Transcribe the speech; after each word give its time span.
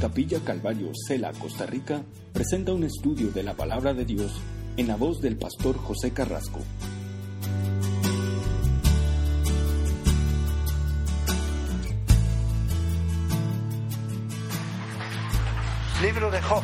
Capilla 0.00 0.38
Calvario, 0.44 0.92
Cela, 0.94 1.32
Costa 1.32 1.66
Rica, 1.66 2.02
presenta 2.32 2.72
un 2.72 2.84
estudio 2.84 3.32
de 3.32 3.42
la 3.42 3.54
palabra 3.54 3.94
de 3.94 4.04
Dios 4.04 4.32
en 4.76 4.86
la 4.86 4.94
voz 4.94 5.20
del 5.20 5.36
pastor 5.36 5.76
José 5.76 6.12
Carrasco. 6.12 6.60
Libro 16.00 16.30
de 16.30 16.42
Job. 16.42 16.62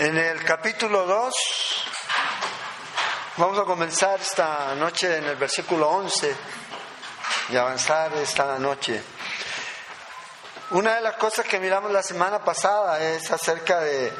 En 0.00 0.16
el 0.16 0.42
capítulo 0.44 1.06
2 1.06 1.67
vamos 3.38 3.56
a 3.56 3.64
comenzar 3.64 4.20
esta 4.20 4.74
noche 4.74 5.18
en 5.18 5.24
el 5.24 5.36
versículo 5.36 5.88
11 5.88 6.34
y 7.50 7.56
avanzar 7.56 8.12
esta 8.14 8.58
noche. 8.58 9.00
Una 10.70 10.96
de 10.96 11.02
las 11.02 11.14
cosas 11.14 11.46
que 11.46 11.60
miramos 11.60 11.92
la 11.92 12.02
semana 12.02 12.44
pasada 12.44 13.00
es 13.00 13.30
acerca 13.30 13.78
de 13.78 14.12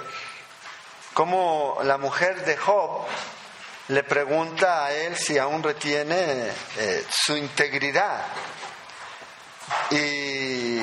cómo 1.15 1.79
la 1.83 1.99
mujer 1.99 2.45
de 2.45 2.57
Job 2.57 3.07
le 3.89 4.05
pregunta 4.05 4.85
a 4.85 4.93
él 4.93 5.17
si 5.17 5.37
aún 5.37 5.65
retiene 5.65 6.53
eh, 6.77 7.05
su 7.11 7.37
integridad. 7.37 8.25
Y 9.91 10.79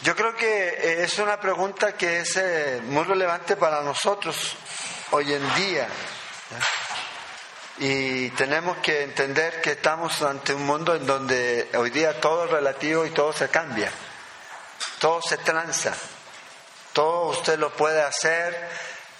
yo 0.00 0.16
creo 0.16 0.34
que 0.34 1.02
es 1.02 1.18
una 1.18 1.38
pregunta 1.38 1.92
que 1.92 2.20
es 2.20 2.36
eh, 2.38 2.80
muy 2.84 3.04
relevante 3.04 3.54
para 3.56 3.82
nosotros 3.82 4.56
hoy 5.10 5.32
en 5.32 5.54
día. 5.54 5.88
Y 7.78 8.30
tenemos 8.30 8.78
que 8.78 9.02
entender 9.02 9.60
que 9.60 9.72
estamos 9.72 10.20
ante 10.22 10.52
un 10.52 10.66
mundo 10.66 10.94
en 10.94 11.06
donde 11.06 11.68
hoy 11.76 11.90
día 11.90 12.20
todo 12.20 12.44
es 12.44 12.50
relativo 12.50 13.06
y 13.06 13.10
todo 13.10 13.32
se 13.32 13.48
cambia, 13.48 13.90
todo 14.98 15.20
se 15.22 15.38
tranza, 15.38 15.94
todo 16.92 17.28
usted 17.28 17.56
lo 17.58 17.72
puede 17.72 18.02
hacer 18.02 18.68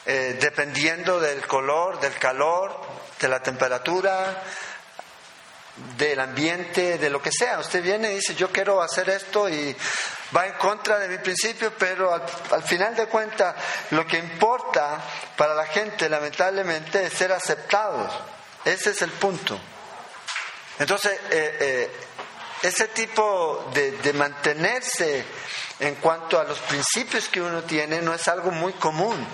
eh, 0.06 0.38
dependiendo 0.40 1.20
del 1.20 1.46
color, 1.46 2.00
del 2.00 2.14
calor, 2.14 2.80
de 3.20 3.28
la 3.28 3.40
temperatura, 3.40 4.42
del 5.96 6.20
ambiente, 6.20 6.98
de 6.98 7.10
lo 7.10 7.20
que 7.20 7.30
sea. 7.32 7.58
Usted 7.58 7.82
viene 7.82 8.12
y 8.12 8.16
dice, 8.16 8.34
yo 8.34 8.50
quiero 8.50 8.80
hacer 8.82 9.08
esto 9.10 9.48
y 9.48 9.74
va 10.34 10.46
en 10.46 10.54
contra 10.54 10.98
de 10.98 11.08
mi 11.08 11.18
principio, 11.18 11.72
pero 11.78 12.12
al, 12.14 12.62
final 12.62 12.94
de 12.94 13.06
cuentas 13.06 13.54
lo 13.90 14.06
que 14.06 14.18
importa 14.18 15.00
para 15.36 15.54
la 15.54 15.66
gente 15.66 16.08
lamentablemente 16.08 17.04
es 17.04 17.12
ser 17.12 17.32
aceptados. 17.32 18.12
Ese 18.64 18.90
es 18.90 19.02
el 19.02 19.10
punto. 19.12 19.58
Entonces, 20.78 21.12
eh, 21.30 21.56
eh, 21.60 21.90
ese 22.62 22.88
tipo 22.88 23.70
de, 23.74 23.92
de 23.92 24.12
mantenerse 24.12 25.24
en 25.80 25.94
cuanto 25.96 26.38
a 26.38 26.44
los 26.44 26.58
principios 26.60 27.28
que 27.28 27.40
uno 27.40 27.62
tiene 27.62 28.02
no 28.02 28.14
es 28.14 28.26
algo 28.28 28.50
muy 28.50 28.72
común 28.74 29.26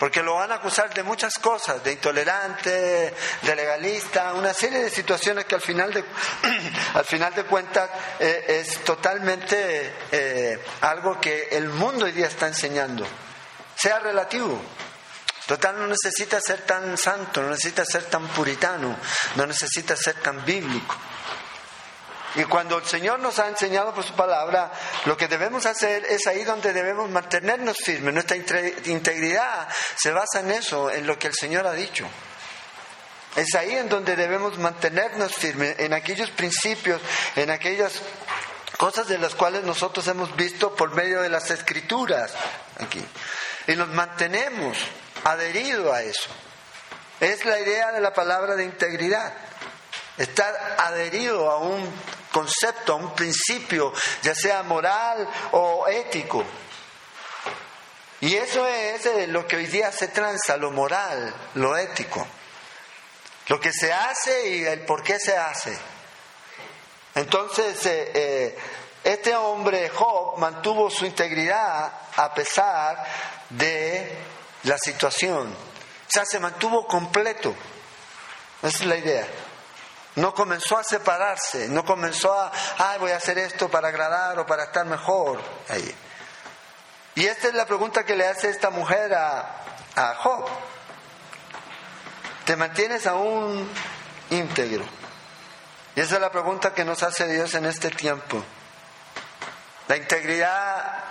porque 0.00 0.22
lo 0.22 0.36
van 0.36 0.50
a 0.50 0.54
acusar 0.54 0.94
de 0.94 1.02
muchas 1.02 1.34
cosas, 1.38 1.84
de 1.84 1.92
intolerante, 1.92 3.14
de 3.42 3.54
legalista, 3.54 4.32
una 4.32 4.54
serie 4.54 4.78
de 4.78 4.88
situaciones 4.88 5.44
que 5.44 5.56
al 5.56 5.60
final 5.60 5.92
de, 5.92 6.02
al 6.94 7.04
final 7.04 7.34
de 7.34 7.44
cuentas 7.44 7.90
eh, 8.18 8.62
es 8.64 8.82
totalmente 8.82 9.92
eh, 10.10 10.58
algo 10.80 11.20
que 11.20 11.48
el 11.50 11.68
mundo 11.68 12.06
hoy 12.06 12.12
día 12.12 12.28
está 12.28 12.46
enseñando. 12.46 13.06
Sea 13.76 13.98
relativo. 13.98 14.58
Total, 15.46 15.78
no 15.78 15.86
necesita 15.86 16.40
ser 16.40 16.62
tan 16.62 16.96
santo, 16.96 17.42
no 17.42 17.50
necesita 17.50 17.84
ser 17.84 18.04
tan 18.04 18.26
puritano, 18.28 18.96
no 19.36 19.46
necesita 19.46 19.96
ser 19.96 20.14
tan 20.14 20.42
bíblico. 20.46 20.96
Y 22.36 22.44
cuando 22.44 22.78
el 22.78 22.84
Señor 22.84 23.18
nos 23.18 23.38
ha 23.38 23.48
enseñado 23.48 23.92
por 23.92 24.04
su 24.04 24.14
palabra, 24.14 24.70
lo 25.06 25.16
que 25.16 25.26
debemos 25.26 25.66
hacer 25.66 26.04
es 26.04 26.26
ahí 26.26 26.44
donde 26.44 26.72
debemos 26.72 27.10
mantenernos 27.10 27.76
firmes. 27.78 28.14
Nuestra 28.14 28.36
integridad 28.36 29.68
se 29.96 30.12
basa 30.12 30.40
en 30.40 30.52
eso, 30.52 30.90
en 30.90 31.06
lo 31.06 31.18
que 31.18 31.28
el 31.28 31.34
Señor 31.34 31.66
ha 31.66 31.72
dicho. 31.72 32.06
Es 33.36 33.54
ahí 33.54 33.74
en 33.74 33.88
donde 33.88 34.16
debemos 34.16 34.58
mantenernos 34.58 35.34
firmes, 35.34 35.78
en 35.78 35.92
aquellos 35.92 36.30
principios, 36.30 37.00
en 37.36 37.50
aquellas 37.50 38.00
cosas 38.76 39.08
de 39.08 39.18
las 39.18 39.34
cuales 39.34 39.62
nosotros 39.62 40.06
hemos 40.08 40.34
visto 40.36 40.74
por 40.74 40.94
medio 40.94 41.22
de 41.22 41.28
las 41.28 41.50
escrituras 41.50 42.32
aquí. 42.78 43.04
Y 43.66 43.76
nos 43.76 43.88
mantenemos 43.88 44.76
adheridos 45.24 45.92
a 45.92 46.02
eso. 46.02 46.30
Es 47.20 47.44
la 47.44 47.60
idea 47.60 47.92
de 47.92 48.00
la 48.00 48.12
palabra 48.12 48.56
de 48.56 48.64
integridad 48.64 49.32
estar 50.16 50.76
adherido 50.78 51.50
a 51.50 51.58
un 51.58 51.90
concepto, 52.32 52.92
a 52.92 52.96
un 52.96 53.14
principio, 53.14 53.92
ya 54.22 54.34
sea 54.34 54.62
moral 54.62 55.28
o 55.52 55.86
ético. 55.88 56.44
Y 58.20 58.34
eso 58.34 58.66
es 58.66 59.06
eh, 59.06 59.26
lo 59.26 59.46
que 59.46 59.56
hoy 59.56 59.66
día 59.66 59.90
se 59.92 60.08
transa, 60.08 60.56
lo 60.56 60.70
moral, 60.70 61.34
lo 61.54 61.76
ético. 61.76 62.26
Lo 63.48 63.58
que 63.58 63.72
se 63.72 63.92
hace 63.92 64.48
y 64.48 64.64
el 64.64 64.84
por 64.84 65.02
qué 65.02 65.18
se 65.18 65.36
hace. 65.36 65.76
Entonces, 67.14 67.84
eh, 67.86 68.10
eh, 68.14 68.58
este 69.02 69.34
hombre, 69.34 69.88
Job, 69.88 70.38
mantuvo 70.38 70.90
su 70.90 71.06
integridad 71.06 71.92
a 72.16 72.34
pesar 72.34 73.02
de 73.48 74.18
la 74.64 74.76
situación. 74.78 75.48
O 75.48 76.12
sea, 76.12 76.24
se 76.26 76.38
mantuvo 76.38 76.86
completo. 76.86 77.54
Esa 78.62 78.68
es 78.68 78.86
la 78.86 78.96
idea. 78.96 79.26
No 80.16 80.34
comenzó 80.34 80.76
a 80.76 80.84
separarse, 80.84 81.68
no 81.68 81.84
comenzó 81.84 82.32
a, 82.32 82.50
ay, 82.78 82.98
voy 82.98 83.12
a 83.12 83.16
hacer 83.16 83.38
esto 83.38 83.68
para 83.68 83.88
agradar 83.88 84.38
o 84.38 84.46
para 84.46 84.64
estar 84.64 84.84
mejor. 84.84 85.40
Ahí. 85.68 85.94
Y 87.14 87.26
esta 87.26 87.48
es 87.48 87.54
la 87.54 87.66
pregunta 87.66 88.04
que 88.04 88.16
le 88.16 88.26
hace 88.26 88.50
esta 88.50 88.70
mujer 88.70 89.14
a, 89.14 89.56
a 89.94 90.14
Job. 90.16 90.48
¿Te 92.44 92.56
mantienes 92.56 93.06
aún 93.06 93.70
íntegro? 94.30 94.84
Y 95.94 96.00
esa 96.00 96.16
es 96.16 96.20
la 96.20 96.30
pregunta 96.32 96.74
que 96.74 96.84
nos 96.84 97.02
hace 97.02 97.28
Dios 97.28 97.54
en 97.54 97.66
este 97.66 97.90
tiempo. 97.90 98.42
La 99.86 99.96
integridad 99.96 101.04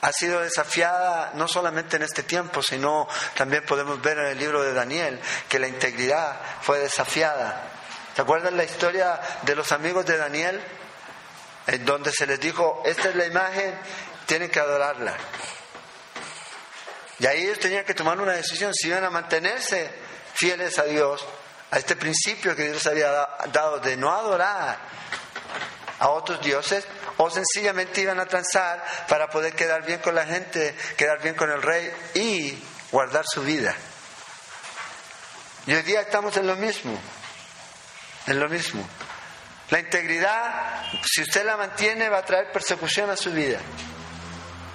ha 0.00 0.12
sido 0.12 0.40
desafiada 0.40 1.32
no 1.34 1.48
solamente 1.48 1.96
en 1.96 2.02
este 2.02 2.22
tiempo, 2.22 2.62
sino 2.62 3.06
también 3.36 3.64
podemos 3.64 4.00
ver 4.02 4.18
en 4.18 4.26
el 4.26 4.38
libro 4.38 4.62
de 4.62 4.72
Daniel 4.72 5.20
que 5.48 5.58
la 5.58 5.68
integridad 5.68 6.40
fue 6.62 6.78
desafiada 6.78 7.71
¿Se 8.14 8.22
acuerdan 8.22 8.56
la 8.56 8.64
historia 8.64 9.20
de 9.42 9.54
los 9.54 9.72
amigos 9.72 10.04
de 10.04 10.16
Daniel? 10.16 10.60
En 11.66 11.84
donde 11.84 12.12
se 12.12 12.26
les 12.26 12.40
dijo, 12.40 12.82
esta 12.84 13.08
es 13.08 13.16
la 13.16 13.26
imagen, 13.26 13.74
tienen 14.26 14.50
que 14.50 14.60
adorarla. 14.60 15.16
Y 17.18 17.26
ahí 17.26 17.42
ellos 17.42 17.60
tenían 17.60 17.84
que 17.84 17.94
tomar 17.94 18.20
una 18.20 18.32
decisión, 18.32 18.74
si 18.74 18.88
iban 18.88 19.04
a 19.04 19.10
mantenerse 19.10 19.90
fieles 20.34 20.78
a 20.78 20.84
Dios, 20.84 21.24
a 21.70 21.78
este 21.78 21.96
principio 21.96 22.56
que 22.56 22.68
Dios 22.68 22.86
había 22.86 23.10
dado 23.52 23.78
de 23.78 23.96
no 23.96 24.10
adorar 24.10 24.78
a 25.98 26.08
otros 26.08 26.40
dioses, 26.40 26.84
o 27.16 27.30
sencillamente 27.30 28.00
iban 28.00 28.18
a 28.18 28.26
transar 28.26 28.84
para 29.08 29.30
poder 29.30 29.54
quedar 29.54 29.86
bien 29.86 30.00
con 30.00 30.14
la 30.14 30.26
gente, 30.26 30.74
quedar 30.96 31.22
bien 31.22 31.36
con 31.36 31.50
el 31.50 31.62
rey 31.62 31.92
y 32.14 32.62
guardar 32.90 33.24
su 33.26 33.42
vida. 33.42 33.74
Y 35.66 35.74
hoy 35.74 35.82
día 35.82 36.00
estamos 36.00 36.36
en 36.36 36.48
lo 36.48 36.56
mismo. 36.56 36.98
Es 38.26 38.34
lo 38.34 38.48
mismo. 38.48 38.86
La 39.70 39.80
integridad, 39.80 40.90
si 41.02 41.22
usted 41.22 41.44
la 41.44 41.56
mantiene, 41.56 42.08
va 42.08 42.18
a 42.18 42.24
traer 42.24 42.52
persecución 42.52 43.08
a 43.10 43.16
su 43.16 43.32
vida. 43.32 43.58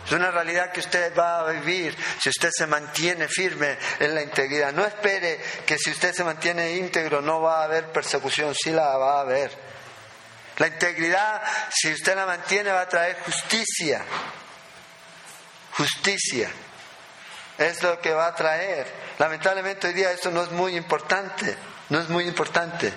Es 0.08 0.12
una 0.14 0.32
realidad 0.32 0.72
que 0.72 0.80
usted 0.80 1.14
va 1.16 1.42
a 1.42 1.52
vivir 1.52 1.96
si 2.20 2.30
usted 2.30 2.50
se 2.52 2.66
mantiene 2.66 3.28
firme 3.28 3.78
en 4.00 4.16
la 4.16 4.22
integridad. 4.22 4.72
No 4.72 4.86
espere 4.86 5.38
que 5.66 5.78
si 5.78 5.92
usted 5.92 6.14
se 6.14 6.24
mantiene 6.24 6.78
íntegro 6.78 7.22
no 7.22 7.42
va 7.42 7.62
a 7.62 7.64
haber 7.66 7.92
persecución, 7.92 8.56
sí 8.56 8.72
la 8.72 8.98
va 8.98 9.18
a 9.18 9.22
haber. 9.22 9.52
La 10.58 10.68
integridad, 10.68 11.42
si 11.70 11.92
usted 11.92 12.16
la 12.16 12.26
mantiene, 12.26 12.72
va 12.72 12.82
a 12.82 12.90
traer 12.90 13.18
justicia. 13.24 14.02
Justicia. 15.74 16.50
Es 17.58 17.84
lo 17.84 18.00
que 18.00 18.14
va 18.14 18.28
a 18.28 18.36
traer. 18.36 18.88
Lamentablemente 19.20 19.88
hoy 19.88 19.94
día 19.94 20.12
eso 20.12 20.32
no 20.32 20.42
es 20.42 20.52
muy 20.52 20.76
importante. 20.76 21.56
No 21.90 22.00
es 22.00 22.10
muy 22.10 22.24
importante. 22.28 22.94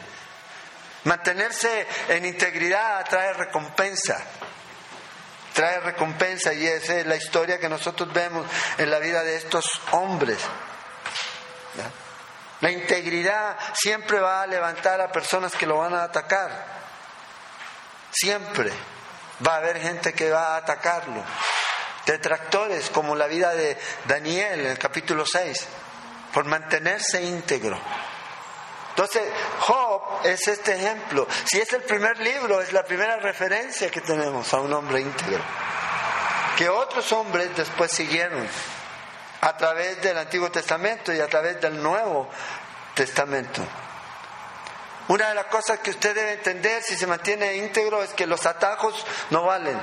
Mantenerse 1.05 1.87
en 2.09 2.25
integridad 2.27 3.07
trae 3.09 3.33
recompensa. 3.33 4.19
Trae 5.55 5.81
recompensa 5.81 6.53
y 6.53 6.67
esa 6.67 6.97
es 6.97 7.07
la 7.07 7.17
historia 7.17 7.59
que 7.59 7.69
nosotros 7.69 8.13
vemos 8.13 8.47
en 8.79 8.91
la 8.91 8.99
vida 8.99 9.23
de 9.23 9.37
estos 9.37 9.65
hombres. 9.93 10.39
La 12.61 12.71
integridad 12.71 13.57
siempre 13.73 14.21
va 14.21 14.43
a 14.43 14.47
levantar 14.47 15.01
a 15.01 15.11
personas 15.11 15.55
que 15.55 15.67
lo 15.67 15.79
van 15.79 15.95
a 15.95 16.05
atacar. 16.05 16.51
Siempre 18.13 18.71
va 19.47 19.55
a 19.55 19.59
haber 19.59 19.81
gente 19.81 20.13
que 20.13 20.31
va 20.31 20.55
a 20.55 20.57
atacarlo. 20.59 21.25
detractores 22.07 22.91
como 22.91 23.15
la 23.15 23.27
vida 23.27 23.55
de 23.55 23.79
Daniel 24.07 24.61
en 24.61 24.67
el 24.67 24.79
capítulo 24.79 25.25
6, 25.25 25.67
por 26.33 26.45
mantenerse 26.45 27.23
íntegro. 27.23 27.79
Entonces, 29.01 29.33
Job 29.61 30.03
es 30.25 30.47
este 30.47 30.75
ejemplo. 30.75 31.27
Si 31.47 31.59
es 31.59 31.73
el 31.73 31.81
primer 31.85 32.19
libro, 32.19 32.61
es 32.61 32.71
la 32.75 32.85
primera 32.85 33.17
referencia 33.17 33.91
que 33.91 34.03
tenemos 34.03 34.53
a 34.53 34.61
un 34.61 34.71
hombre 34.75 35.01
íntegro. 35.01 35.41
Que 36.59 36.69
otros 36.69 37.11
hombres 37.13 37.49
después 37.57 37.91
siguieron 37.91 38.47
a 39.41 39.57
través 39.57 40.03
del 40.03 40.19
Antiguo 40.19 40.51
Testamento 40.51 41.15
y 41.15 41.21
a 41.21 41.29
través 41.29 41.59
del 41.63 41.83
Nuevo 41.83 42.29
Testamento. 42.95 43.67
Una 45.09 45.31
de 45.31 45.35
las 45.35 45.47
cosas 45.47 45.79
que 45.79 45.93
usted 45.93 46.15
debe 46.15 46.33
entender 46.35 46.83
si 46.83 46.95
se 46.95 47.07
mantiene 47.07 47.57
íntegro 47.57 48.03
es 48.03 48.11
que 48.11 48.27
los 48.27 48.45
atajos 48.45 49.07
no 49.31 49.45
valen. 49.45 49.81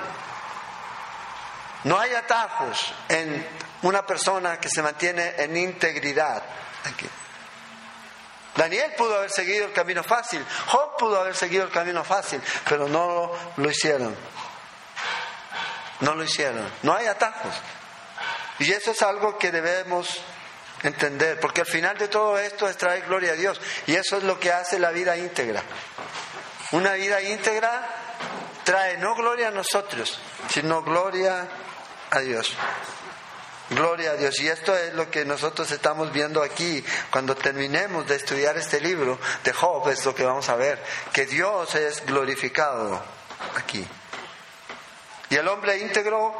No 1.86 2.00
hay 2.00 2.14
atajos 2.14 2.94
en 3.10 3.48
una 3.82 4.06
persona 4.06 4.60
que 4.60 4.70
se 4.70 4.84
mantiene 4.84 5.34
en 5.40 5.58
integridad. 5.58 6.44
Daniel 8.58 8.92
pudo 8.98 9.18
haber 9.18 9.32
seguido 9.32 9.66
el 9.66 9.72
camino 9.72 10.04
fácil, 10.04 10.44
Job 10.68 10.98
pudo 10.98 11.22
haber 11.22 11.36
seguido 11.36 11.64
el 11.64 11.72
camino 11.72 12.04
fácil, 12.04 12.42
pero 12.68 12.88
no 12.88 13.32
lo 13.56 13.70
hicieron. 13.70 14.16
No 16.00 16.16
lo 16.16 16.24
hicieron. 16.24 16.68
No 16.84 16.96
hay 16.96 17.08
atajos. 17.08 17.54
Y 18.60 18.72
eso 18.72 18.92
es 18.92 19.02
algo 19.02 19.38
que 19.38 19.52
debemos 19.52 20.22
entender, 20.84 21.40
porque 21.40 21.62
al 21.62 21.68
final 21.68 21.98
de 21.98 22.08
todo 22.08 22.38
esto 22.38 22.68
es 22.68 22.78
traer 22.78 23.06
gloria 23.06 23.34
a 23.34 23.36
Dios. 23.36 23.60
Y 23.86 23.96
eso 23.96 24.18
es 24.18 24.24
lo 24.24 24.40
que 24.40 24.52
hace 24.52 24.80
la 24.80 24.92
vida 24.92 25.16
íntegra. 25.18 25.62
Una 26.72 26.94
vida 26.94 27.22
íntegra 27.22 27.88
trae 28.64 28.98
no 28.98 29.16
gloria 29.16 29.48
a 29.48 29.52
nosotros, 29.52 30.20
sino 30.50 30.82
gloria 30.82 31.48
a 32.10 32.20
Dios. 32.20 32.54
Gloria 33.70 34.12
a 34.12 34.16
Dios. 34.16 34.40
Y 34.40 34.48
esto 34.48 34.76
es 34.76 34.94
lo 34.94 35.12
que 35.12 35.26
nosotros 35.26 35.70
estamos 35.72 36.12
viendo 36.14 36.42
aquí. 36.42 36.84
Cuando 37.12 37.36
terminemos 37.36 38.08
de 38.08 38.16
estudiar 38.16 38.58
este 38.58 38.80
libro 38.80 39.20
de 39.44 39.54
Job, 39.54 39.90
es 39.90 40.06
lo 40.06 40.16
que 40.16 40.24
vamos 40.24 40.48
a 40.50 40.56
ver. 40.56 40.82
Que 41.12 41.26
Dios 41.26 41.76
es 41.76 42.06
glorificado 42.06 43.04
aquí. 43.56 43.86
Y 45.30 45.36
el 45.36 45.48
hombre 45.48 45.78
íntegro 45.80 46.34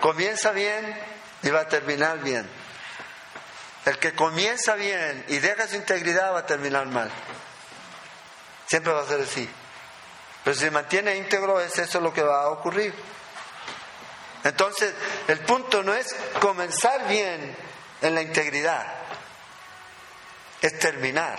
comienza 0.00 0.52
bien 0.52 1.00
y 1.42 1.50
va 1.50 1.60
a 1.60 1.68
terminar 1.68 2.18
bien. 2.18 2.48
El 3.86 3.98
que 3.98 4.14
comienza 4.14 4.74
bien 4.74 5.24
y 5.28 5.38
deja 5.38 5.66
su 5.66 5.76
integridad 5.76 6.34
va 6.34 6.40
a 6.40 6.46
terminar 6.46 6.86
mal. 6.86 7.10
Siempre 8.66 8.92
va 8.92 9.02
a 9.02 9.06
ser 9.06 9.20
así. 9.20 9.48
Pero 10.42 10.54
si 10.54 10.60
se 10.60 10.70
mantiene 10.70 11.16
íntegro, 11.16 11.60
es 11.60 11.78
eso 11.78 12.00
lo 12.00 12.12
que 12.12 12.22
va 12.22 12.42
a 12.42 12.48
ocurrir. 12.48 12.94
Entonces, 14.44 14.92
el 15.26 15.40
punto 15.40 15.82
no 15.82 15.94
es 15.94 16.14
comenzar 16.38 17.08
bien 17.08 17.56
en 18.02 18.14
la 18.14 18.20
integridad, 18.20 18.86
es 20.60 20.78
terminar. 20.78 21.38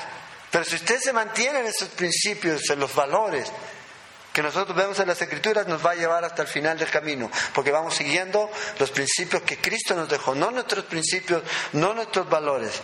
Pero 0.50 0.66
si 0.66 0.76
usted 0.76 1.00
se 1.00 1.14
mantiene 1.14 1.60
en 1.60 1.68
esos 1.68 1.90
principios, 1.90 2.68
en 2.70 2.80
los 2.80 2.94
valores 2.96 3.52
que 4.34 4.42
nosotros 4.42 4.76
vemos 4.76 5.00
en 5.00 5.08
las 5.08 5.22
Escrituras, 5.22 5.68
nos 5.68 5.86
va 5.86 5.92
a 5.92 5.96
llevar 5.96 6.26
hasta 6.26 6.42
el 6.42 6.48
final 6.48 6.78
del 6.78 6.90
camino, 6.90 7.32
porque 7.54 7.72
vamos 7.72 7.96
siguiendo 7.96 8.52
los 8.80 8.92
principios 8.92 9.44
que 9.44 9.60
Cristo 9.60 9.96
nos 9.96 10.10
dejó, 10.10 10.36
no 10.36 10.52
nuestros 10.52 10.86
principios, 10.86 11.44
no 11.74 11.94
nuestros 11.94 12.28
valores, 12.28 12.82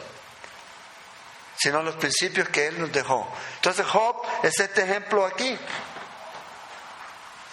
sino 1.57 1.81
los 1.81 1.95
principios 1.95 2.47
que 2.50 2.68
Él 2.68 2.79
nos 2.79 2.91
dejó. 2.91 3.29
Entonces 3.56 3.85
Job 3.85 4.21
es 4.44 4.59
este 4.59 4.83
ejemplo 4.83 5.25
aquí 5.25 5.57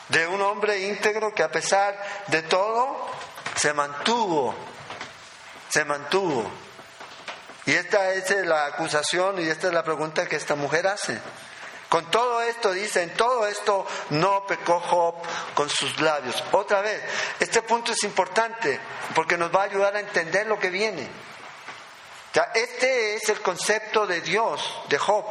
de 0.09 0.27
un 0.27 0.41
hombre 0.43 0.81
íntegro 0.81 1.35
que 1.35 1.43
a 1.43 1.51
pesar 1.51 1.99
de 2.29 2.43
todo 2.43 3.09
se 3.57 3.73
mantuvo, 3.73 4.55
se 5.69 5.85
mantuvo. 5.85 6.51
Y 7.67 7.73
esta 7.73 8.15
es 8.15 8.31
la 8.47 8.67
acusación 8.67 9.39
y 9.41 9.49
esta 9.49 9.67
es 9.67 9.75
la 9.75 9.85
pregunta 9.85 10.27
que 10.27 10.37
esta 10.37 10.55
mujer 10.55 10.87
hace. 10.87 11.21
Con 11.89 12.11
todo 12.11 12.43
esto 12.43 12.73
dice, 12.73 13.03
en 13.03 13.15
todo 13.15 13.47
esto 13.47 13.87
no 14.11 14.47
pecó 14.47 14.79
Job 14.81 15.15
con 15.55 15.71
sus 15.71 15.99
labios. 16.01 16.43
Otra 16.53 16.83
vez, 16.83 17.03
este 17.41 17.63
punto 17.63 17.93
es 17.93 18.03
importante 18.05 18.79
porque 19.15 19.39
nos 19.39 19.55
va 19.55 19.63
a 19.63 19.65
ayudar 19.65 19.97
a 19.97 20.01
entender 20.01 20.47
lo 20.47 20.59
que 20.59 20.71
viene. 20.71 21.09
este 22.55 23.17
es 23.17 23.29
el 23.31 23.41
concepto 23.41 24.07
de 24.07 24.21
Dios, 24.21 24.61
de 24.89 24.99
Job. 24.99 25.25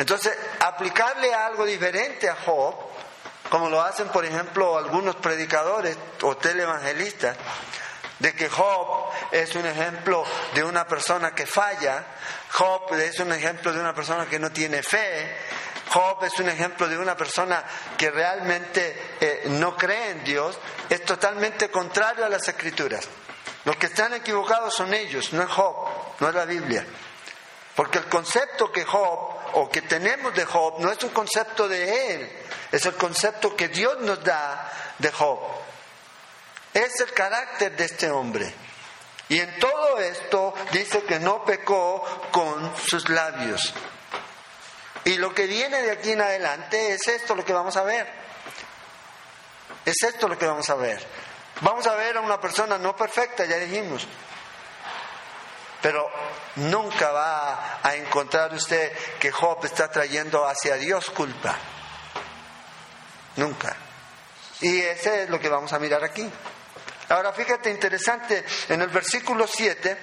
Entonces, 0.00 0.34
aplicarle 0.60 1.34
algo 1.34 1.66
diferente 1.66 2.26
a 2.26 2.34
Job, 2.34 2.74
como 3.50 3.68
lo 3.68 3.82
hacen, 3.82 4.08
por 4.08 4.24
ejemplo, 4.24 4.78
algunos 4.78 5.16
predicadores 5.16 5.94
o 6.22 6.38
televangelistas, 6.38 7.36
de 8.18 8.34
que 8.34 8.48
Job 8.48 9.10
es 9.30 9.54
un 9.56 9.66
ejemplo 9.66 10.24
de 10.54 10.64
una 10.64 10.86
persona 10.86 11.34
que 11.34 11.44
falla, 11.44 12.02
Job 12.50 12.94
es 12.94 13.20
un 13.20 13.30
ejemplo 13.30 13.74
de 13.74 13.80
una 13.80 13.94
persona 13.94 14.24
que 14.24 14.38
no 14.38 14.50
tiene 14.50 14.82
fe, 14.82 15.36
Job 15.92 16.24
es 16.24 16.38
un 16.38 16.48
ejemplo 16.48 16.88
de 16.88 16.96
una 16.96 17.14
persona 17.14 17.62
que 17.98 18.10
realmente 18.10 19.16
eh, 19.20 19.42
no 19.48 19.76
cree 19.76 20.12
en 20.12 20.24
Dios, 20.24 20.58
es 20.88 21.04
totalmente 21.04 21.70
contrario 21.70 22.24
a 22.24 22.30
las 22.30 22.48
escrituras. 22.48 23.06
Los 23.66 23.76
que 23.76 23.84
están 23.84 24.14
equivocados 24.14 24.74
son 24.74 24.94
ellos, 24.94 25.34
no 25.34 25.42
es 25.42 25.50
Job, 25.50 25.76
no 26.20 26.28
es 26.30 26.34
la 26.34 26.46
Biblia. 26.46 26.86
Porque 27.76 27.98
el 27.98 28.06
concepto 28.06 28.72
que 28.72 28.86
Job 28.86 29.29
o 29.54 29.68
que 29.68 29.82
tenemos 29.82 30.34
de 30.34 30.44
Job 30.44 30.80
no 30.80 30.90
es 30.90 31.02
un 31.02 31.10
concepto 31.10 31.68
de 31.68 32.14
él, 32.14 32.32
es 32.72 32.86
el 32.86 32.94
concepto 32.94 33.56
que 33.56 33.68
Dios 33.68 33.98
nos 34.00 34.22
da 34.22 34.70
de 34.98 35.10
Job. 35.10 35.38
Es 36.72 37.00
el 37.00 37.12
carácter 37.12 37.76
de 37.76 37.84
este 37.84 38.10
hombre. 38.10 38.52
Y 39.28 39.38
en 39.38 39.58
todo 39.58 39.98
esto 39.98 40.54
dice 40.72 41.02
que 41.02 41.20
no 41.20 41.44
pecó 41.44 42.04
con 42.32 42.76
sus 42.76 43.08
labios. 43.08 43.72
Y 45.04 45.16
lo 45.16 45.34
que 45.34 45.46
viene 45.46 45.82
de 45.82 45.92
aquí 45.92 46.12
en 46.12 46.20
adelante 46.20 46.92
es 46.92 47.06
esto 47.08 47.34
lo 47.34 47.44
que 47.44 47.52
vamos 47.52 47.76
a 47.76 47.82
ver. 47.82 48.06
Es 49.84 50.02
esto 50.02 50.28
lo 50.28 50.36
que 50.36 50.46
vamos 50.46 50.68
a 50.68 50.74
ver. 50.74 51.04
Vamos 51.60 51.86
a 51.86 51.94
ver 51.94 52.16
a 52.16 52.20
una 52.20 52.40
persona 52.40 52.78
no 52.78 52.96
perfecta, 52.96 53.44
ya 53.44 53.56
dijimos, 53.56 54.06
pero 55.82 56.08
nunca 56.56 57.10
va 57.10 57.80
a 57.82 57.94
encontrar 57.94 58.52
usted 58.52 58.92
que 59.18 59.30
Job 59.30 59.64
está 59.64 59.90
trayendo 59.90 60.46
hacia 60.46 60.76
Dios 60.76 61.10
culpa. 61.10 61.56
Nunca. 63.36 63.76
Y 64.60 64.80
ese 64.80 65.22
es 65.22 65.30
lo 65.30 65.40
que 65.40 65.48
vamos 65.48 65.72
a 65.72 65.78
mirar 65.78 66.04
aquí. 66.04 66.28
Ahora 67.08 67.32
fíjate 67.32 67.70
interesante, 67.70 68.44
en 68.68 68.82
el 68.82 68.88
versículo 68.88 69.46
7, 69.46 69.98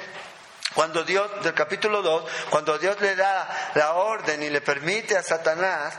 cuando 0.73 1.03
Dios, 1.03 1.43
del 1.43 1.53
capítulo 1.53 2.01
2, 2.01 2.31
cuando 2.49 2.77
Dios 2.77 2.99
le 2.99 3.15
da 3.15 3.71
la 3.75 3.93
orden 3.93 4.43
y 4.43 4.49
le 4.49 4.61
permite 4.61 5.15
a 5.15 5.23
Satanás 5.23 5.95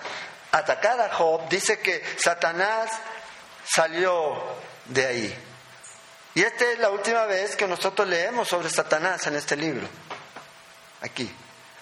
atacar 0.53 1.01
a 1.01 1.15
Job, 1.15 1.49
dice 1.49 1.81
que 1.81 2.05
Satanás 2.19 2.91
salió 3.65 4.43
de 4.87 5.07
ahí. 5.07 5.48
Y 6.39 6.43
esta 6.43 6.71
es 6.71 6.79
la 6.79 6.91
última 6.91 7.25
vez 7.25 7.57
que 7.57 7.67
nosotros 7.67 8.07
leemos 8.07 8.47
sobre 8.47 8.71
Satanás 8.71 9.27
en 9.27 9.35
este 9.35 9.57
libro. 9.57 9.89
Aquí. 11.01 11.29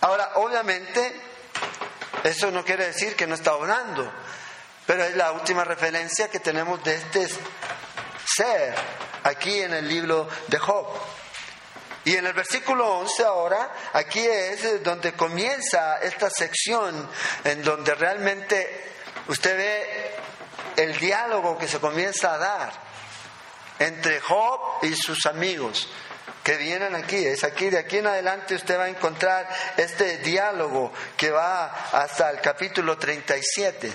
Ahora, 0.00 0.30
obviamente, 0.36 1.14
eso 2.24 2.50
no 2.50 2.64
quiere 2.64 2.86
decir 2.86 3.14
que 3.14 3.26
no 3.26 3.34
está 3.34 3.54
orando, 3.54 4.10
pero 4.86 5.04
es 5.04 5.14
la 5.14 5.32
última 5.32 5.62
referencia 5.62 6.30
que 6.30 6.40
tenemos 6.40 6.82
de 6.82 6.94
este 6.94 7.28
ser 8.24 8.74
aquí 9.24 9.60
en 9.60 9.74
el 9.74 9.86
libro 9.86 10.26
de 10.46 10.56
Job. 10.58 10.86
Y 12.06 12.16
en 12.16 12.24
el 12.24 12.32
versículo 12.32 13.00
11 13.00 13.24
ahora, 13.24 13.70
aquí 13.92 14.20
es 14.20 14.82
donde 14.82 15.12
comienza 15.12 15.98
esta 15.98 16.30
sección 16.30 17.10
en 17.44 17.62
donde 17.62 17.94
realmente 17.94 18.94
usted 19.28 19.54
ve 19.54 20.14
el 20.82 20.98
diálogo 20.98 21.58
que 21.58 21.68
se 21.68 21.78
comienza 21.78 22.32
a 22.32 22.38
dar 22.38 22.85
entre 23.78 24.20
Job 24.20 24.60
y 24.82 24.94
sus 24.94 25.26
amigos 25.26 25.88
que 26.46 26.56
vienen 26.56 26.94
aquí. 26.94 27.16
Es 27.16 27.42
aquí, 27.42 27.70
de 27.70 27.78
aquí 27.78 27.98
en 27.98 28.06
adelante 28.06 28.54
usted 28.54 28.78
va 28.78 28.84
a 28.84 28.88
encontrar 28.88 29.48
este 29.76 30.18
diálogo 30.18 30.92
que 31.16 31.30
va 31.30 31.66
hasta 31.90 32.30
el 32.30 32.40
capítulo 32.40 32.96
37. 32.96 33.92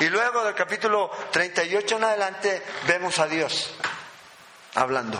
Y 0.00 0.08
luego 0.10 0.44
del 0.44 0.54
capítulo 0.54 1.10
38 1.30 1.96
en 1.96 2.04
adelante 2.04 2.62
vemos 2.86 3.18
a 3.18 3.26
Dios 3.26 3.74
hablando. 4.74 5.18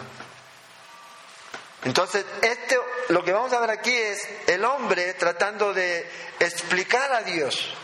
Entonces, 1.85 2.25
este, 2.43 2.79
lo 3.09 3.25
que 3.25 3.33
vamos 3.33 3.53
a 3.53 3.61
ver 3.61 3.71
aquí 3.71 3.95
es 3.95 4.27
el 4.47 4.65
hombre 4.65 5.15
tratando 5.15 5.73
de 5.73 6.07
explicar 6.39 7.13
a 7.13 7.23
Dios, 7.23 7.75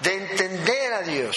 de 0.00 0.14
entender 0.14 0.92
a 0.94 1.02
Dios 1.02 1.36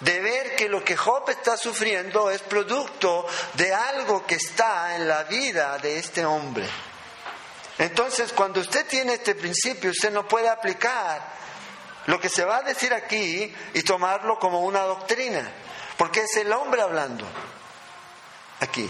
de 0.00 0.20
ver 0.20 0.56
que 0.56 0.68
lo 0.68 0.84
que 0.84 0.96
Job 0.96 1.28
está 1.30 1.56
sufriendo 1.56 2.30
es 2.30 2.42
producto 2.42 3.26
de 3.54 3.72
algo 3.72 4.26
que 4.26 4.34
está 4.34 4.96
en 4.96 5.08
la 5.08 5.24
vida 5.24 5.78
de 5.78 5.98
este 5.98 6.24
hombre. 6.24 6.68
Entonces, 7.78 8.32
cuando 8.32 8.60
usted 8.60 8.86
tiene 8.86 9.14
este 9.14 9.34
principio, 9.34 9.90
usted 9.90 10.12
no 10.12 10.26
puede 10.26 10.48
aplicar 10.48 11.20
lo 12.06 12.20
que 12.20 12.28
se 12.28 12.44
va 12.44 12.58
a 12.58 12.62
decir 12.62 12.94
aquí 12.94 13.54
y 13.74 13.82
tomarlo 13.82 14.38
como 14.38 14.60
una 14.60 14.80
doctrina, 14.82 15.50
porque 15.96 16.20
es 16.20 16.36
el 16.36 16.52
hombre 16.52 16.82
hablando. 16.82 17.26
aquí. 18.60 18.88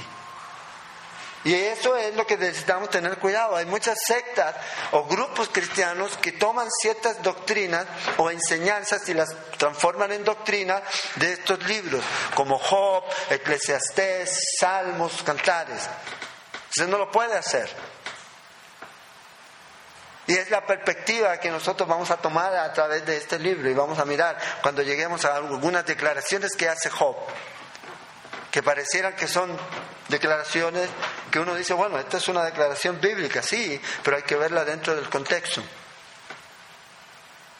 Y 1.46 1.54
eso 1.54 1.96
es 1.96 2.12
lo 2.16 2.26
que 2.26 2.36
necesitamos 2.36 2.90
tener 2.90 3.18
cuidado. 3.18 3.54
Hay 3.54 3.66
muchas 3.66 3.96
sectas 4.04 4.56
o 4.90 5.04
grupos 5.04 5.48
cristianos 5.52 6.16
que 6.16 6.32
toman 6.32 6.68
ciertas 6.82 7.22
doctrinas 7.22 7.86
o 8.16 8.32
enseñanzas 8.32 9.08
y 9.08 9.14
las 9.14 9.32
transforman 9.56 10.10
en 10.10 10.24
doctrina 10.24 10.82
de 11.14 11.34
estos 11.34 11.64
libros, 11.68 12.02
como 12.34 12.58
Job, 12.58 13.04
Eclesiastés, 13.30 14.56
Salmos, 14.58 15.22
Cantares. 15.22 15.88
Usted 16.70 16.88
no 16.88 16.98
lo 16.98 17.12
puede 17.12 17.38
hacer. 17.38 17.70
Y 20.26 20.34
es 20.34 20.50
la 20.50 20.66
perspectiva 20.66 21.38
que 21.38 21.52
nosotros 21.52 21.88
vamos 21.88 22.10
a 22.10 22.16
tomar 22.16 22.56
a 22.56 22.72
través 22.72 23.06
de 23.06 23.18
este 23.18 23.38
libro 23.38 23.70
y 23.70 23.74
vamos 23.74 24.00
a 24.00 24.04
mirar 24.04 24.36
cuando 24.62 24.82
lleguemos 24.82 25.24
a 25.24 25.36
algunas 25.36 25.86
declaraciones 25.86 26.56
que 26.56 26.68
hace 26.68 26.90
Job, 26.90 27.14
que 28.56 28.62
parecieran 28.62 29.14
que 29.14 29.28
son 29.28 29.54
declaraciones 30.08 30.88
que 31.30 31.38
uno 31.38 31.54
dice, 31.54 31.74
bueno, 31.74 31.98
esta 31.98 32.16
es 32.16 32.26
una 32.28 32.42
declaración 32.42 32.98
bíblica, 32.98 33.42
sí, 33.42 33.78
pero 34.02 34.16
hay 34.16 34.22
que 34.22 34.34
verla 34.34 34.64
dentro 34.64 34.94
del 34.96 35.10
contexto, 35.10 35.62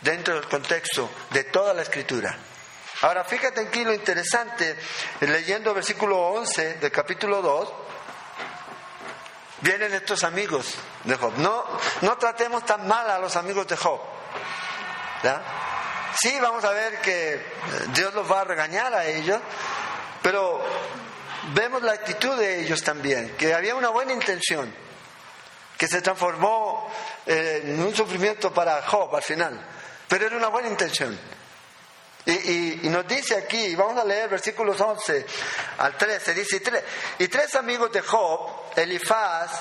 dentro 0.01 0.37
del 0.37 0.49
contexto 0.49 1.11
de 1.33 1.45
toda 1.45 1.75
la 1.75 1.83
escritura. 1.83 2.35
Ahora, 3.03 3.25
fíjate 3.25 3.61
aquí 3.61 3.85
lo 3.85 3.93
interesante, 3.93 4.75
leyendo 5.21 5.75
versículo 5.75 6.17
11 6.29 6.77
del 6.77 6.91
capítulo 6.91 7.43
2, 7.43 7.73
vienen 9.61 9.93
estos 9.93 10.25
amigos 10.25 10.77
de 11.05 11.15
Job. 11.15 11.35
No, 11.37 11.63
no 12.01 12.17
tratemos 12.17 12.65
tan 12.65 12.89
mal 12.89 13.11
a 13.11 13.19
los 13.19 13.37
amigos 13.37 13.67
de 13.67 13.77
Job. 13.77 14.01
Sí, 16.19 16.39
vamos 16.41 16.65
a 16.65 16.71
ver 16.71 17.03
que 17.03 17.45
Dios 17.89 18.15
los 18.15 18.31
va 18.33 18.41
a 18.41 18.45
regañar 18.45 18.95
a 18.95 19.05
ellos, 19.05 19.39
pero 20.27 20.61
vemos 21.55 21.85
la 21.85 21.93
actitud 21.93 22.37
de 22.37 22.61
ellos 22.61 22.83
también, 22.83 23.37
que 23.37 23.55
había 23.55 23.77
una 23.77 23.91
buena 23.91 24.13
intención, 24.13 24.75
que 25.79 25.87
se 25.87 26.03
transformó 26.03 26.91
eh, 27.25 27.61
en 27.63 27.81
un 27.81 27.95
sufrimiento 27.95 28.53
para 28.53 28.83
Job 28.83 29.15
al 29.15 29.23
final, 29.23 29.65
pero 30.09 30.27
era 30.27 30.37
una 30.37 30.49
buena 30.49 30.69
intención. 30.69 31.17
Y, 32.27 32.89
nos 32.89 33.07
dice 33.07 33.37
aquí, 33.37 33.77
vamos 33.77 33.97
a 33.99 34.05
leer 34.05 34.29
versículos 34.29 34.81
11 34.81 35.27
al 35.79 35.97
13, 35.97 36.35
dice, 36.35 36.61
y 37.21 37.29
tres 37.29 37.55
amigos 37.55 37.93
de 37.93 38.01
Job, 38.01 38.73
Elifaz, 38.75 39.53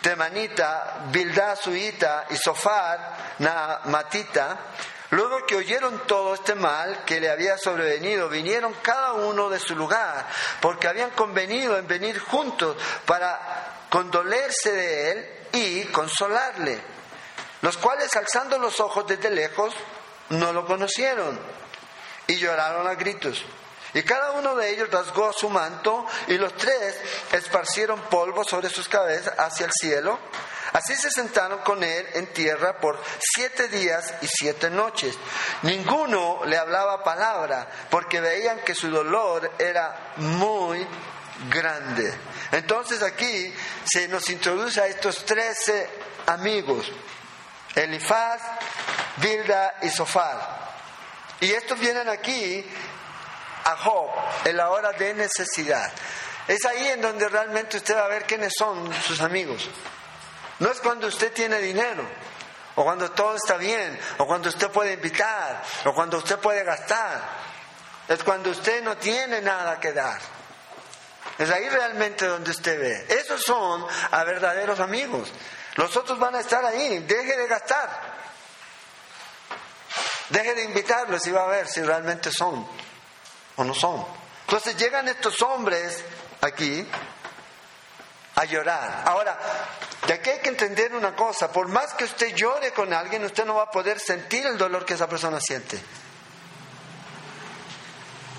Temanita, 0.00 1.08
Bildad 1.12 1.58
Suita 1.60 2.24
y 2.30 2.36
Sofar, 2.38 3.34
Naamatita, 3.40 4.60
luego 5.10 5.46
que 5.46 5.56
oyeron 5.56 6.06
todo 6.06 6.34
este 6.34 6.54
mal 6.54 7.04
que 7.04 7.20
le 7.20 7.30
había 7.30 7.56
sobrevenido, 7.58 8.28
vinieron 8.28 8.74
cada 8.82 9.14
uno 9.14 9.48
de 9.48 9.58
su 9.58 9.74
lugar, 9.74 10.26
porque 10.60 10.88
habían 10.88 11.10
convenido 11.10 11.78
en 11.78 11.86
venir 11.86 12.18
juntos 12.18 12.76
para 13.06 13.86
condolerse 13.90 14.72
de 14.72 15.10
él 15.10 15.30
y 15.52 15.84
consolarle, 15.86 16.78
los 17.62 17.76
cuales 17.78 18.14
alzando 18.16 18.58
los 18.58 18.80
ojos 18.80 19.06
desde 19.06 19.30
lejos, 19.30 19.74
no 20.30 20.52
lo 20.52 20.66
conocieron 20.66 21.38
y 22.26 22.36
lloraron 22.36 22.86
a 22.86 22.94
gritos. 22.94 23.44
Y 23.94 24.02
cada 24.02 24.32
uno 24.32 24.54
de 24.54 24.70
ellos 24.70 24.90
rasgó 24.90 25.32
su 25.32 25.48
manto 25.48 26.06
y 26.26 26.36
los 26.36 26.54
tres 26.54 27.00
esparcieron 27.32 28.00
polvo 28.02 28.44
sobre 28.44 28.68
sus 28.68 28.88
cabezas 28.88 29.34
hacia 29.38 29.66
el 29.66 29.72
cielo. 29.72 30.18
Así 30.72 30.94
se 30.96 31.10
sentaron 31.10 31.60
con 31.60 31.82
él 31.82 32.06
en 32.14 32.26
tierra 32.32 32.78
por 32.78 33.02
siete 33.18 33.68
días 33.68 34.14
y 34.20 34.26
siete 34.26 34.70
noches. 34.70 35.16
Ninguno 35.62 36.44
le 36.44 36.58
hablaba 36.58 37.02
palabra 37.02 37.68
porque 37.90 38.20
veían 38.20 38.60
que 38.60 38.74
su 38.74 38.90
dolor 38.90 39.52
era 39.58 40.12
muy 40.16 40.86
grande. 41.50 42.12
Entonces 42.52 43.02
aquí 43.02 43.54
se 43.84 44.08
nos 44.08 44.28
introduce 44.28 44.80
a 44.80 44.86
estos 44.86 45.24
trece 45.24 45.88
amigos, 46.26 46.90
Elifaz, 47.74 48.42
Bilda 49.16 49.78
y 49.82 49.90
Sofar. 49.90 50.68
Y 51.40 51.52
estos 51.52 51.78
vienen 51.78 52.08
aquí 52.08 52.66
a 53.64 53.76
Job 53.76 54.10
en 54.44 54.56
la 54.56 54.70
hora 54.70 54.92
de 54.92 55.14
necesidad. 55.14 55.92
Es 56.48 56.64
ahí 56.64 56.88
en 56.88 57.02
donde 57.02 57.28
realmente 57.28 57.76
usted 57.76 57.94
va 57.94 58.06
a 58.06 58.08
ver 58.08 58.24
quiénes 58.24 58.52
son 58.58 58.92
sus 59.02 59.20
amigos. 59.20 59.68
No 60.58 60.70
es 60.70 60.80
cuando 60.80 61.06
usted 61.06 61.32
tiene 61.32 61.58
dinero, 61.58 62.04
o 62.74 62.84
cuando 62.84 63.10
todo 63.10 63.36
está 63.36 63.56
bien, 63.56 63.98
o 64.18 64.26
cuando 64.26 64.48
usted 64.48 64.70
puede 64.70 64.94
invitar, 64.94 65.62
o 65.84 65.94
cuando 65.94 66.18
usted 66.18 66.38
puede 66.38 66.64
gastar. 66.64 67.20
Es 68.08 68.22
cuando 68.24 68.50
usted 68.50 68.82
no 68.82 68.96
tiene 68.96 69.40
nada 69.40 69.78
que 69.78 69.92
dar. 69.92 70.18
Es 71.38 71.50
ahí 71.50 71.68
realmente 71.68 72.26
donde 72.26 72.50
usted 72.50 72.78
ve. 72.80 73.06
Esos 73.20 73.42
son 73.42 73.86
a 74.10 74.24
verdaderos 74.24 74.80
amigos. 74.80 75.28
Los 75.74 75.96
otros 75.96 76.18
van 76.18 76.34
a 76.34 76.40
estar 76.40 76.64
ahí. 76.64 77.00
Deje 77.00 77.36
de 77.36 77.46
gastar. 77.46 78.18
Deje 80.30 80.54
de 80.54 80.64
invitarlos 80.64 81.26
y 81.26 81.30
va 81.30 81.44
a 81.44 81.48
ver 81.48 81.68
si 81.68 81.82
realmente 81.82 82.32
son 82.32 82.66
o 83.56 83.64
no 83.64 83.74
son. 83.74 84.04
Entonces 84.46 84.76
llegan 84.76 85.06
estos 85.08 85.40
hombres 85.42 86.02
aquí 86.40 86.86
a 88.34 88.44
llorar. 88.44 89.02
Ahora, 89.04 89.38
de 90.08 90.14
aquí 90.14 90.30
hay 90.30 90.38
que 90.38 90.48
entender 90.48 90.94
una 90.94 91.14
cosa, 91.14 91.52
por 91.52 91.68
más 91.68 91.92
que 91.92 92.04
usted 92.04 92.34
llore 92.34 92.72
con 92.72 92.94
alguien, 92.94 93.22
usted 93.26 93.44
no 93.44 93.56
va 93.56 93.64
a 93.64 93.70
poder 93.70 94.00
sentir 94.00 94.46
el 94.46 94.56
dolor 94.56 94.86
que 94.86 94.94
esa 94.94 95.06
persona 95.06 95.38
siente. 95.38 95.78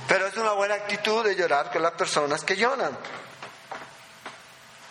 Pero 0.08 0.26
es 0.26 0.36
una 0.36 0.54
buena 0.54 0.74
actitud 0.74 1.24
de 1.24 1.36
llorar 1.36 1.72
con 1.72 1.84
las 1.84 1.92
personas 1.92 2.44
que 2.44 2.56
lloran. 2.56 2.98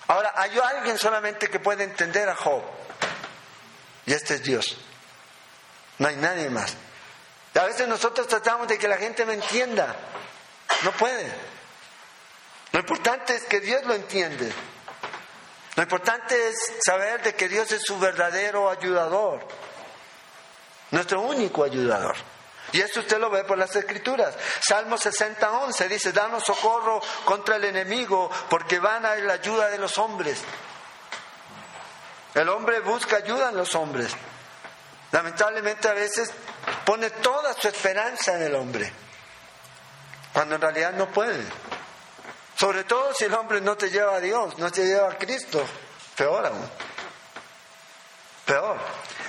Ahora, 0.06 0.32
hay 0.36 0.56
alguien 0.56 0.96
solamente 0.96 1.48
que 1.48 1.58
puede 1.58 1.82
entender 1.82 2.28
a 2.28 2.36
Job. 2.36 2.62
Y 4.06 4.12
este 4.12 4.34
es 4.34 4.44
Dios. 4.44 4.76
No 5.98 6.06
hay 6.06 6.14
nadie 6.14 6.48
más. 6.48 6.76
A 7.60 7.64
veces 7.64 7.88
nosotros 7.88 8.28
tratamos 8.28 8.68
de 8.68 8.78
que 8.78 8.86
la 8.86 8.98
gente 8.98 9.26
me 9.26 9.34
entienda. 9.34 9.96
No 10.84 10.92
puede. 10.92 11.26
Lo 12.70 12.78
importante 12.78 13.34
es 13.34 13.42
que 13.46 13.58
Dios 13.58 13.84
lo 13.84 13.94
entiende. 13.94 14.52
Lo 15.78 15.84
importante 15.84 16.48
es 16.48 16.72
saber 16.84 17.22
de 17.22 17.36
que 17.36 17.48
Dios 17.48 17.70
es 17.70 17.82
su 17.82 18.00
verdadero 18.00 18.68
ayudador. 18.68 19.46
Nuestro 20.90 21.20
único 21.20 21.62
ayudador. 21.62 22.16
Y 22.72 22.80
eso 22.80 22.98
usted 22.98 23.16
lo 23.20 23.30
ve 23.30 23.44
por 23.44 23.56
las 23.56 23.76
escrituras. 23.76 24.34
Salmo 24.58 24.98
60, 24.98 25.48
11 25.48 25.88
dice, 25.88 26.10
danos 26.10 26.42
socorro 26.42 27.00
contra 27.24 27.54
el 27.54 27.64
enemigo 27.66 28.28
porque 28.50 28.80
van 28.80 29.06
a 29.06 29.14
la 29.14 29.34
ayuda 29.34 29.68
de 29.68 29.78
los 29.78 29.98
hombres. 29.98 30.40
El 32.34 32.48
hombre 32.48 32.80
busca 32.80 33.18
ayuda 33.18 33.50
en 33.50 33.56
los 33.58 33.72
hombres. 33.76 34.10
Lamentablemente 35.12 35.86
a 35.86 35.92
veces 35.92 36.32
pone 36.84 37.08
toda 37.10 37.54
su 37.54 37.68
esperanza 37.68 38.34
en 38.34 38.42
el 38.42 38.56
hombre, 38.56 38.92
cuando 40.32 40.56
en 40.56 40.60
realidad 40.60 40.92
no 40.94 41.06
puede. 41.06 41.44
Sobre 42.58 42.82
todo 42.82 43.14
si 43.14 43.24
el 43.24 43.34
hombre 43.34 43.60
no 43.60 43.76
te 43.76 43.88
lleva 43.88 44.16
a 44.16 44.20
Dios, 44.20 44.58
no 44.58 44.68
te 44.72 44.84
lleva 44.84 45.12
a 45.12 45.16
Cristo, 45.16 45.64
peor 46.16 46.44
aún. 46.44 46.68
Peor. 48.44 48.76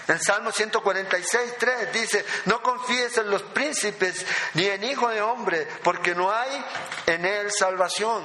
En 0.08 0.20
Salmo 0.20 0.52
146, 0.52 1.56
3 1.60 1.94
dice, 1.94 2.26
no 2.46 2.64
confíes 2.64 3.20
en 3.20 3.30
los 3.30 3.44
príncipes 3.44 4.26
ni 4.56 4.66
en 4.66 4.84
hijo 4.84 5.10
de 5.10 5.22
hombre, 5.22 5.68
porque 5.84 6.16
no 6.16 6.32
hay 6.32 6.66
en 7.06 7.24
él 7.24 7.52
salvación. 7.52 8.24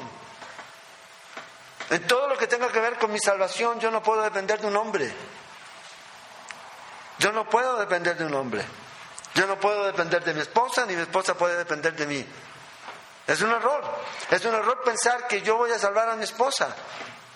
En 1.91 2.07
todo 2.07 2.27
lo 2.27 2.39
que 2.39 2.47
tenga 2.47 2.69
que 2.69 2.81
ver 2.81 2.97
con 2.97 3.13
mi 3.13 3.19
salvación, 3.19 3.79
yo 3.81 3.91
no 3.91 4.03
puedo 4.03 4.23
depender 4.23 4.59
de 4.59 4.69
un 4.69 4.77
hombre. 4.77 5.13
Yo 7.19 7.31
no 7.31 7.47
puedo 7.47 7.79
depender 7.79 8.17
de 8.17 8.25
un 8.25 8.33
hombre. 8.33 8.65
Yo 9.35 9.47
no 9.47 9.61
puedo 9.61 9.85
depender 9.85 10.25
de 10.25 10.33
mi 10.33 10.41
esposa, 10.41 10.87
ni 10.87 10.97
mi 10.97 11.03
esposa 11.03 11.35
puede 11.35 11.59
depender 11.59 11.95
de 11.95 12.07
mí. 12.07 12.27
Es 13.27 13.41
un 13.41 13.51
error. 13.51 13.83
Es 14.31 14.45
un 14.45 14.55
error 14.55 14.83
pensar 14.83 15.27
que 15.27 15.43
yo 15.43 15.57
voy 15.57 15.71
a 15.71 15.79
salvar 15.79 16.09
a 16.09 16.17
mi 16.17 16.25
esposa 16.25 16.75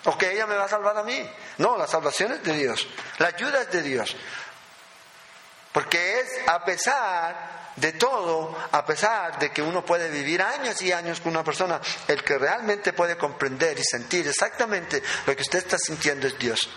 o 0.05 0.17
que 0.17 0.31
ella 0.31 0.45
me 0.45 0.55
va 0.55 0.65
a 0.65 0.69
salvar 0.69 0.97
a 0.97 1.03
mí. 1.03 1.29
No, 1.57 1.77
la 1.77 1.87
salvación 1.87 2.33
es 2.33 2.43
de 2.43 2.53
Dios. 2.53 2.87
La 3.17 3.27
ayuda 3.27 3.61
es 3.61 3.71
de 3.71 3.81
Dios. 3.81 4.15
Porque 5.71 6.19
es 6.19 6.47
a 6.47 6.63
pesar 6.63 7.59
de 7.75 7.93
todo, 7.93 8.55
a 8.71 8.85
pesar 8.85 9.39
de 9.39 9.51
que 9.51 9.61
uno 9.61 9.85
puede 9.85 10.09
vivir 10.09 10.41
años 10.41 10.81
y 10.81 10.91
años 10.91 11.21
con 11.21 11.31
una 11.31 11.43
persona, 11.43 11.79
el 12.07 12.23
que 12.23 12.37
realmente 12.37 12.93
puede 12.93 13.17
comprender 13.17 13.77
y 13.79 13.83
sentir 13.83 14.27
exactamente 14.27 15.01
lo 15.25 15.35
que 15.35 15.41
usted 15.41 15.59
está 15.59 15.77
sintiendo 15.77 16.27
es 16.27 16.37
Dios. 16.37 16.69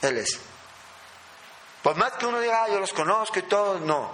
Él 0.00 0.18
es. 0.18 0.38
Por 1.82 1.96
más 1.96 2.12
que 2.12 2.26
uno 2.26 2.40
diga, 2.40 2.64
ah, 2.64 2.68
yo 2.68 2.80
los 2.80 2.92
conozco 2.92 3.38
y 3.38 3.42
todo, 3.42 3.78
no. 3.80 4.12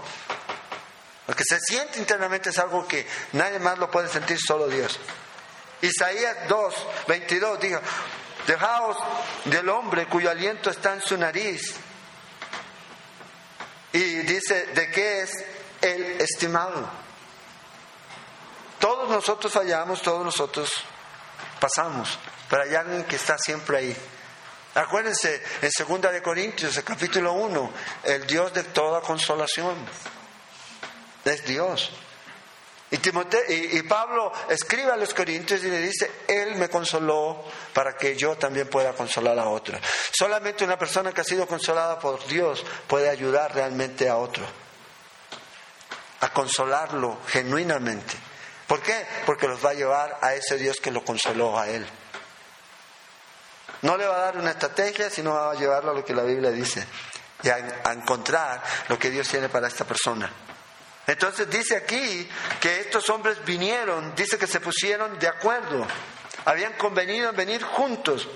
Lo 1.26 1.34
que 1.34 1.44
se 1.44 1.58
siente 1.60 1.98
internamente 1.98 2.50
es 2.50 2.58
algo 2.58 2.86
que 2.86 3.06
nadie 3.32 3.58
más 3.58 3.78
lo 3.78 3.90
puede 3.90 4.08
sentir, 4.08 4.38
solo 4.38 4.68
Dios. 4.68 4.98
Isaías 5.80 6.48
2, 6.48 6.74
22 7.08 7.60
dijo, 7.60 7.80
dejaos 8.46 8.96
del 9.46 9.68
hombre 9.68 10.06
cuyo 10.06 10.30
aliento 10.30 10.70
está 10.70 10.94
en 10.94 11.00
su 11.00 11.16
nariz. 11.16 11.74
Y 13.92 13.98
dice, 14.22 14.66
¿de 14.66 14.90
qué 14.90 15.22
es 15.22 15.30
el 15.80 16.20
estimado? 16.20 16.88
Todos 18.78 19.08
nosotros 19.08 19.52
fallamos, 19.52 20.02
todos 20.02 20.24
nosotros 20.24 20.70
pasamos, 21.58 22.18
pero 22.50 22.64
hay 22.64 22.74
alguien 22.74 23.04
que 23.04 23.16
está 23.16 23.38
siempre 23.38 23.78
ahí. 23.78 23.96
Acuérdense, 24.74 25.42
en 25.62 25.70
2 26.00 26.12
de 26.12 26.22
Corintios, 26.22 26.76
el 26.76 26.84
capítulo 26.84 27.32
1, 27.32 27.72
el 28.04 28.26
Dios 28.26 28.52
de 28.52 28.64
toda 28.64 29.00
consolación. 29.00 29.76
Es 31.24 31.44
Dios. 31.44 31.90
Y, 32.90 33.78
y, 33.78 33.82
Pablo 33.82 34.32
escribe 34.48 34.92
a 34.92 34.96
los 34.96 35.14
Corintios 35.14 35.64
y 35.64 35.68
le 35.68 35.80
dice, 35.80 36.10
Él 36.28 36.54
me 36.56 36.68
consoló 36.68 37.44
para 37.72 37.96
que 37.96 38.14
yo 38.16 38.36
también 38.36 38.68
pueda 38.68 38.92
consolar 38.92 39.36
a 39.38 39.48
otros. 39.48 39.80
Solamente 40.12 40.64
una 40.64 40.78
persona 40.78 41.12
que 41.12 41.22
ha 41.22 41.24
sido 41.24 41.46
consolada 41.46 41.98
por 41.98 42.24
Dios 42.26 42.64
puede 42.86 43.08
ayudar 43.08 43.52
realmente 43.52 44.08
a 44.08 44.16
otro, 44.16 44.44
a 46.20 46.32
consolarlo 46.32 47.18
genuinamente. 47.26 48.14
¿Por 48.68 48.80
qué? 48.80 49.06
Porque 49.26 49.48
los 49.48 49.64
va 49.64 49.70
a 49.70 49.74
llevar 49.74 50.18
a 50.22 50.34
ese 50.34 50.56
Dios 50.56 50.76
que 50.80 50.92
lo 50.92 51.04
consoló 51.04 51.58
a 51.58 51.68
Él. 51.68 51.84
No 53.82 53.96
le 53.96 54.06
va 54.06 54.16
a 54.16 54.20
dar 54.20 54.38
una 54.38 54.52
estrategia, 54.52 55.10
sino 55.10 55.34
va 55.34 55.50
a 55.50 55.54
llevarlo 55.54 55.90
a 55.90 55.94
lo 55.94 56.04
que 56.04 56.14
la 56.14 56.22
Biblia 56.22 56.50
dice 56.50 56.86
y 57.42 57.48
a, 57.48 57.92
encontrar 57.92 58.62
lo 58.88 58.98
que 58.98 59.10
Dios 59.10 59.28
tiene 59.28 59.48
para 59.48 59.68
esta 59.68 59.84
persona. 59.84 60.30
Entonces 61.06 61.50
dice 61.50 61.76
aquí 61.76 62.28
que 62.60 62.80
estos 62.80 63.08
hombres 63.10 63.44
vinieron, 63.44 64.14
dice 64.14 64.38
que 64.38 64.46
se 64.46 64.60
pusieron 64.60 65.18
de 65.18 65.28
acuerdo, 65.28 65.86
habían 66.46 66.72
convenido 66.74 67.30
en 67.30 67.36
venir 67.36 67.62
juntos, 67.62 68.26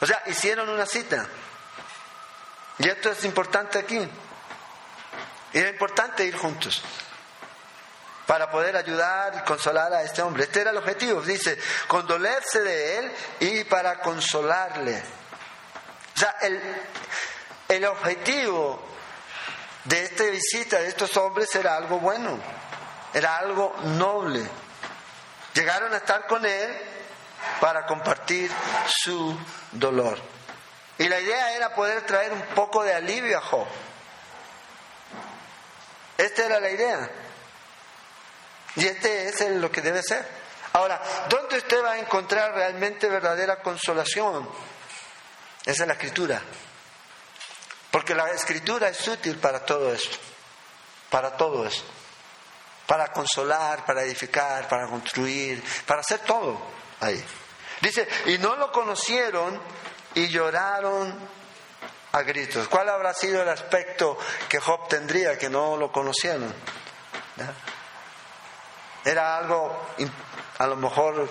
o 0.00 0.06
sea, 0.06 0.22
hicieron 0.26 0.68
una 0.68 0.86
cita. 0.86 1.26
Y 2.78 2.88
esto 2.88 3.10
es 3.10 3.24
importante 3.24 3.78
aquí. 3.78 4.00
Era 5.52 5.68
importante 5.68 6.24
ir 6.24 6.36
juntos 6.36 6.82
para 8.26 8.50
poder 8.50 8.76
ayudar 8.76 9.34
y 9.36 9.44
consolar 9.44 9.92
a 9.92 10.02
este 10.02 10.22
hombre. 10.22 10.44
Este 10.44 10.60
era 10.60 10.70
el 10.70 10.76
objetivo, 10.76 11.20
dice, 11.22 11.58
condolerse 11.86 12.60
de 12.60 12.98
él 12.98 13.12
y 13.40 13.64
para 13.64 14.00
consolarle. 14.00 15.02
O 16.16 16.18
sea, 16.18 16.36
el, 16.42 16.60
el 17.68 17.84
objetivo 17.84 18.93
de 19.84 20.02
esta 20.04 20.24
visita 20.24 20.78
de 20.78 20.88
estos 20.88 21.16
hombres 21.16 21.54
era 21.54 21.76
algo 21.76 21.98
bueno, 21.98 22.38
era 23.12 23.36
algo 23.38 23.74
noble. 23.84 24.42
Llegaron 25.52 25.92
a 25.94 25.98
estar 25.98 26.26
con 26.26 26.44
él 26.44 26.76
para 27.60 27.86
compartir 27.86 28.50
su 28.88 29.38
dolor. 29.72 30.18
Y 30.98 31.08
la 31.08 31.20
idea 31.20 31.54
era 31.54 31.74
poder 31.74 32.02
traer 32.02 32.32
un 32.32 32.42
poco 32.54 32.82
de 32.82 32.94
alivio 32.94 33.38
a 33.38 33.40
Job. 33.40 33.66
Esta 36.16 36.46
era 36.46 36.60
la 36.60 36.70
idea. 36.70 37.10
Y 38.76 38.86
este 38.86 39.28
es 39.28 39.40
lo 39.50 39.70
que 39.70 39.80
debe 39.80 40.02
ser. 40.02 40.26
Ahora, 40.72 41.00
¿dónde 41.28 41.58
usted 41.58 41.84
va 41.84 41.92
a 41.92 41.98
encontrar 41.98 42.52
realmente 42.54 43.08
verdadera 43.08 43.62
consolación? 43.62 44.48
Esa 45.64 45.82
es 45.82 45.86
la 45.86 45.94
escritura. 45.94 46.42
Porque 48.04 48.22
la 48.22 48.32
escritura 48.32 48.90
es 48.90 49.08
útil 49.08 49.38
para 49.38 49.64
todo 49.64 49.90
esto. 49.90 50.18
Para 51.08 51.38
todo 51.38 51.66
esto. 51.66 51.90
Para 52.86 53.10
consolar, 53.10 53.86
para 53.86 54.02
edificar, 54.02 54.68
para 54.68 54.86
construir, 54.88 55.64
para 55.86 56.02
hacer 56.02 56.20
todo 56.20 56.60
ahí. 57.00 57.24
Dice, 57.80 58.06
y 58.26 58.36
no 58.36 58.56
lo 58.56 58.70
conocieron 58.70 59.58
y 60.14 60.28
lloraron 60.28 61.18
a 62.12 62.20
gritos. 62.20 62.68
¿Cuál 62.68 62.90
habrá 62.90 63.14
sido 63.14 63.40
el 63.40 63.48
aspecto 63.48 64.18
que 64.50 64.60
Job 64.60 64.86
tendría 64.86 65.38
que 65.38 65.48
no 65.48 65.78
lo 65.78 65.90
conocieron? 65.90 66.54
Era 69.02 69.38
algo 69.38 69.94
a 70.58 70.66
lo 70.66 70.76
mejor 70.76 71.26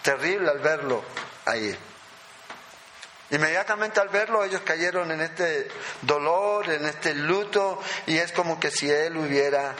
terrible 0.00 0.50
al 0.50 0.60
verlo 0.60 1.04
ahí. 1.44 1.78
Inmediatamente 3.30 4.00
al 4.00 4.08
verlo 4.08 4.44
ellos 4.44 4.60
cayeron 4.62 5.10
en 5.10 5.20
este 5.20 5.68
dolor, 6.02 6.68
en 6.70 6.86
este 6.86 7.14
luto, 7.14 7.80
y 8.06 8.18
es 8.18 8.32
como 8.32 8.60
que 8.60 8.70
si 8.70 8.90
él 8.90 9.16
hubiera 9.16 9.74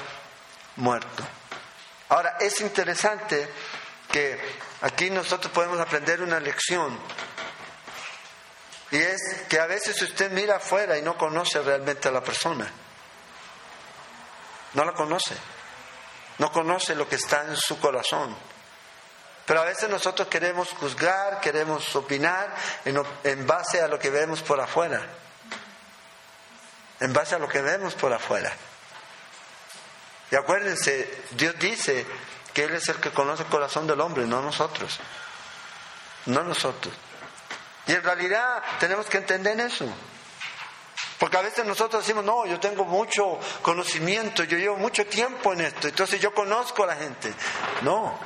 muerto. 0.76 1.22
Ahora, 2.08 2.36
es 2.40 2.60
interesante 2.60 3.48
que 4.10 4.38
aquí 4.80 5.10
nosotros 5.10 5.52
podemos 5.52 5.78
aprender 5.78 6.22
una 6.22 6.40
lección, 6.40 6.98
y 8.90 8.96
es 8.96 9.44
que 9.48 9.58
a 9.58 9.66
veces 9.66 10.00
usted 10.00 10.30
mira 10.30 10.56
afuera 10.56 10.96
y 10.96 11.02
no 11.02 11.18
conoce 11.18 11.60
realmente 11.60 12.08
a 12.08 12.12
la 12.12 12.22
persona, 12.22 12.70
no 14.74 14.84
la 14.84 14.92
conoce 14.92 15.34
no 16.38 16.50
conoce 16.50 16.94
lo 16.94 17.08
que 17.08 17.16
está 17.16 17.44
en 17.44 17.56
su 17.56 17.78
corazón. 17.78 18.36
Pero 19.46 19.60
a 19.60 19.64
veces 19.64 19.90
nosotros 19.90 20.28
queremos 20.28 20.70
juzgar, 20.70 21.40
queremos 21.40 21.94
opinar 21.96 22.54
en, 22.84 23.46
base 23.46 23.80
a 23.80 23.88
lo 23.88 23.98
que 23.98 24.10
vemos 24.10 24.42
por 24.42 24.60
afuera. 24.60 25.02
En 27.00 27.12
base 27.12 27.34
a 27.34 27.38
lo 27.38 27.48
que 27.48 27.60
vemos 27.60 27.94
por 27.94 28.12
afuera. 28.12 28.52
Y 30.30 30.36
acuérdense, 30.36 31.24
Dios 31.32 31.54
dice 31.58 32.06
que 32.54 32.64
Él 32.64 32.74
es 32.74 32.88
el 32.88 32.96
que 32.96 33.10
conoce 33.10 33.42
el 33.42 33.48
corazón 33.50 33.86
del 33.86 34.00
hombre, 34.00 34.26
no 34.26 34.40
nosotros. 34.40 34.98
No 36.26 36.42
nosotros. 36.42 36.94
Y 37.86 37.92
en 37.92 38.02
realidad 38.02 38.62
tenemos 38.80 39.06
que 39.06 39.18
entender 39.18 39.60
eso. 39.60 39.86
Porque 41.18 41.36
a 41.36 41.42
veces 41.42 41.66
nosotros 41.66 42.02
decimos, 42.02 42.24
no, 42.24 42.46
yo 42.46 42.58
tengo 42.58 42.84
mucho 42.84 43.38
conocimiento, 43.60 44.44
yo 44.44 44.56
llevo 44.56 44.76
mucho 44.76 45.06
tiempo 45.06 45.52
en 45.52 45.62
esto, 45.62 45.88
entonces 45.88 46.20
yo 46.20 46.34
conozco 46.34 46.84
a 46.84 46.86
la 46.88 46.96
gente. 46.96 47.32
No. 47.82 48.18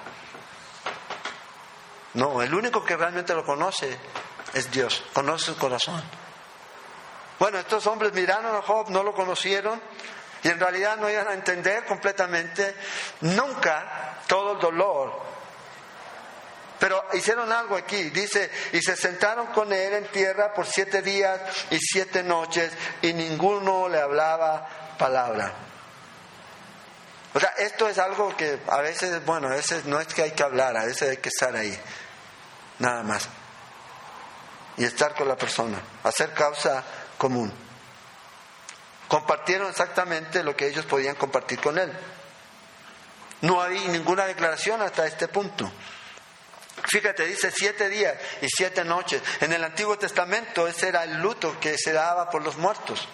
No, 2.15 2.43
el 2.43 2.55
único 2.55 2.85
que 2.85 2.97
realmente 2.97 3.35
lo 3.35 3.45
conoce 3.45 3.97
es 4.55 4.71
Dios, 4.71 5.05
conoce 5.13 5.47
su 5.47 5.57
corazón. 5.57 6.03
Bueno, 7.39 7.59
estos 7.59 7.87
hombres 7.87 8.13
miraron 8.13 8.55
a 8.57 8.63
Job, 8.63 8.91
no 8.91 9.03
lo 9.03 9.15
conocieron 9.15 9.81
y 10.43 10.49
en 10.49 10.59
realidad 10.59 10.97
no 10.97 11.09
iban 11.11 11.29
a 11.29 11.35
entender 11.35 11.85
completamente 11.85 12.75
nunca 13.21 14.19
todo 14.27 14.53
el 14.53 14.59
dolor 14.59 15.29
pero 16.79 17.05
hicieron 17.13 17.51
algo 17.53 17.77
aquí, 17.77 18.11
dice, 18.11 18.51
y 18.73 18.81
se 18.81 18.97
sentaron 18.97 19.49
con 19.49 19.73
él 19.73 19.95
en 19.95 20.07
tierra 20.09 20.55
por 20.55 20.67
siete 20.67 21.03
días 21.03 21.41
y 21.71 21.79
siete 21.79 22.23
noches 22.23 22.73
y 23.03 23.13
ninguno 23.13 23.89
le 23.89 24.01
hablaba 24.01 24.97
palabra. 24.97 25.68
O 27.39 27.41
sea, 27.41 27.51
esto 27.51 27.89
es 27.89 27.99
algo 27.99 28.37
que 28.37 28.59
a 28.67 28.79
veces, 28.79 29.25
bueno, 29.25 29.47
a 29.47 29.53
veces 29.53 29.85
no 29.85 30.01
es 30.01 30.09
que 30.09 30.25
hay 30.25 30.33
que 30.33 30.43
hablar, 30.43 30.77
a 30.77 30.85
veces 30.85 31.11
hay 31.11 31.17
que 31.19 31.29
estar 31.29 31.55
ahí, 31.55 31.73
nada 32.81 33.05
más. 33.05 33.29
Y 34.77 34.83
estar 34.83 35.15
con 35.15 35.29
la 35.29 35.37
persona, 35.37 35.81
hacer 36.03 36.33
causa 36.35 36.83
común. 37.17 37.53
Compartieron 39.07 39.71
exactamente 39.71 40.43
lo 40.43 40.57
que 40.57 40.67
ellos 40.67 40.85
podían 40.85 41.15
compartir 41.15 41.61
con 41.61 41.79
él. 41.79 41.93
No 43.43 43.63
había 43.63 43.87
ninguna 43.87 44.27
declaración 44.27 44.83
hasta 44.83 45.07
este 45.07 45.29
punto. 45.29 45.71
Fíjate, 46.89 47.25
dice 47.25 47.53
siete 47.55 47.89
días 47.89 48.17
y 48.43 48.49
siete 48.49 48.85
noches. 48.85 49.23
En 49.43 49.53
el 49.53 49.63
Antiguo 49.63 49.97
Testamento 49.97 50.67
ese 50.67 50.89
era 50.89 51.05
el 51.05 51.19
luto 51.19 51.57
que 51.61 51.79
se 51.79 51.93
daba 51.93 52.31
por 52.31 52.43
los 52.43 52.57
muertos. 52.57 53.07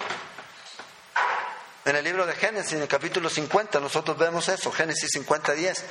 En 1.84 1.96
el 1.96 2.04
libro 2.04 2.26
de 2.26 2.34
Génesis, 2.34 2.72
en 2.72 2.82
el 2.82 2.88
capítulo 2.88 3.28
50, 3.28 3.78
nosotros 3.80 4.16
vemos 4.16 4.48
eso, 4.48 4.72
Génesis 4.72 5.10
50, 5.12 5.52
10. 5.52 5.84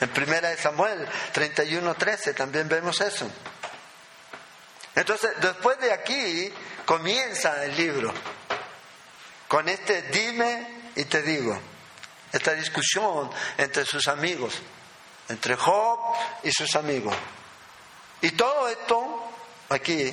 En 0.00 0.08
primera 0.10 0.48
de 0.48 0.56
Samuel 0.56 1.06
31, 1.32 1.94
13 1.94 2.34
también 2.34 2.68
vemos 2.68 3.00
eso. 3.00 3.28
Entonces, 4.94 5.30
después 5.40 5.78
de 5.80 5.92
aquí 5.92 6.52
comienza 6.84 7.64
el 7.64 7.76
libro 7.76 8.12
con 9.48 9.68
este 9.68 10.02
dime 10.02 10.92
y 10.94 11.04
te 11.04 11.22
digo, 11.22 11.58
esta 12.32 12.54
discusión 12.54 13.30
entre 13.58 13.84
sus 13.84 14.06
amigos 14.06 14.60
entre 15.30 15.54
Job 15.54 15.98
y 16.42 16.50
sus 16.50 16.74
amigos. 16.74 17.14
Y 18.20 18.32
todo 18.32 18.68
esto 18.68 19.32
aquí 19.68 20.12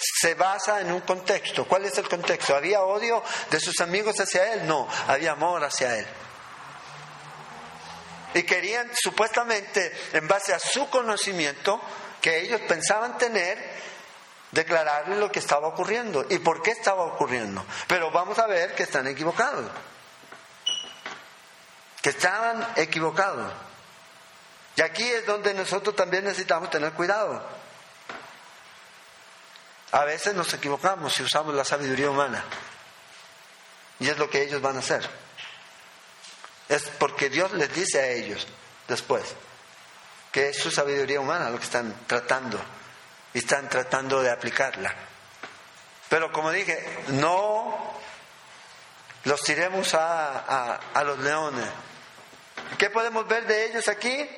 se 0.00 0.34
basa 0.34 0.80
en 0.80 0.92
un 0.92 1.00
contexto. 1.00 1.66
¿Cuál 1.66 1.84
es 1.84 1.98
el 1.98 2.08
contexto? 2.08 2.56
¿Había 2.56 2.82
odio 2.82 3.22
de 3.50 3.60
sus 3.60 3.78
amigos 3.80 4.18
hacia 4.18 4.54
él? 4.54 4.66
No, 4.66 4.88
había 5.06 5.32
amor 5.32 5.62
hacia 5.62 5.98
él. 5.98 6.06
Y 8.34 8.42
querían 8.44 8.90
supuestamente, 8.94 9.92
en 10.12 10.26
base 10.26 10.54
a 10.54 10.58
su 10.58 10.88
conocimiento, 10.88 11.80
que 12.20 12.40
ellos 12.40 12.60
pensaban 12.68 13.18
tener, 13.18 13.58
declararle 14.52 15.16
lo 15.16 15.30
que 15.30 15.40
estaba 15.40 15.68
ocurriendo 15.68 16.24
y 16.28 16.38
por 16.38 16.62
qué 16.62 16.70
estaba 16.70 17.02
ocurriendo. 17.02 17.64
Pero 17.88 18.10
vamos 18.10 18.38
a 18.38 18.46
ver 18.46 18.74
que 18.74 18.84
están 18.84 19.06
equivocados. 19.06 19.70
Que 22.00 22.10
estaban 22.10 22.66
equivocados. 22.76 23.52
Y 24.76 24.82
aquí 24.82 25.04
es 25.04 25.26
donde 25.26 25.52
nosotros 25.52 25.94
también 25.96 26.24
necesitamos 26.24 26.70
tener 26.70 26.92
cuidado. 26.92 27.59
A 29.92 30.04
veces 30.04 30.34
nos 30.34 30.52
equivocamos 30.54 31.12
si 31.12 31.22
usamos 31.22 31.54
la 31.54 31.64
sabiduría 31.64 32.10
humana. 32.10 32.44
Y 33.98 34.08
es 34.08 34.18
lo 34.18 34.30
que 34.30 34.42
ellos 34.42 34.62
van 34.62 34.76
a 34.76 34.80
hacer. 34.80 35.08
Es 36.68 36.84
porque 36.98 37.28
Dios 37.28 37.52
les 37.52 37.72
dice 37.74 38.00
a 38.00 38.08
ellos 38.08 38.46
después. 38.86 39.34
que 40.30 40.50
es 40.50 40.58
su 40.58 40.70
sabiduría 40.70 41.20
humana 41.20 41.50
lo 41.50 41.58
que 41.58 41.64
están 41.64 42.06
tratando 42.06 42.60
y 43.34 43.38
están 43.38 43.68
tratando 43.68 44.22
de 44.22 44.30
aplicarla. 44.30 44.94
Pero 46.08 46.32
como 46.32 46.50
dije, 46.50 47.04
no 47.08 47.94
los 49.24 49.42
tiremos 49.42 49.94
a, 49.94 50.76
a, 50.94 51.04
los 51.04 51.18
leones. 51.18 51.66
¿Qué 52.78 52.90
podemos 52.90 53.26
ver 53.28 53.46
de 53.46 53.66
ellos 53.66 53.88
aquí? 53.88 54.28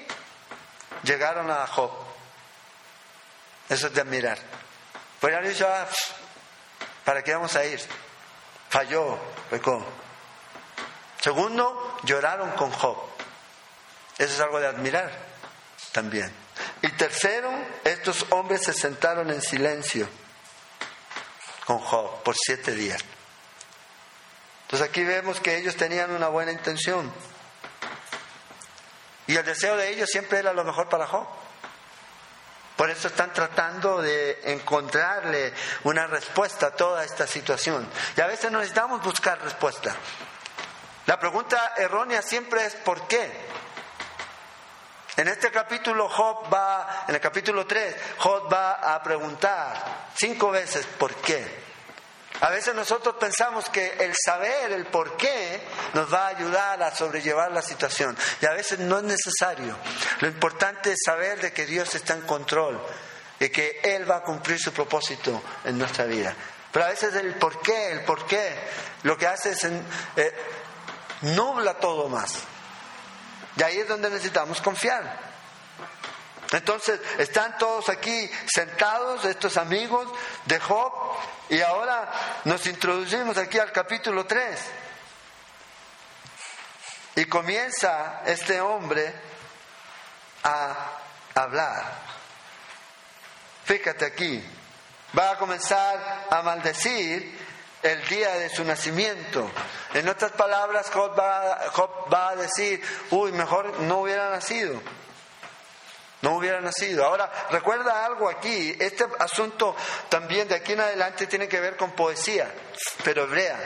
Llegaron 1.02 1.50
a 1.50 1.66
Job. 1.66 1.90
Eso 3.68 3.86
es 3.86 3.94
de 3.94 4.00
admirar. 4.00 4.38
Pues 5.22 5.36
han 5.36 5.48
dicho, 5.48 5.68
ah, 5.68 5.86
¿para 7.04 7.22
qué 7.22 7.32
vamos 7.32 7.54
a 7.54 7.64
ir? 7.64 7.80
Falló, 8.68 9.16
pecó. 9.48 9.80
Segundo, 11.20 11.96
lloraron 12.02 12.50
con 12.50 12.72
Job. 12.72 12.96
Eso 14.18 14.34
es 14.34 14.40
algo 14.40 14.58
de 14.58 14.66
admirar 14.66 15.12
también. 15.92 16.28
Y 16.82 16.88
tercero, 16.88 17.52
estos 17.84 18.26
hombres 18.30 18.64
se 18.64 18.72
sentaron 18.72 19.30
en 19.30 19.40
silencio 19.40 20.08
con 21.66 21.78
Job 21.78 22.24
por 22.24 22.34
siete 22.36 22.72
días. 22.72 23.04
Entonces 24.62 24.88
aquí 24.88 25.04
vemos 25.04 25.38
que 25.38 25.56
ellos 25.56 25.76
tenían 25.76 26.10
una 26.10 26.26
buena 26.26 26.50
intención. 26.50 27.12
Y 29.28 29.36
el 29.36 29.44
deseo 29.44 29.76
de 29.76 29.88
ellos 29.90 30.10
siempre 30.10 30.40
era 30.40 30.52
lo 30.52 30.64
mejor 30.64 30.88
para 30.88 31.06
Job. 31.06 31.28
Por 32.76 32.90
eso 32.90 33.08
están 33.08 33.32
tratando 33.32 34.00
de 34.00 34.40
encontrarle 34.44 35.52
una 35.84 36.06
respuesta 36.06 36.68
a 36.68 36.70
toda 36.70 37.04
esta 37.04 37.26
situación. 37.26 37.86
Y 38.16 38.20
a 38.20 38.26
veces 38.26 38.50
necesitamos 38.50 39.02
buscar 39.02 39.40
respuesta. 39.42 39.94
La 41.06 41.18
pregunta 41.18 41.74
errónea 41.76 42.22
siempre 42.22 42.64
es 42.64 42.74
¿por 42.76 43.06
qué? 43.06 43.30
En 45.16 45.28
este 45.28 45.50
capítulo 45.50 46.08
Job 46.08 46.52
va, 46.52 47.04
en 47.06 47.14
el 47.14 47.20
capítulo 47.20 47.66
3, 47.66 47.96
Job 48.18 48.50
va 48.50 48.94
a 48.94 49.02
preguntar 49.02 49.74
cinco 50.14 50.50
veces 50.50 50.86
¿por 50.86 51.14
qué? 51.16 51.61
A 52.42 52.50
veces 52.50 52.74
nosotros 52.74 53.14
pensamos 53.20 53.68
que 53.68 53.86
el 54.00 54.14
saber 54.16 54.72
el 54.72 54.86
por 54.86 55.16
qué 55.16 55.62
nos 55.94 56.12
va 56.12 56.26
a 56.26 56.30
ayudar 56.30 56.82
a 56.82 56.92
sobrellevar 56.92 57.52
la 57.52 57.62
situación 57.62 58.18
y 58.40 58.46
a 58.46 58.50
veces 58.50 58.80
no 58.80 58.98
es 58.98 59.04
necesario. 59.04 59.76
Lo 60.18 60.26
importante 60.26 60.90
es 60.90 60.98
saber 61.06 61.40
de 61.40 61.52
que 61.52 61.66
Dios 61.66 61.94
está 61.94 62.14
en 62.14 62.22
control 62.22 62.84
y 63.38 63.48
que 63.50 63.78
Él 63.84 64.10
va 64.10 64.16
a 64.16 64.22
cumplir 64.24 64.58
su 64.58 64.72
propósito 64.72 65.40
en 65.62 65.78
nuestra 65.78 66.04
vida. 66.06 66.34
Pero 66.72 66.84
a 66.84 66.88
veces 66.88 67.14
el 67.14 67.36
por 67.36 67.62
qué, 67.62 67.92
el 67.92 68.00
por 68.00 68.26
qué, 68.26 68.56
lo 69.04 69.16
que 69.16 69.28
hace 69.28 69.52
es 69.52 69.62
eh, 70.16 70.34
nubla 71.20 71.74
todo 71.74 72.08
más. 72.08 72.40
Y 73.56 73.62
ahí 73.62 73.78
es 73.78 73.86
donde 73.86 74.10
necesitamos 74.10 74.60
confiar. 74.60 75.31
Entonces 76.52 77.00
están 77.18 77.56
todos 77.56 77.88
aquí 77.88 78.30
sentados, 78.46 79.24
estos 79.24 79.56
amigos 79.56 80.06
de 80.44 80.60
Job, 80.60 80.92
y 81.48 81.60
ahora 81.62 82.12
nos 82.44 82.66
introducimos 82.66 83.38
aquí 83.38 83.58
al 83.58 83.72
capítulo 83.72 84.26
3. 84.26 84.60
Y 87.16 87.24
comienza 87.24 88.22
este 88.26 88.60
hombre 88.60 89.14
a 90.44 90.90
hablar. 91.34 91.84
Fíjate 93.64 94.04
aquí, 94.04 94.44
va 95.18 95.32
a 95.32 95.38
comenzar 95.38 96.26
a 96.28 96.42
maldecir 96.42 97.40
el 97.82 98.08
día 98.08 98.30
de 98.34 98.50
su 98.50 98.62
nacimiento. 98.64 99.50
En 99.94 100.06
otras 100.08 100.32
palabras, 100.32 100.90
Job 100.90 101.18
va, 101.18 101.70
Job 101.72 102.12
va 102.12 102.30
a 102.30 102.36
decir, 102.36 102.82
uy, 103.10 103.32
mejor 103.32 103.80
no 103.80 104.00
hubiera 104.00 104.30
nacido 104.30 104.80
no 106.22 106.36
hubiera 106.36 106.60
nacido. 106.60 107.04
Ahora, 107.04 107.30
recuerda 107.50 108.06
algo 108.06 108.28
aquí, 108.28 108.74
este 108.78 109.06
asunto 109.18 109.76
también 110.08 110.48
de 110.48 110.54
aquí 110.54 110.72
en 110.72 110.80
adelante 110.80 111.26
tiene 111.26 111.48
que 111.48 111.60
ver 111.60 111.76
con 111.76 111.92
poesía, 111.92 112.50
pero 113.04 113.24
hebrea. 113.24 113.58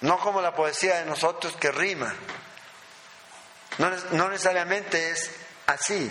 No 0.00 0.18
como 0.18 0.40
la 0.40 0.54
poesía 0.54 0.98
de 0.98 1.04
nosotros 1.04 1.56
que 1.56 1.70
rima. 1.70 2.14
No, 3.78 4.28
necesariamente 4.28 5.10
es 5.10 5.30
así. 5.66 6.10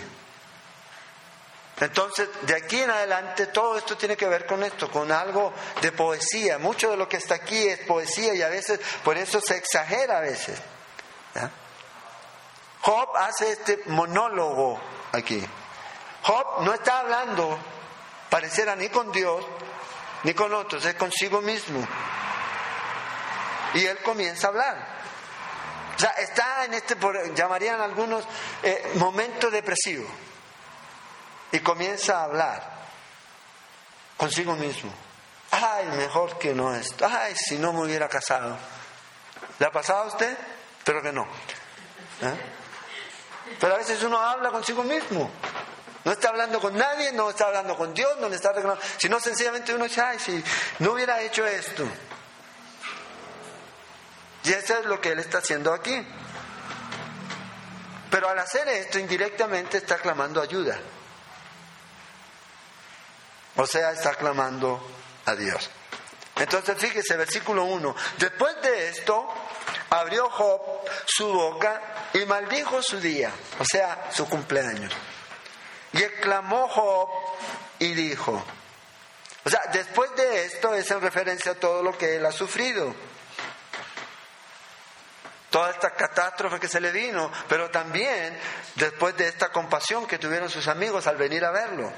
Entonces, 1.80 2.28
de 2.42 2.56
aquí 2.56 2.80
en 2.80 2.90
adelante 2.90 3.48
todo 3.48 3.78
esto 3.78 3.96
tiene 3.96 4.16
que 4.16 4.26
ver 4.26 4.46
con 4.46 4.62
esto, 4.62 4.90
con 4.90 5.12
algo 5.12 5.52
de 5.80 5.92
poesía. 5.92 6.58
Mucho 6.58 6.90
de 6.90 6.96
lo 6.96 7.08
que 7.08 7.18
está 7.18 7.36
aquí 7.36 7.68
es 7.68 7.80
poesía 7.80 8.34
y 8.34 8.42
a 8.42 8.48
veces, 8.48 8.80
por 9.04 9.16
eso 9.16 9.40
se 9.40 9.56
exagera 9.56 10.18
a 10.18 10.20
veces. 10.20 10.58
Job 12.82 13.16
hace 13.16 13.52
este 13.52 13.82
monólogo 13.86 14.80
aquí. 15.12 15.44
Job 16.22 16.62
no 16.62 16.74
está 16.74 17.00
hablando, 17.00 17.58
pareciera, 18.30 18.76
ni 18.76 18.88
con 18.88 19.12
Dios, 19.12 19.44
ni 20.24 20.34
con 20.34 20.52
otros, 20.52 20.84
es 20.84 20.94
consigo 20.94 21.40
mismo. 21.40 21.86
Y 23.74 23.84
él 23.84 23.98
comienza 24.02 24.48
a 24.48 24.50
hablar. 24.50 24.98
O 25.96 25.98
sea, 25.98 26.10
está 26.10 26.64
en 26.64 26.74
este, 26.74 26.96
llamarían 27.34 27.80
algunos, 27.80 28.24
eh, 28.62 28.92
momento 28.94 29.50
depresivo. 29.50 30.06
Y 31.50 31.60
comienza 31.60 32.20
a 32.20 32.24
hablar 32.24 32.78
consigo 34.16 34.54
mismo. 34.54 34.92
Ay, 35.50 35.86
mejor 35.96 36.38
que 36.38 36.54
no 36.54 36.74
esto. 36.74 37.06
Ay, 37.06 37.34
si 37.36 37.56
no 37.58 37.72
me 37.72 37.80
hubiera 37.80 38.08
casado. 38.08 38.56
¿Le 39.58 39.66
ha 39.66 39.72
pasado 39.72 40.04
a 40.04 40.06
usted? 40.06 40.36
Pero 40.84 41.02
que 41.02 41.12
no. 41.12 41.26
¿Eh? 42.22 42.36
Pero 43.60 43.74
a 43.74 43.78
veces 43.78 44.02
uno 44.02 44.18
habla 44.18 44.50
consigo 44.50 44.82
mismo. 44.82 45.30
No 46.04 46.12
está 46.12 46.28
hablando 46.30 46.60
con 46.60 46.76
nadie, 46.76 47.12
no 47.12 47.30
está 47.30 47.46
hablando 47.46 47.76
con 47.76 47.92
Dios, 47.92 48.16
no 48.18 48.28
le 48.28 48.36
está 48.36 48.52
reclamando, 48.52 48.82
sino 48.96 49.20
sencillamente 49.20 49.74
uno 49.74 49.84
dice, 49.84 50.00
ay, 50.00 50.18
si 50.18 50.42
no 50.78 50.92
hubiera 50.92 51.20
hecho 51.20 51.46
esto. 51.46 51.86
Y 54.44 54.52
eso 54.52 54.78
es 54.78 54.86
lo 54.86 55.00
que 55.00 55.10
él 55.10 55.18
está 55.18 55.38
haciendo 55.38 55.72
aquí. 55.72 56.06
Pero 58.10 58.28
al 58.30 58.38
hacer 58.38 58.66
esto, 58.68 58.98
indirectamente 58.98 59.78
está 59.78 59.98
clamando 59.98 60.40
ayuda. 60.40 60.78
O 63.56 63.66
sea, 63.66 63.90
está 63.92 64.14
clamando 64.14 64.80
a 65.26 65.34
Dios. 65.34 65.68
Entonces, 66.36 66.78
fíjese, 66.78 67.16
versículo 67.16 67.64
1. 67.64 67.94
Después 68.16 68.62
de 68.62 68.88
esto, 68.88 69.28
abrió 69.90 70.30
Job 70.30 70.60
su 71.04 71.26
boca 71.26 71.82
y 72.14 72.24
maldijo 72.24 72.82
su 72.82 73.00
día, 73.00 73.30
o 73.58 73.64
sea, 73.64 74.10
su 74.12 74.28
cumpleaños. 74.28 74.92
Y 75.92 76.02
exclamó 76.02 76.68
Job 76.68 77.08
y 77.78 77.94
dijo, 77.94 78.44
o 79.44 79.50
sea, 79.50 79.62
después 79.72 80.14
de 80.16 80.44
esto 80.44 80.74
es 80.74 80.90
en 80.90 81.00
referencia 81.00 81.52
a 81.52 81.54
todo 81.54 81.82
lo 81.82 81.96
que 81.96 82.16
él 82.16 82.26
ha 82.26 82.32
sufrido. 82.32 82.94
Toda 85.50 85.70
esta 85.70 85.94
catástrofe 85.94 86.60
que 86.60 86.68
se 86.68 86.80
le 86.80 86.92
vino, 86.92 87.30
pero 87.48 87.70
también 87.70 88.38
después 88.74 89.16
de 89.16 89.28
esta 89.28 89.50
compasión 89.50 90.06
que 90.06 90.18
tuvieron 90.18 90.50
sus 90.50 90.68
amigos 90.68 91.06
al 91.06 91.16
venir 91.16 91.44
a 91.44 91.50
verlo. 91.50 91.90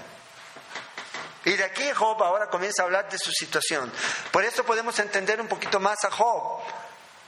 Y 1.45 1.53
de 1.55 1.65
aquí 1.65 1.91
Job 1.93 2.23
ahora 2.23 2.49
comienza 2.49 2.83
a 2.83 2.85
hablar 2.85 3.09
de 3.09 3.19
su 3.19 3.33
situación. 3.33 3.91
Por 4.31 4.45
eso 4.45 4.63
podemos 4.63 4.97
entender 4.99 5.41
un 5.41 5.49
poquito 5.49 5.81
más 5.81 6.05
a 6.05 6.11
Job 6.11 6.61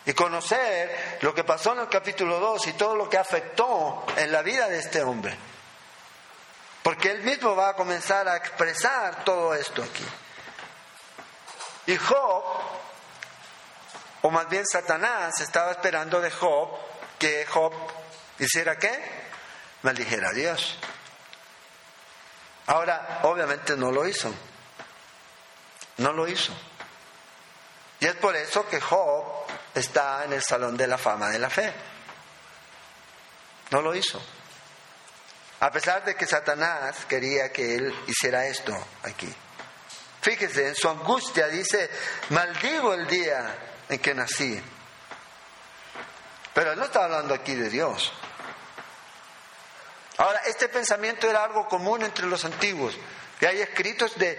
y 0.04 0.12
conocer 0.14 1.18
lo 1.20 1.34
que 1.34 1.44
pasó 1.44 1.72
en 1.72 1.80
el 1.80 1.88
capítulo 1.88 2.40
2 2.40 2.66
y 2.68 2.72
todo 2.72 2.96
lo 2.96 3.08
que 3.08 3.18
afectó 3.18 4.04
en 4.16 4.32
la 4.32 4.42
vida 4.42 4.68
de 4.68 4.78
este 4.78 5.02
hombre. 5.02 5.36
Porque 6.82 7.12
él 7.12 7.22
mismo 7.22 7.54
va 7.54 7.70
a 7.70 7.74
comenzar 7.74 8.26
a 8.26 8.36
expresar 8.36 9.24
todo 9.24 9.54
esto 9.54 9.82
aquí. 9.82 10.04
Y 11.86 11.96
Job, 11.96 12.44
o 14.22 14.30
más 14.30 14.48
bien 14.48 14.66
Satanás, 14.66 15.40
estaba 15.40 15.72
esperando 15.72 16.20
de 16.20 16.30
Job 16.30 16.70
que 17.18 17.46
Job 17.46 17.72
hiciera 18.38 18.76
qué? 18.76 19.22
Maldijera 19.82 20.30
a 20.30 20.32
Dios. 20.32 20.78
Ahora, 22.66 23.20
obviamente 23.22 23.76
no 23.76 23.92
lo 23.92 24.06
hizo. 24.06 24.32
No 25.98 26.12
lo 26.12 26.26
hizo. 26.26 26.52
Y 28.00 28.06
es 28.06 28.14
por 28.16 28.34
eso 28.34 28.66
que 28.68 28.80
Job 28.80 29.41
está 29.74 30.24
en 30.24 30.32
el 30.32 30.42
Salón 30.42 30.76
de 30.76 30.86
la 30.86 30.98
Fama 30.98 31.28
de 31.30 31.38
la 31.38 31.50
Fe. 31.50 31.72
No 33.70 33.80
lo 33.80 33.94
hizo. 33.94 34.22
A 35.60 35.70
pesar 35.70 36.04
de 36.04 36.14
que 36.14 36.26
Satanás 36.26 37.04
quería 37.08 37.52
que 37.52 37.76
él 37.76 37.94
hiciera 38.06 38.46
esto 38.46 38.76
aquí. 39.04 39.32
Fíjese, 40.20 40.68
en 40.68 40.74
su 40.74 40.88
angustia 40.88 41.48
dice, 41.48 41.90
maldigo 42.30 42.94
el 42.94 43.06
día 43.06 43.54
en 43.88 43.98
que 43.98 44.14
nací. 44.14 44.60
Pero 46.54 46.72
él 46.72 46.78
no 46.78 46.84
está 46.84 47.04
hablando 47.04 47.34
aquí 47.34 47.54
de 47.54 47.70
Dios. 47.70 48.12
Ahora, 50.18 50.40
este 50.46 50.68
pensamiento 50.68 51.28
era 51.28 51.42
algo 51.42 51.66
común 51.68 52.02
entre 52.02 52.26
los 52.26 52.44
antiguos. 52.44 52.94
Y 53.42 53.44
hay 53.44 53.60
escritos 53.60 54.16
de, 54.16 54.38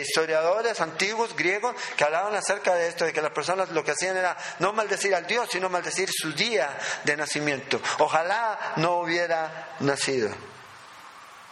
historiadores 0.00 0.80
antiguos 0.80 1.34
griegos 1.34 1.74
que 1.96 2.04
hablaban 2.04 2.32
acerca 2.36 2.76
de 2.76 2.86
esto, 2.86 3.04
de 3.04 3.12
que 3.12 3.20
las 3.20 3.32
personas 3.32 3.70
lo 3.70 3.82
que 3.82 3.90
hacían 3.90 4.16
era 4.16 4.36
no 4.60 4.72
maldecir 4.72 5.16
al 5.16 5.26
Dios, 5.26 5.48
sino 5.50 5.68
maldecir 5.68 6.08
su 6.12 6.32
día 6.32 6.78
de 7.02 7.16
nacimiento. 7.16 7.82
Ojalá 7.98 8.74
no 8.76 9.00
hubiera 9.00 9.74
nacido. 9.80 10.32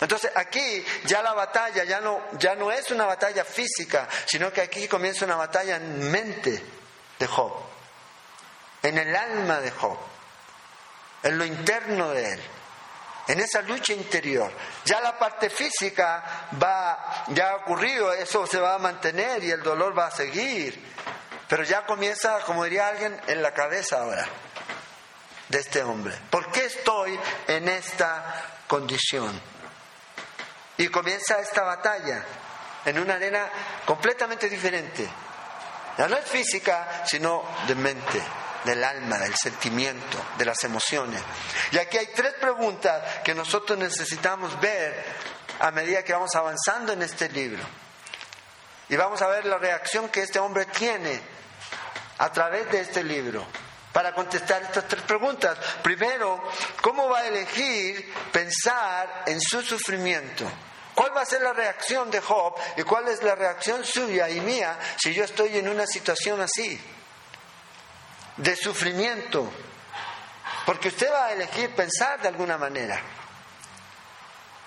Entonces 0.00 0.30
aquí 0.36 0.84
ya 1.04 1.20
la 1.20 1.32
batalla 1.32 1.82
ya 1.82 2.00
no, 2.00 2.22
ya 2.38 2.54
no 2.54 2.70
es 2.70 2.92
una 2.92 3.06
batalla 3.06 3.44
física, 3.44 4.06
sino 4.24 4.52
que 4.52 4.60
aquí 4.60 4.86
comienza 4.86 5.24
una 5.24 5.34
batalla 5.34 5.74
en 5.74 6.12
mente 6.12 6.62
de 7.18 7.26
Job, 7.26 7.54
en 8.84 8.98
el 8.98 9.16
alma 9.16 9.58
de 9.58 9.72
Job, 9.72 9.98
en 11.24 11.38
lo 11.38 11.44
interno 11.44 12.10
de 12.10 12.34
él 12.34 12.40
en 13.28 13.40
esa 13.40 13.60
lucha 13.62 13.92
interior. 13.92 14.50
Ya 14.84 15.00
la 15.00 15.18
parte 15.18 15.50
física 15.50 16.48
va, 16.60 17.24
ya 17.28 17.50
ha 17.50 17.56
ocurrido, 17.56 18.12
eso 18.12 18.46
se 18.46 18.58
va 18.58 18.74
a 18.74 18.78
mantener 18.78 19.44
y 19.44 19.50
el 19.50 19.62
dolor 19.62 19.96
va 19.96 20.06
a 20.06 20.10
seguir. 20.10 20.82
Pero 21.46 21.62
ya 21.62 21.86
comienza, 21.86 22.40
como 22.40 22.64
diría 22.64 22.88
alguien, 22.88 23.18
en 23.26 23.42
la 23.42 23.52
cabeza 23.52 24.00
ahora 24.00 24.26
de 25.48 25.58
este 25.58 25.82
hombre. 25.82 26.14
¿Por 26.30 26.50
qué 26.50 26.64
estoy 26.64 27.18
en 27.46 27.68
esta 27.68 28.62
condición? 28.66 29.40
Y 30.78 30.88
comienza 30.88 31.38
esta 31.40 31.62
batalla 31.62 32.24
en 32.84 32.98
una 32.98 33.14
arena 33.14 33.48
completamente 33.84 34.48
diferente. 34.48 35.06
Ya 35.98 36.08
no 36.08 36.16
es 36.16 36.24
física, 36.24 37.04
sino 37.06 37.44
de 37.66 37.74
mente 37.74 38.22
del 38.68 38.84
alma, 38.84 39.18
del 39.18 39.34
sentimiento, 39.34 40.22
de 40.36 40.44
las 40.44 40.62
emociones. 40.62 41.22
Y 41.72 41.78
aquí 41.78 41.96
hay 41.96 42.08
tres 42.08 42.34
preguntas 42.34 43.20
que 43.24 43.34
nosotros 43.34 43.78
necesitamos 43.78 44.60
ver 44.60 45.04
a 45.60 45.70
medida 45.70 46.04
que 46.04 46.12
vamos 46.12 46.34
avanzando 46.34 46.92
en 46.92 47.02
este 47.02 47.30
libro. 47.30 47.62
Y 48.90 48.96
vamos 48.96 49.22
a 49.22 49.28
ver 49.28 49.46
la 49.46 49.56
reacción 49.56 50.10
que 50.10 50.22
este 50.22 50.38
hombre 50.38 50.66
tiene 50.66 51.18
a 52.18 52.30
través 52.30 52.70
de 52.70 52.80
este 52.80 53.02
libro 53.02 53.46
para 53.90 54.14
contestar 54.14 54.62
estas 54.62 54.86
tres 54.86 55.02
preguntas. 55.02 55.56
Primero, 55.82 56.42
¿cómo 56.82 57.08
va 57.08 57.20
a 57.20 57.26
elegir 57.26 58.12
pensar 58.30 59.22
en 59.26 59.40
su 59.40 59.62
sufrimiento? 59.62 60.44
¿Cuál 60.94 61.16
va 61.16 61.22
a 61.22 61.26
ser 61.26 61.40
la 61.40 61.54
reacción 61.54 62.10
de 62.10 62.20
Job 62.20 62.54
y 62.76 62.82
cuál 62.82 63.08
es 63.08 63.22
la 63.22 63.34
reacción 63.34 63.84
suya 63.84 64.28
y 64.28 64.40
mía 64.40 64.78
si 64.98 65.14
yo 65.14 65.24
estoy 65.24 65.56
en 65.56 65.68
una 65.68 65.86
situación 65.86 66.42
así? 66.42 66.78
De 68.38 68.56
sufrimiento, 68.56 69.50
porque 70.64 70.88
usted 70.88 71.10
va 71.12 71.26
a 71.26 71.32
elegir 71.32 71.74
pensar 71.74 72.20
de 72.20 72.28
alguna 72.28 72.56
manera. 72.56 73.00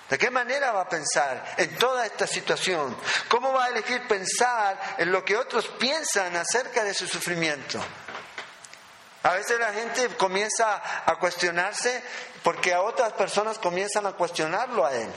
¿De 0.08 0.18
qué 0.18 0.30
manera 0.30 0.72
va 0.72 0.82
a 0.82 0.88
pensar 0.88 1.54
en 1.56 1.74
toda 1.76 2.04
esta 2.04 2.26
situación? 2.26 2.94
¿Cómo 3.28 3.52
va 3.52 3.64
a 3.64 3.68
elegir 3.68 4.06
pensar 4.06 4.96
en 4.98 5.10
lo 5.10 5.24
que 5.24 5.36
otros 5.36 5.68
piensan 5.68 6.36
acerca 6.36 6.84
de 6.84 6.92
su 6.92 7.08
sufrimiento? 7.08 7.82
A 9.22 9.34
veces 9.34 9.58
la 9.58 9.72
gente 9.72 10.08
comienza 10.16 10.82
a 11.06 11.16
cuestionarse 11.16 12.02
porque 12.42 12.74
a 12.74 12.82
otras 12.82 13.14
personas 13.14 13.58
comienzan 13.58 14.04
a 14.04 14.12
cuestionarlo 14.12 14.84
a 14.84 14.92
él. 14.94 15.08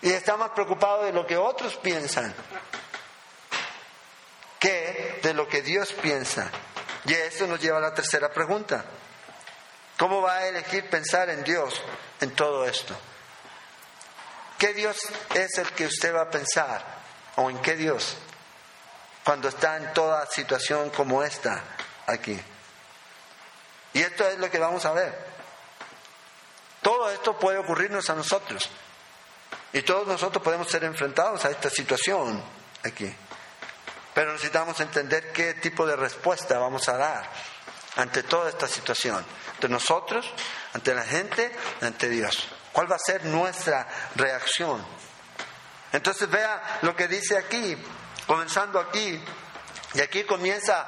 Y 0.00 0.12
está 0.12 0.36
más 0.36 0.50
preocupado 0.50 1.04
de 1.04 1.12
lo 1.12 1.26
que 1.26 1.36
otros 1.36 1.76
piensan 1.76 2.34
que 4.58 5.20
de 5.22 5.34
lo 5.34 5.48
que 5.48 5.62
Dios 5.62 5.92
piensa. 5.92 6.50
Y 7.04 7.12
esto 7.12 7.46
nos 7.46 7.60
lleva 7.60 7.78
a 7.78 7.82
la 7.82 7.94
tercera 7.94 8.30
pregunta. 8.30 8.84
¿Cómo 9.96 10.22
va 10.22 10.36
a 10.36 10.46
elegir 10.46 10.88
pensar 10.88 11.28
en 11.30 11.42
Dios 11.42 11.74
en 12.20 12.34
todo 12.34 12.64
esto? 12.64 12.94
¿Qué 14.58 14.74
Dios 14.74 14.96
es 15.34 15.58
el 15.58 15.70
que 15.72 15.86
usted 15.86 16.14
va 16.14 16.22
a 16.22 16.30
pensar? 16.30 16.84
¿O 17.36 17.50
en 17.50 17.58
qué 17.58 17.76
Dios? 17.76 18.16
Cuando 19.24 19.48
está 19.48 19.76
en 19.76 19.92
toda 19.92 20.26
situación 20.26 20.90
como 20.90 21.22
esta 21.22 21.62
aquí. 22.06 22.40
Y 23.92 24.00
esto 24.00 24.26
es 24.28 24.38
lo 24.38 24.50
que 24.50 24.58
vamos 24.58 24.84
a 24.84 24.92
ver. 24.92 25.16
Todo 26.82 27.10
esto 27.10 27.38
puede 27.38 27.58
ocurrirnos 27.58 28.08
a 28.10 28.14
nosotros. 28.14 28.68
Y 29.72 29.82
todos 29.82 30.06
nosotros 30.06 30.42
podemos 30.42 30.68
ser 30.70 30.84
enfrentados 30.84 31.44
a 31.44 31.50
esta 31.50 31.70
situación 31.70 32.42
aquí. 32.84 33.14
Pero 34.18 34.32
necesitamos 34.32 34.80
entender 34.80 35.30
qué 35.30 35.54
tipo 35.54 35.86
de 35.86 35.94
respuesta 35.94 36.58
vamos 36.58 36.88
a 36.88 36.96
dar 36.96 37.30
ante 37.94 38.24
toda 38.24 38.48
esta 38.50 38.66
situación, 38.66 39.24
ante 39.54 39.68
nosotros, 39.68 40.28
ante 40.72 40.92
la 40.92 41.04
gente, 41.04 41.56
ante 41.80 42.08
Dios. 42.08 42.48
¿Cuál 42.72 42.90
va 42.90 42.96
a 42.96 42.98
ser 42.98 43.24
nuestra 43.26 43.86
reacción? 44.16 44.84
Entonces 45.92 46.28
vea 46.28 46.80
lo 46.82 46.96
que 46.96 47.06
dice 47.06 47.38
aquí, 47.38 47.78
comenzando 48.26 48.80
aquí, 48.80 49.22
y 49.94 50.00
aquí 50.00 50.24
comienza 50.24 50.86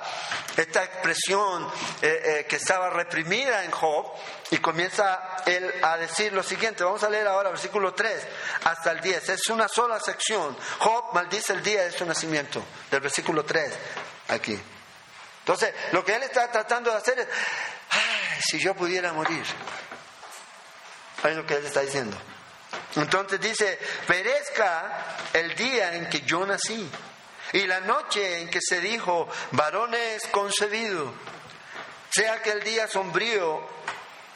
esta 0.56 0.84
expresión 0.84 1.66
eh, 2.02 2.22
eh, 2.22 2.46
que 2.46 2.56
estaba 2.56 2.90
reprimida 2.90 3.64
en 3.64 3.70
Job 3.70 4.12
y 4.50 4.58
comienza 4.58 5.38
él 5.46 5.72
a 5.82 5.96
decir 5.96 6.32
lo 6.34 6.42
siguiente. 6.42 6.84
Vamos 6.84 7.02
a 7.02 7.08
leer 7.08 7.26
ahora 7.26 7.48
versículo 7.48 7.94
3 7.94 8.26
hasta 8.64 8.92
el 8.92 9.00
10. 9.00 9.30
Es 9.30 9.48
una 9.48 9.68
sola 9.68 9.98
sección. 10.00 10.54
Job 10.80 11.14
maldice 11.14 11.54
el 11.54 11.62
día 11.62 11.84
de 11.84 11.92
su 11.92 12.04
nacimiento, 12.04 12.62
del 12.90 13.00
versículo 13.00 13.42
3 13.42 13.72
aquí. 14.28 14.60
Entonces, 15.40 15.74
lo 15.92 16.04
que 16.04 16.16
él 16.16 16.22
está 16.22 16.52
tratando 16.52 16.90
de 16.90 16.98
hacer 16.98 17.18
es, 17.20 17.26
si 18.50 18.58
yo 18.58 18.74
pudiera 18.74 19.14
morir. 19.14 19.44
Es 21.24 21.36
lo 21.36 21.46
que 21.46 21.54
él 21.54 21.64
está 21.64 21.80
diciendo. 21.80 22.16
Entonces 22.96 23.40
dice, 23.40 23.78
perezca 24.06 25.04
el 25.32 25.54
día 25.54 25.94
en 25.94 26.08
que 26.10 26.20
yo 26.20 26.44
nací 26.44 26.90
y 27.52 27.66
la 27.66 27.80
noche 27.80 28.40
en 28.40 28.48
que 28.48 28.60
se 28.60 28.80
dijo, 28.80 29.28
varón 29.52 29.94
es 29.94 30.26
concebido, 30.28 31.12
sea 32.10 32.34
aquel 32.34 32.62
día 32.62 32.86
sombrío 32.86 33.66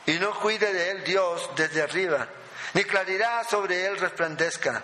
y 0.07 0.13
no 0.15 0.39
cuide 0.39 0.73
de 0.73 0.91
él 0.91 1.05
Dios 1.05 1.51
desde 1.57 1.83
arriba, 1.83 2.29
ni 2.75 2.85
claridad 2.85 3.47
sobre 3.49 3.87
él 3.87 3.99
resplandezca. 3.99 4.83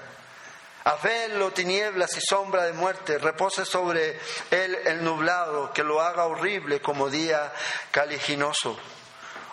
lo 1.34 1.52
tinieblas 1.52 2.16
y 2.16 2.20
sombra 2.20 2.64
de 2.64 2.72
muerte, 2.72 3.18
repose 3.18 3.64
sobre 3.64 4.18
él 4.50 4.78
el 4.84 5.04
nublado, 5.04 5.72
que 5.72 5.84
lo 5.84 6.00
haga 6.00 6.24
horrible 6.24 6.80
como 6.80 7.10
día 7.10 7.52
caliginoso. 7.90 8.78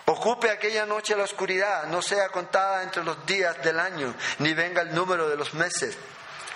Ocupe 0.06 0.50
aquella 0.50 0.86
noche 0.86 1.14
la 1.14 1.24
oscuridad, 1.24 1.84
no 1.84 2.00
sea 2.00 2.30
contada 2.30 2.82
entre 2.82 3.04
los 3.04 3.26
días 3.26 3.62
del 3.62 3.78
año, 3.78 4.14
ni 4.38 4.54
venga 4.54 4.80
el 4.80 4.94
número 4.94 5.28
de 5.28 5.36
los 5.36 5.52
meses. 5.52 5.98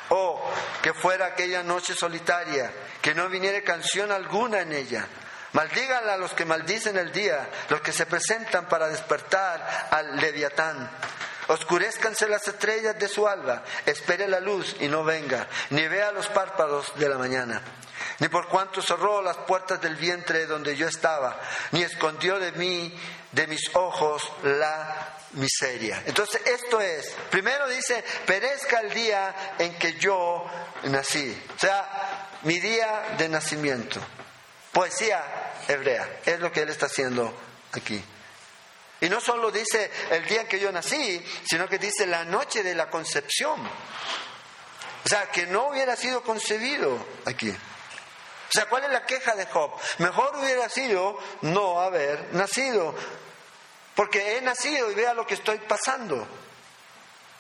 Oh, 0.09 0.43
que 0.83 0.93
fuera 0.93 1.27
aquella 1.27 1.63
noche 1.63 1.95
solitaria, 1.95 2.71
que 3.01 3.15
no 3.15 3.29
viniera 3.29 3.63
canción 3.63 4.13
alguna 4.13 4.61
en 4.61 4.73
ella. 4.73 5.07
Maldíganla 5.53 6.17
los 6.17 6.33
que 6.33 6.45
maldicen 6.45 6.97
el 6.97 7.13
día, 7.13 7.49
los 7.69 7.81
que 7.83 7.93
se 7.93 8.07
presentan 8.07 8.69
para 8.69 8.89
despertar 8.89 9.89
al 9.91 10.17
leviatán. 10.17 10.91
Oscurezcanse 11.49 12.29
las 12.29 12.47
estrellas 12.49 12.99
de 12.99 13.09
su 13.09 13.27
alba, 13.29 13.63
espere 13.85 14.29
la 14.29 14.41
luz 14.41 14.77
y 14.81 14.89
no 14.89 15.05
venga, 15.05 15.47
ni 15.71 15.87
vea 15.89 16.13
los 16.13 16.29
párpados 16.29 16.93
de 16.97 17.09
la 17.09 17.19
mañana. 17.19 17.61
Ni 18.21 18.29
por 18.29 18.49
cuanto 18.49 18.81
cerró 18.81 19.21
las 19.21 19.37
puertas 19.39 19.81
del 19.81 19.97
vientre 19.97 20.47
donde 20.47 20.77
yo 20.77 20.89
estaba, 20.89 21.39
ni 21.73 21.83
escondió 21.83 22.39
de 22.39 22.53
mí, 22.53 22.97
de 23.33 23.47
mis 23.47 23.75
ojos, 23.75 24.23
la 24.43 25.17
miseria. 25.33 26.03
Entonces 26.07 26.41
esto 26.47 26.81
es, 26.81 27.15
primero 27.31 27.69
dice, 27.69 28.05
perezca 28.27 28.81
el 28.81 28.93
día 28.93 29.55
en 29.59 29.79
que 29.79 29.95
yo 29.95 30.47
nací, 30.85 31.37
o 31.55 31.59
sea, 31.59 32.29
mi 32.43 32.59
día 32.61 33.15
de 33.19 33.29
nacimiento. 33.29 34.01
Poesía 34.73 35.23
hebrea, 35.69 36.21
es 36.25 36.41
lo 36.41 36.51
que 36.51 36.63
él 36.63 36.71
está 36.71 36.87
haciendo 36.87 37.33
aquí. 37.73 38.03
Y 39.03 39.09
no 39.09 39.21
solo 39.21 39.51
dice 39.51 39.91
el 40.11 40.25
día 40.27 40.43
en 40.43 40.47
que 40.47 40.61
yo 40.61 40.71
nací, 40.71 41.23
sino 41.45 41.69
que 41.69 41.79
dice 41.79 42.07
la 42.07 42.25
noche 42.25 42.63
de 42.63 42.75
la 42.75 42.89
concepción. 42.89 43.61
O 45.05 45.09
sea, 45.09 45.31
que 45.31 45.47
no 45.47 45.69
hubiera 45.69 45.97
sido 45.97 46.23
concebido 46.23 47.05
aquí. 47.25 47.51
O 47.51 48.53
sea, 48.53 48.67
¿cuál 48.67 48.85
es 48.85 48.91
la 48.91 49.05
queja 49.05 49.35
de 49.35 49.47
Job? 49.47 49.73
Mejor 49.99 50.37
hubiera 50.37 50.69
sido 50.69 51.19
no 51.41 51.81
haber 51.81 52.33
nacido. 52.35 52.95
Porque 53.95 54.37
he 54.37 54.41
nacido 54.41 54.91
y 54.91 54.95
vea 54.95 55.15
lo 55.15 55.27
que 55.27 55.35
estoy 55.35 55.59
pasando, 55.59 56.27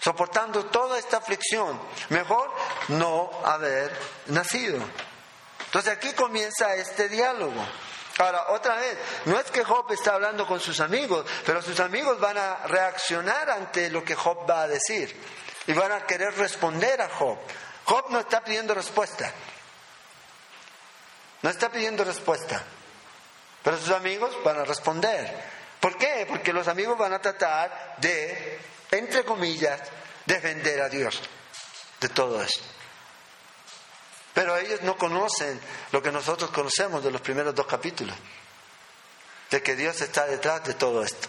soportando 0.00 0.66
toda 0.66 0.98
esta 0.98 1.18
aflicción. 1.18 1.80
Mejor 2.10 2.52
no 2.88 3.30
haber 3.44 3.90
nacido. 4.26 4.78
Entonces 5.66 5.92
aquí 5.92 6.12
comienza 6.12 6.74
este 6.74 7.08
diálogo. 7.08 7.64
Ahora, 8.18 8.50
otra 8.50 8.76
vez, 8.76 8.98
no 9.24 9.38
es 9.40 9.50
que 9.50 9.64
Job 9.64 9.90
está 9.90 10.14
hablando 10.14 10.46
con 10.46 10.60
sus 10.60 10.80
amigos, 10.80 11.24
pero 11.46 11.62
sus 11.62 11.80
amigos 11.80 12.20
van 12.20 12.36
a 12.36 12.66
reaccionar 12.66 13.48
ante 13.48 13.88
lo 13.88 14.04
que 14.04 14.14
Job 14.14 14.48
va 14.48 14.62
a 14.62 14.68
decir 14.68 15.18
y 15.66 15.72
van 15.72 15.92
a 15.92 16.04
querer 16.04 16.36
responder 16.36 17.00
a 17.00 17.08
Job. 17.08 17.38
Job 17.84 18.10
no 18.10 18.20
está 18.20 18.44
pidiendo 18.44 18.74
respuesta. 18.74 19.32
No 21.40 21.50
está 21.50 21.70
pidiendo 21.70 22.04
respuesta. 22.04 22.62
Pero 23.62 23.78
sus 23.78 23.90
amigos 23.90 24.36
van 24.44 24.58
a 24.58 24.64
responder. 24.64 25.61
¿Por 25.82 25.98
qué? 25.98 26.26
Porque 26.28 26.52
los 26.52 26.68
amigos 26.68 26.96
van 26.96 27.12
a 27.12 27.20
tratar 27.20 27.96
de, 27.98 28.60
entre 28.92 29.24
comillas, 29.24 29.80
defender 30.24 30.80
a 30.80 30.88
Dios. 30.88 31.20
de 32.00 32.08
todo 32.08 32.40
esto. 32.40 32.64
Pero 34.32 34.56
ellos 34.56 34.82
no 34.82 34.96
conocen 34.96 35.60
lo 35.90 36.00
que 36.00 36.12
nosotros 36.12 36.50
conocemos 36.50 37.02
de 37.02 37.10
los 37.10 37.20
primeros 37.20 37.52
dos 37.54 37.66
capítulos, 37.66 38.16
de 39.50 39.62
que 39.62 39.74
Dios 39.74 40.00
está 40.00 40.26
detrás 40.26 40.64
de 40.64 40.74
todo 40.74 41.02
esto. 41.02 41.28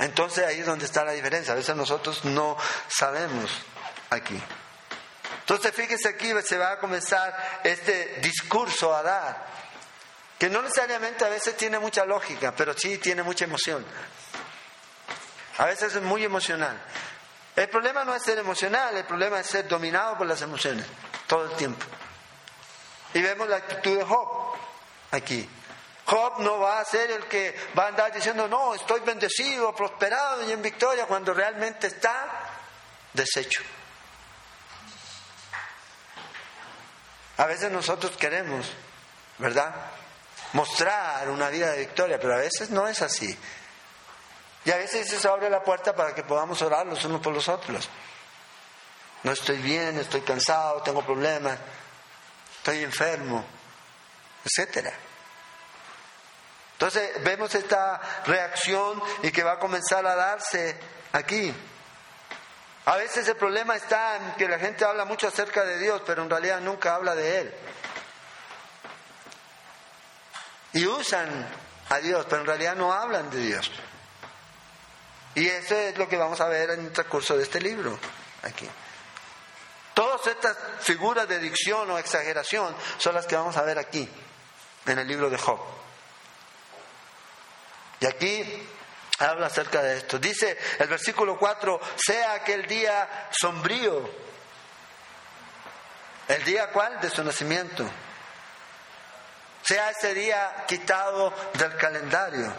Entonces 0.00 0.44
ahí 0.44 0.60
es 0.60 0.66
donde 0.66 0.86
está 0.86 1.04
la 1.04 1.12
diferencia. 1.12 1.52
A 1.52 1.56
veces 1.56 1.74
nosotros 1.76 2.24
no 2.24 2.56
sabemos 2.88 3.50
aquí. 4.10 4.40
Entonces 5.40 5.72
fíjese 5.72 6.08
aquí, 6.08 6.32
se 6.44 6.58
va 6.58 6.72
a 6.72 6.78
comenzar 6.78 7.60
este 7.62 8.20
discurso 8.20 8.94
a 8.94 9.02
dar, 9.02 9.46
que 10.38 10.50
no 10.50 10.62
necesariamente 10.62 11.24
a 11.24 11.28
veces 11.28 11.56
tiene 11.56 11.78
mucha 11.78 12.04
lógica, 12.04 12.54
pero 12.56 12.76
sí 12.76 12.98
tiene 12.98 13.22
mucha 13.22 13.44
emoción. 13.44 13.84
A 15.58 15.66
veces 15.66 15.94
es 15.94 16.02
muy 16.02 16.24
emocional. 16.24 16.80
El 17.54 17.68
problema 17.68 18.04
no 18.04 18.14
es 18.14 18.22
ser 18.22 18.38
emocional, 18.38 18.96
el 18.96 19.04
problema 19.04 19.38
es 19.38 19.46
ser 19.46 19.68
dominado 19.68 20.18
por 20.18 20.26
las 20.26 20.42
emociones 20.42 20.84
todo 21.26 21.44
el 21.44 21.56
tiempo. 21.56 21.84
Y 23.14 23.22
vemos 23.22 23.48
la 23.48 23.56
actitud 23.56 23.96
de 23.96 24.04
Job 24.04 24.56
aquí. 25.12 25.48
Job 26.06 26.40
no 26.40 26.58
va 26.58 26.80
a 26.80 26.84
ser 26.84 27.10
el 27.12 27.26
que 27.26 27.56
va 27.78 27.84
a 27.84 27.88
andar 27.88 28.12
diciendo, 28.12 28.48
no, 28.48 28.74
estoy 28.74 29.00
bendecido, 29.00 29.74
prosperado 29.74 30.46
y 30.46 30.52
en 30.52 30.60
victoria, 30.60 31.06
cuando 31.06 31.32
realmente 31.32 31.86
está 31.86 32.26
deshecho. 33.12 33.62
A 37.36 37.46
veces 37.46 37.70
nosotros 37.70 38.16
queremos, 38.16 38.70
¿verdad? 39.38 39.74
Mostrar 40.54 41.28
una 41.28 41.48
vida 41.50 41.70
de 41.72 41.80
victoria, 41.80 42.18
pero 42.18 42.34
a 42.34 42.38
veces 42.38 42.70
no 42.70 42.88
es 42.88 43.02
así. 43.02 43.36
Y 44.64 44.70
a 44.70 44.76
veces 44.76 45.08
se 45.08 45.28
abre 45.28 45.50
la 45.50 45.62
puerta 45.62 45.94
para 45.94 46.14
que 46.14 46.22
podamos 46.22 46.62
orar 46.62 46.86
los 46.86 47.04
unos 47.04 47.20
por 47.20 47.34
los 47.34 47.48
otros. 47.48 47.88
No 49.22 49.32
estoy 49.32 49.58
bien, 49.58 49.98
estoy 49.98 50.22
cansado, 50.22 50.82
tengo 50.82 51.04
problemas, 51.04 51.58
estoy 52.56 52.82
enfermo, 52.82 53.44
etcétera. 54.44 54.92
Entonces 56.72 57.22
vemos 57.22 57.54
esta 57.54 58.00
reacción 58.26 59.02
y 59.22 59.30
que 59.30 59.42
va 59.42 59.52
a 59.52 59.58
comenzar 59.58 60.06
a 60.06 60.14
darse 60.14 60.76
aquí. 61.12 61.54
A 62.86 62.96
veces 62.96 63.26
el 63.28 63.36
problema 63.36 63.76
está 63.76 64.16
en 64.16 64.32
que 64.32 64.46
la 64.46 64.58
gente 64.58 64.84
habla 64.84 65.04
mucho 65.04 65.28
acerca 65.28 65.64
de 65.64 65.78
Dios, 65.78 66.02
pero 66.04 66.22
en 66.22 66.30
realidad 66.30 66.60
nunca 66.60 66.94
habla 66.94 67.14
de 67.14 67.40
Él. 67.40 67.54
Y 70.74 70.86
usan 70.86 71.48
a 71.88 71.98
Dios, 71.98 72.26
pero 72.28 72.42
en 72.42 72.46
realidad 72.46 72.74
no 72.74 72.92
hablan 72.92 73.30
de 73.30 73.38
Dios. 73.38 73.70
Y 75.34 75.46
eso 75.48 75.74
es 75.74 75.96
lo 75.96 76.08
que 76.08 76.16
vamos 76.16 76.40
a 76.40 76.48
ver 76.48 76.70
en 76.70 76.86
el 76.86 76.92
transcurso 76.92 77.36
de 77.36 77.44
este 77.44 77.60
libro, 77.60 77.98
aquí. 78.42 78.68
Todas 79.94 80.26
estas 80.26 80.56
figuras 80.80 81.28
de 81.28 81.38
dicción 81.38 81.90
o 81.90 81.98
exageración 81.98 82.74
son 82.98 83.14
las 83.14 83.26
que 83.26 83.36
vamos 83.36 83.56
a 83.56 83.62
ver 83.62 83.78
aquí, 83.78 84.08
en 84.86 84.98
el 84.98 85.06
libro 85.06 85.30
de 85.30 85.38
Job. 85.38 85.60
Y 88.00 88.06
aquí 88.06 88.68
habla 89.18 89.46
acerca 89.46 89.82
de 89.82 89.98
esto. 89.98 90.18
Dice 90.18 90.58
el 90.78 90.88
versículo 90.88 91.38
4, 91.38 91.80
sea 91.96 92.34
aquel 92.34 92.66
día 92.66 93.28
sombrío. 93.30 94.10
¿El 96.26 96.44
día 96.44 96.70
cuál? 96.70 97.00
De 97.00 97.10
su 97.10 97.22
nacimiento. 97.22 97.88
Sea 99.64 99.90
ese 99.90 100.12
día 100.12 100.64
quitado 100.68 101.32
del 101.54 101.76
calendario. 101.76 102.52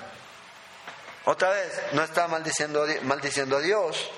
Otra 1.26 1.50
vez, 1.50 1.72
no 1.94 2.04
está 2.04 2.28
maldiciendo, 2.28 2.86
maldiciendo 3.04 3.58
a 3.58 3.62
Dios 3.62 4.10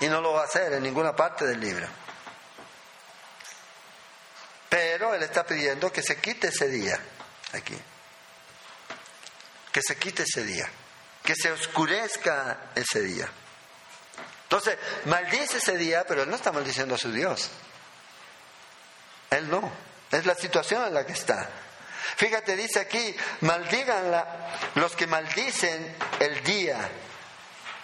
y 0.00 0.06
no 0.06 0.20
lo 0.20 0.32
va 0.32 0.42
a 0.42 0.44
hacer 0.44 0.72
en 0.72 0.82
ninguna 0.82 1.14
parte 1.14 1.44
del 1.44 1.60
libro. 1.60 1.86
Pero 4.68 5.14
Él 5.14 5.22
está 5.22 5.44
pidiendo 5.44 5.92
que 5.92 6.02
se 6.02 6.18
quite 6.20 6.48
ese 6.48 6.68
día 6.68 6.98
aquí. 7.52 7.76
Que 9.70 9.82
se 9.82 9.96
quite 9.96 10.22
ese 10.22 10.44
día. 10.44 10.68
Que 11.22 11.34
se 11.34 11.52
oscurezca 11.52 12.70
ese 12.74 13.02
día. 13.02 13.28
Entonces, 14.44 14.78
maldice 15.04 15.58
ese 15.58 15.76
día, 15.76 16.04
pero 16.06 16.22
Él 16.22 16.30
no 16.30 16.36
está 16.36 16.52
maldiciendo 16.52 16.94
a 16.94 16.98
su 16.98 17.12
Dios. 17.12 17.50
Él 19.30 19.50
no. 19.50 19.91
Es 20.12 20.26
la 20.26 20.34
situación 20.34 20.84
en 20.84 20.94
la 20.94 21.06
que 21.06 21.14
está. 21.14 21.48
Fíjate, 22.16 22.54
dice 22.56 22.80
aquí, 22.80 23.16
maldigan 23.40 24.24
los 24.74 24.94
que 24.94 25.06
maldicen 25.06 25.96
el 26.20 26.44
día. 26.44 26.78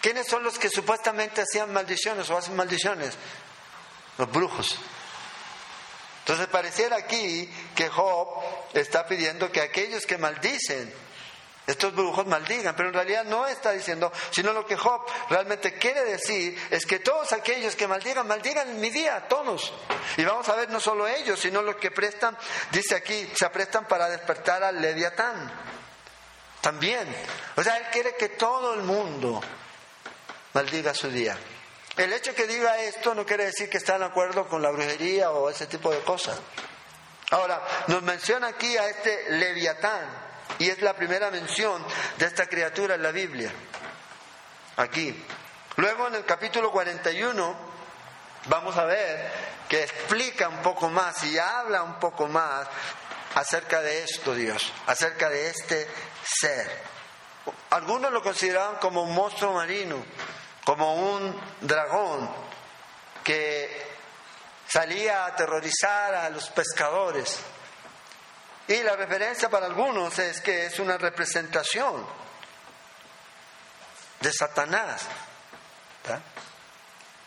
¿Quiénes 0.02 0.26
son 0.26 0.44
los 0.44 0.58
que 0.58 0.68
supuestamente 0.68 1.40
hacían 1.40 1.72
maldiciones 1.72 2.28
o 2.30 2.36
hacen 2.36 2.54
maldiciones? 2.54 3.14
Los 4.18 4.30
brujos. 4.30 4.78
Entonces 6.20 6.46
pareciera 6.48 6.96
aquí 6.96 7.50
que 7.74 7.88
Job 7.88 8.28
está 8.74 9.06
pidiendo 9.06 9.50
que 9.50 9.62
aquellos 9.62 10.04
que 10.04 10.18
maldicen 10.18 10.92
estos 11.68 11.94
brujos 11.94 12.26
maldigan, 12.26 12.74
pero 12.74 12.88
en 12.88 12.94
realidad 12.94 13.24
no 13.24 13.46
está 13.46 13.72
diciendo, 13.72 14.11
sino 14.31 14.54
lo 14.54 14.66
que 14.66 14.74
Job 14.74 15.02
realmente 15.28 15.74
quiere 15.74 16.02
decir 16.02 16.59
es 16.70 16.87
que 16.87 16.98
todos 16.98 17.31
aquellos 17.33 17.76
que 17.76 17.87
maldigan, 17.87 18.26
maldigan 18.26 18.70
en 18.70 18.81
mi 18.81 18.88
día, 18.88 19.28
todos. 19.28 19.70
Y 20.16 20.24
vamos 20.24 20.48
a 20.48 20.57
ver 20.57 20.70
no 20.70 20.81
solo 20.81 21.07
ellos, 21.07 21.38
sino 21.38 21.61
los 21.61 21.76
que 21.76 21.90
prestan, 21.90 22.38
dice 22.72 22.94
aquí, 22.94 23.31
se 23.35 23.50
prestan 23.50 23.87
para 23.87 24.09
despertar 24.09 24.64
al 24.64 24.81
leviatán. 24.81 25.52
También. 26.62 27.07
O 27.54 27.62
sea, 27.62 27.76
él 27.76 27.85
quiere 27.92 28.16
que 28.16 28.31
todo 28.31 28.72
el 28.72 28.81
mundo 28.81 29.38
maldiga 30.54 30.94
su 30.94 31.11
día. 31.11 31.37
El 31.98 32.14
hecho 32.14 32.35
que 32.35 32.46
diga 32.46 32.81
esto 32.81 33.14
no 33.14 33.26
quiere 33.26 33.44
decir 33.44 33.68
que 33.68 33.76
está 33.76 33.98
de 33.98 34.07
acuerdo 34.07 34.48
con 34.48 34.62
la 34.62 34.70
brujería 34.70 35.33
o 35.33 35.50
ese 35.50 35.66
tipo 35.66 35.92
de 35.92 36.00
cosas. 36.00 36.38
Ahora, 37.31 37.61
nos 37.88 38.02
menciona 38.02 38.46
aquí 38.46 38.74
a 38.78 38.88
este 38.88 39.33
leviatán. 39.33 40.27
Y 40.58 40.70
es 40.70 40.80
la 40.82 40.94
primera 40.94 41.30
mención 41.30 41.84
de 42.16 42.26
esta 42.26 42.46
criatura 42.46 42.94
en 42.94 43.02
la 43.02 43.12
Biblia. 43.12 43.52
Aquí. 44.76 45.24
Luego 45.76 46.08
en 46.08 46.16
el 46.16 46.24
capítulo 46.24 46.72
41 46.72 47.56
vamos 48.46 48.76
a 48.76 48.84
ver 48.84 49.30
que 49.68 49.82
explica 49.82 50.48
un 50.48 50.62
poco 50.62 50.88
más 50.88 51.22
y 51.24 51.38
habla 51.38 51.82
un 51.82 51.98
poco 51.98 52.26
más 52.26 52.66
acerca 53.34 53.80
de 53.80 54.02
esto, 54.02 54.34
Dios, 54.34 54.72
acerca 54.87 55.28
de 55.28 55.50
este 55.50 55.88
ser. 56.24 56.82
Algunos 57.70 58.11
lo 58.11 58.22
consideraban 58.22 58.76
como 58.76 59.02
un 59.02 59.14
monstruo 59.14 59.52
marino, 59.52 60.04
como 60.64 60.94
un 60.94 61.40
dragón 61.61 62.28
que 63.22 63.87
salía 64.66 65.24
a 65.24 65.26
aterrorizar 65.28 66.14
a 66.14 66.30
los 66.30 66.48
pescadores. 66.50 67.38
Y 68.68 68.83
la 68.83 68.96
referencia 68.96 69.48
para 69.48 69.64
algunos 69.64 70.18
es 70.18 70.42
que 70.42 70.66
es 70.66 70.78
una 70.78 70.98
representación 70.98 72.07
de 74.20 74.33
Satanás. 74.33 75.07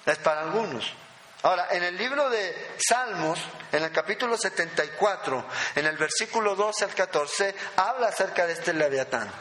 Es 0.06 0.18
para 0.20 0.42
algunos. 0.42 0.94
Ahora, 1.42 1.70
en 1.72 1.82
el 1.84 1.98
libro 1.98 2.30
de 2.30 2.76
Salmos, 2.78 3.40
en 3.72 3.84
el 3.84 3.92
capítulo 3.92 4.38
74, 4.38 5.44
en 5.76 5.88
el 5.88 5.98
versículo 5.98 6.56
12 6.56 6.86
al 6.86 6.94
14, 6.94 7.56
habla 7.78 8.10
acerca 8.10 8.46
de 8.46 8.54
este 8.54 8.74
leviatán. 8.74 9.32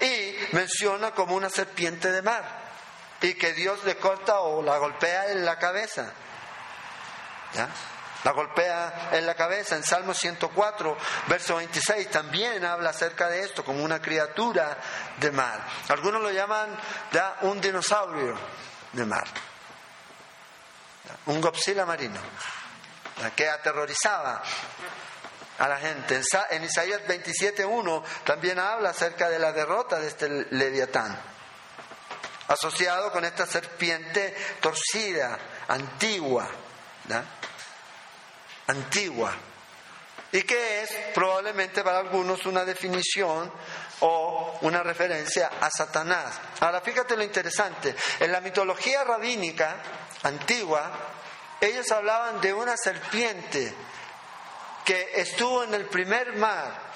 Y 0.00 0.36
menciona 0.52 1.10
como 1.10 1.34
una 1.34 1.50
serpiente 1.50 2.12
de 2.12 2.22
mar. 2.22 2.44
Y 3.20 3.34
que 3.34 3.52
Dios 3.54 3.82
le 3.84 3.96
corta 3.96 4.40
o 4.40 4.62
la 4.62 4.78
golpea 4.78 5.32
en 5.32 5.44
la 5.44 5.58
cabeza. 5.58 6.12
¿Ya? 7.54 7.68
La 8.24 8.32
golpea 8.32 9.10
en 9.12 9.26
la 9.26 9.34
cabeza. 9.34 9.76
En 9.76 9.84
Salmo 9.84 10.14
104, 10.14 10.96
verso 11.28 11.56
26, 11.56 12.10
también 12.10 12.64
habla 12.64 12.90
acerca 12.90 13.28
de 13.28 13.44
esto 13.44 13.64
como 13.64 13.82
una 13.82 14.00
criatura 14.00 14.76
de 15.18 15.30
mar. 15.30 15.66
Algunos 15.88 16.22
lo 16.22 16.30
llaman 16.30 16.76
ya 17.12 17.38
un 17.42 17.60
dinosaurio 17.60 18.36
de 18.92 19.04
mar, 19.04 19.24
un 21.26 21.40
Godzilla 21.40 21.84
marino, 21.86 22.20
que 23.34 23.48
aterrorizaba 23.48 24.42
a 25.58 25.68
la 25.68 25.78
gente. 25.78 26.20
En 26.50 26.64
Isaías 26.64 27.02
27.1 27.06 28.02
también 28.24 28.58
habla 28.58 28.90
acerca 28.90 29.28
de 29.28 29.38
la 29.38 29.52
derrota 29.52 29.98
de 29.98 30.08
este 30.08 30.28
leviatán, 30.50 31.18
asociado 32.48 33.10
con 33.12 33.24
esta 33.24 33.46
serpiente 33.46 34.36
torcida, 34.60 35.38
antigua 35.68 36.48
antigua 38.72 39.32
y 40.32 40.42
que 40.42 40.82
es 40.82 40.90
probablemente 41.14 41.84
para 41.84 41.98
algunos 41.98 42.44
una 42.46 42.64
definición 42.64 43.52
o 44.00 44.58
una 44.62 44.82
referencia 44.82 45.50
a 45.60 45.70
Satanás. 45.70 46.40
Ahora 46.60 46.80
fíjate 46.80 47.16
lo 47.16 47.22
interesante, 47.22 47.94
en 48.18 48.32
la 48.32 48.40
mitología 48.40 49.04
rabínica 49.04 49.76
antigua, 50.22 50.90
ellos 51.60 51.90
hablaban 51.92 52.40
de 52.40 52.52
una 52.52 52.76
serpiente 52.76 53.72
que 54.84 55.12
estuvo 55.14 55.62
en 55.62 55.74
el 55.74 55.86
primer 55.86 56.34
mar, 56.34 56.90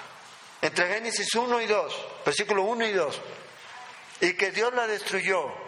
entre 0.63 0.89
Génesis 0.89 1.33
1 1.35 1.61
y 1.61 1.67
2, 1.67 2.07
versículo 2.25 2.63
1 2.63 2.87
y 2.87 2.93
2, 2.93 3.21
y 4.23 4.33
que 4.33 4.51
Dios 4.51 4.73
la 4.75 4.87
destruyó. 4.87 5.67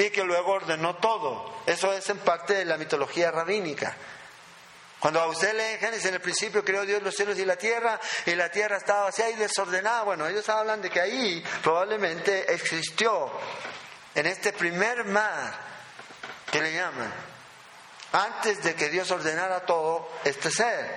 y 0.00 0.10
que 0.10 0.22
luego 0.22 0.52
ordenó 0.52 0.94
todo. 0.98 1.56
Eso 1.66 1.92
es 1.92 2.08
en 2.08 2.18
parte 2.18 2.54
de 2.54 2.64
la 2.64 2.76
mitología 2.76 3.32
rabínica. 3.32 3.96
Cuando 5.00 5.20
a 5.20 5.28
usted 5.28 5.54
lee 5.54 5.78
Génesis, 5.78 6.06
en 6.06 6.14
el 6.14 6.20
principio 6.20 6.64
creó 6.64 6.84
Dios 6.84 7.02
los 7.02 7.14
cielos 7.14 7.38
y 7.38 7.44
la 7.44 7.56
tierra, 7.56 8.00
y 8.26 8.34
la 8.34 8.50
tierra 8.50 8.78
estaba 8.78 9.04
vacía 9.04 9.30
y 9.30 9.36
desordenada. 9.36 10.02
Bueno, 10.02 10.26
ellos 10.26 10.48
hablan 10.48 10.82
de 10.82 10.90
que 10.90 11.00
ahí 11.00 11.44
probablemente 11.62 12.52
existió, 12.52 13.30
en 14.14 14.26
este 14.26 14.52
primer 14.52 15.04
mar, 15.04 15.54
que 16.50 16.60
le 16.60 16.72
llaman, 16.72 17.12
antes 18.12 18.62
de 18.64 18.74
que 18.74 18.88
Dios 18.88 19.10
ordenara 19.12 19.60
todo 19.60 20.10
este 20.24 20.50
ser, 20.50 20.96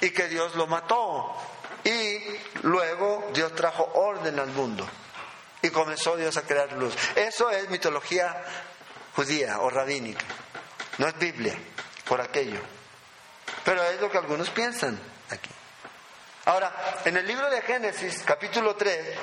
y 0.00 0.10
que 0.10 0.28
Dios 0.28 0.54
lo 0.54 0.66
mató, 0.66 1.36
y 1.84 2.20
luego 2.62 3.30
Dios 3.34 3.54
trajo 3.54 3.84
orden 3.94 4.38
al 4.38 4.48
mundo, 4.48 4.88
y 5.60 5.68
comenzó 5.68 6.16
Dios 6.16 6.38
a 6.38 6.42
crear 6.42 6.72
luz. 6.72 6.94
Eso 7.14 7.50
es 7.50 7.68
mitología 7.68 8.42
judía 9.14 9.60
o 9.60 9.68
rabínica, 9.68 10.24
no 10.96 11.06
es 11.06 11.18
Biblia, 11.18 11.54
por 12.06 12.22
aquello. 12.22 12.60
Pero 13.64 13.82
es 13.84 14.00
lo 14.00 14.10
que 14.10 14.18
algunos 14.18 14.50
piensan 14.50 15.00
aquí. 15.30 15.50
Ahora, 16.46 17.00
en 17.04 17.16
el 17.16 17.26
libro 17.26 17.48
de 17.48 17.62
Génesis, 17.62 18.22
capítulo 18.24 18.76
3, 18.76 19.18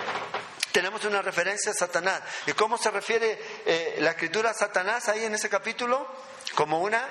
tenemos 0.71 1.05
una 1.05 1.21
referencia 1.21 1.71
a 1.71 1.75
Satanás. 1.75 2.21
¿Y 2.47 2.53
cómo 2.53 2.77
se 2.77 2.89
refiere 2.89 3.39
eh, 3.65 3.97
la 3.99 4.11
escritura 4.11 4.49
a 4.49 4.53
Satanás 4.55 5.07
ahí 5.07 5.25
en 5.25 5.35
ese 5.35 5.47
capítulo? 5.47 6.07
Como 6.55 6.79
una 6.79 7.07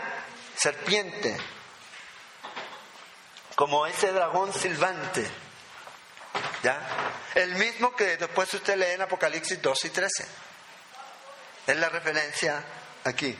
serpiente, 0.56 1.36
como 3.54 3.86
ese 3.86 4.10
dragón 4.10 4.52
silbante. 4.52 5.24
¿Ya? 6.64 6.80
El 7.34 7.54
mismo 7.54 7.94
que 7.94 8.16
después 8.16 8.52
usted 8.52 8.76
lee 8.76 8.94
en 8.94 9.02
Apocalipsis 9.02 9.62
2 9.62 9.84
y 9.84 9.90
13. 9.90 10.26
Es 11.68 11.76
la 11.76 11.88
referencia 11.88 12.64
aquí. 13.04 13.38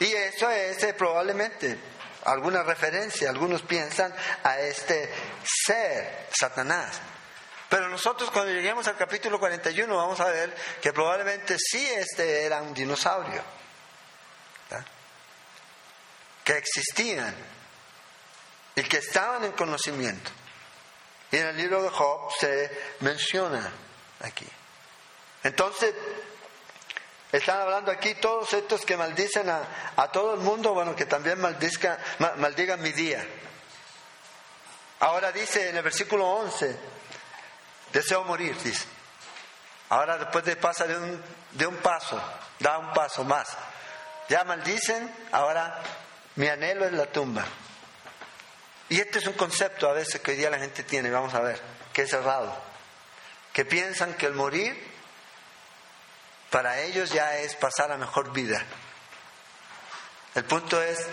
Y 0.00 0.12
eso 0.12 0.50
es 0.50 0.82
eh, 0.82 0.94
probablemente 0.94 1.78
alguna 2.24 2.62
referencia, 2.62 3.30
algunos 3.30 3.62
piensan 3.62 4.14
a 4.42 4.58
este 4.60 5.12
ser, 5.44 6.28
Satanás. 6.32 7.00
Pero 7.68 7.88
nosotros 7.88 8.30
cuando 8.30 8.52
lleguemos 8.52 8.86
al 8.88 8.96
capítulo 8.96 9.38
41 9.38 9.94
vamos 9.94 10.18
a 10.20 10.26
ver 10.26 10.54
que 10.80 10.92
probablemente 10.92 11.56
sí 11.58 11.86
este 11.86 12.44
era 12.44 12.62
un 12.62 12.72
dinosaurio, 12.72 13.42
que 16.44 16.56
existían 16.56 17.34
y 18.74 18.82
que 18.84 18.98
estaban 18.98 19.44
en 19.44 19.52
conocimiento. 19.52 20.30
Y 21.30 21.36
en 21.36 21.48
el 21.48 21.56
libro 21.58 21.82
de 21.82 21.90
Job 21.90 22.32
se 22.40 22.96
menciona 23.00 23.70
aquí. 24.20 24.46
Entonces, 25.42 25.94
están 27.30 27.60
hablando 27.60 27.90
aquí 27.90 28.14
todos 28.14 28.52
estos 28.54 28.86
que 28.86 28.96
maldicen 28.96 29.50
a, 29.50 30.08
todo 30.12 30.34
el 30.34 30.40
mundo, 30.40 30.72
bueno, 30.72 30.96
que 30.96 31.04
también 31.04 31.38
maldizca, 31.40 31.98
maldigan 32.36 32.80
mi 32.80 32.92
día. 32.92 33.26
Ahora 35.00 35.30
dice 35.30 35.68
en 35.68 35.76
el 35.76 35.82
versículo 35.82 36.26
11, 36.26 36.76
deseo 37.92 38.24
morir, 38.24 38.56
dice. 38.62 38.86
Ahora 39.90 40.18
después 40.18 40.44
de 40.44 40.56
pasa 40.56 40.86
de 40.86 40.96
un, 40.96 41.22
de 41.52 41.66
un 41.66 41.76
paso, 41.76 42.20
da 42.58 42.78
un 42.78 42.92
paso 42.92 43.24
más. 43.24 43.48
Ya 44.28 44.44
maldicen, 44.44 45.14
ahora 45.32 45.80
mi 46.36 46.48
anhelo 46.48 46.86
es 46.86 46.92
la 46.92 47.06
tumba. 47.06 47.44
Y 48.88 49.00
este 49.00 49.18
es 49.18 49.26
un 49.26 49.34
concepto 49.34 49.88
a 49.88 49.92
veces 49.92 50.20
que 50.20 50.30
hoy 50.30 50.38
día 50.38 50.50
la 50.50 50.58
gente 50.58 50.82
tiene, 50.82 51.10
vamos 51.10 51.34
a 51.34 51.40
ver, 51.40 51.60
que 51.92 52.02
es 52.02 52.12
errado. 52.12 52.56
Que 53.52 53.66
piensan 53.66 54.14
que 54.14 54.26
el 54.26 54.34
morir 54.34 54.87
para 56.50 56.80
ellos 56.80 57.10
ya 57.10 57.38
es 57.38 57.54
pasar 57.56 57.92
a 57.92 57.98
mejor 57.98 58.32
vida. 58.32 58.62
El 60.34 60.44
punto 60.44 60.80
es 60.82 61.06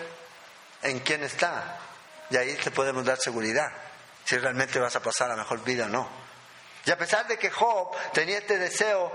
en 0.83 0.99
quién 0.99 1.23
está. 1.23 1.79
Y 2.29 2.37
ahí 2.37 2.53
te 2.55 2.71
podemos 2.71 3.05
dar 3.05 3.19
seguridad, 3.19 3.71
si 4.23 4.37
realmente 4.37 4.79
vas 4.79 4.95
a 4.95 5.01
pasar 5.01 5.29
a 5.31 5.35
mejor 5.35 5.63
vida 5.63 5.85
o 5.85 5.89
no. 5.89 6.09
Y 6.85 6.91
a 6.91 6.97
pesar 6.97 7.27
de 7.27 7.37
que 7.37 7.51
Job 7.51 7.95
tenía 8.13 8.37
este 8.37 8.57
deseo 8.57 9.11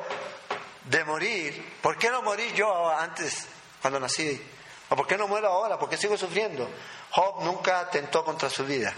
de 0.85 1.05
morir, 1.05 1.79
¿por 1.83 1.97
qué 1.99 2.11
no 2.11 2.23
morí 2.23 2.53
yo 2.53 2.91
antes, 2.91 3.47
cuando 3.81 4.01
nací? 4.01 4.41
¿O 4.89 4.97
por 4.97 5.07
qué 5.07 5.17
no 5.17 5.29
muero 5.29 5.49
ahora? 5.49 5.79
¿Por 5.79 5.89
qué 5.89 5.97
sigo 5.97 6.17
sufriendo? 6.17 6.69
Job 7.11 7.45
nunca 7.45 7.81
atentó 7.81 8.25
contra 8.25 8.51
su 8.51 8.65
vida. 8.65 8.93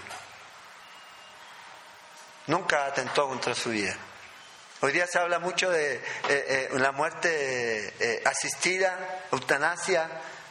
Nunca 2.47 2.87
atentó 2.87 3.29
contra 3.29 3.55
su 3.55 3.71
vida. 3.71 3.95
Hoy 4.85 4.91
día 4.91 5.07
se 5.07 5.21
habla 5.21 5.39
mucho 5.39 5.71
de 5.71 5.95
eh, 5.95 6.01
eh, 6.29 6.69
la 6.73 6.91
muerte 6.91 7.95
eh, 8.01 8.21
asistida, 8.27 9.27
eutanasia 9.31 10.11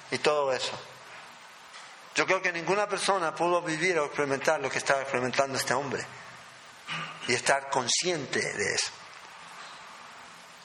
y 0.10 0.20
todo 0.20 0.54
eso. 0.54 0.72
Yo 2.16 2.26
creo 2.26 2.42
que 2.42 2.54
ninguna 2.54 2.88
persona 2.88 3.36
pudo 3.36 3.62
vivir 3.62 4.00
o 4.00 4.06
experimentar 4.06 4.62
lo 4.62 4.70
que 4.70 4.78
estaba 4.78 5.02
experimentando 5.02 5.58
este 5.58 5.74
hombre 5.74 6.06
y 7.28 7.34
estar 7.34 7.70
consciente 7.70 8.40
de 8.40 8.74
eso. 8.74 8.92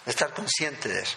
Estar 0.07 0.33
consciente 0.33 0.89
de 0.89 1.01
eso. 1.01 1.17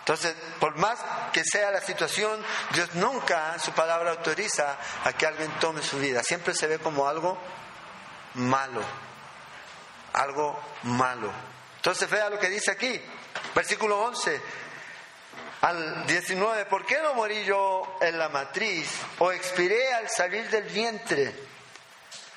Entonces, 0.00 0.34
por 0.60 0.76
más 0.76 0.98
que 1.32 1.42
sea 1.42 1.70
la 1.70 1.80
situación, 1.80 2.44
Dios 2.74 2.94
nunca, 2.96 3.58
su 3.58 3.72
palabra 3.72 4.10
autoriza 4.10 4.76
a 5.04 5.12
que 5.14 5.26
alguien 5.26 5.50
tome 5.58 5.82
su 5.82 5.98
vida. 5.98 6.22
Siempre 6.22 6.54
se 6.54 6.66
ve 6.66 6.78
como 6.78 7.08
algo 7.08 7.38
malo 8.34 9.07
algo 10.18 10.58
malo. 10.82 11.32
Entonces 11.76 12.10
vea 12.10 12.28
lo 12.28 12.38
que 12.38 12.50
dice 12.50 12.70
aquí, 12.72 13.00
versículo 13.54 14.00
11 14.00 14.40
al 15.60 16.06
19, 16.06 16.66
¿por 16.66 16.84
qué 16.86 17.00
no 17.00 17.14
morí 17.14 17.44
yo 17.44 17.98
en 18.00 18.18
la 18.18 18.28
matriz 18.28 18.90
o 19.18 19.32
expiré 19.32 19.92
al 19.94 20.08
salir 20.08 20.48
del 20.50 20.64
vientre? 20.64 21.34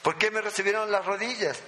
¿Por 0.02 0.18
qué 0.18 0.32
me 0.32 0.42
recibieron 0.42 0.92
las 0.92 1.06
rodillas? 1.06 1.60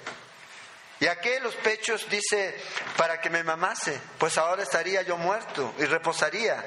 ¿Y 1.00 1.08
a 1.08 1.20
qué 1.20 1.40
los 1.40 1.56
pechos 1.56 2.10
dice 2.10 2.60
para 2.98 3.20
que 3.20 3.30
me 3.30 3.44
mamase? 3.44 4.00
Pues 4.18 4.38
ahora 4.38 4.64
estaría 4.64 5.02
yo 5.02 5.18
muerto 5.18 5.74
y 5.78 5.86
reposaría. 5.86 6.64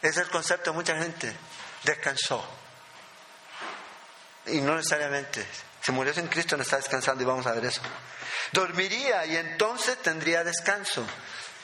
Es 0.00 0.16
el 0.16 0.28
concepto 0.28 0.70
de 0.70 0.76
mucha 0.76 0.96
gente. 0.96 1.32
Descansó. 1.84 2.44
Y 4.46 4.60
no 4.60 4.76
necesariamente. 4.76 5.46
Si 5.80 5.92
murió 5.92 6.14
sin 6.14 6.26
Cristo 6.28 6.56
no 6.56 6.62
está 6.62 6.76
descansando 6.76 7.22
y 7.22 7.26
vamos 7.26 7.46
a 7.46 7.52
ver 7.52 7.66
eso. 7.66 7.82
Dormiría 8.52 9.26
y 9.26 9.36
entonces 9.36 9.98
tendría 9.98 10.44
descanso. 10.44 11.06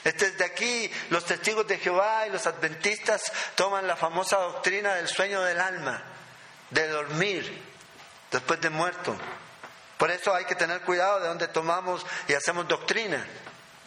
Este 0.04 0.32
de 0.32 0.44
aquí 0.44 0.90
los 1.10 1.24
testigos 1.24 1.66
de 1.66 1.78
Jehová 1.78 2.26
y 2.26 2.30
los 2.30 2.46
adventistas 2.46 3.32
toman 3.54 3.86
la 3.86 3.96
famosa 3.96 4.36
doctrina 4.36 4.94
del 4.94 5.08
sueño 5.08 5.42
del 5.42 5.60
alma, 5.60 6.02
de 6.70 6.88
dormir 6.88 7.62
después 8.30 8.60
de 8.60 8.68
muerto. 8.68 9.16
Por 9.96 10.10
eso 10.10 10.34
hay 10.34 10.44
que 10.44 10.54
tener 10.54 10.82
cuidado 10.82 11.20
de 11.20 11.28
dónde 11.28 11.48
tomamos 11.48 12.04
y 12.28 12.34
hacemos 12.34 12.68
doctrina. 12.68 13.24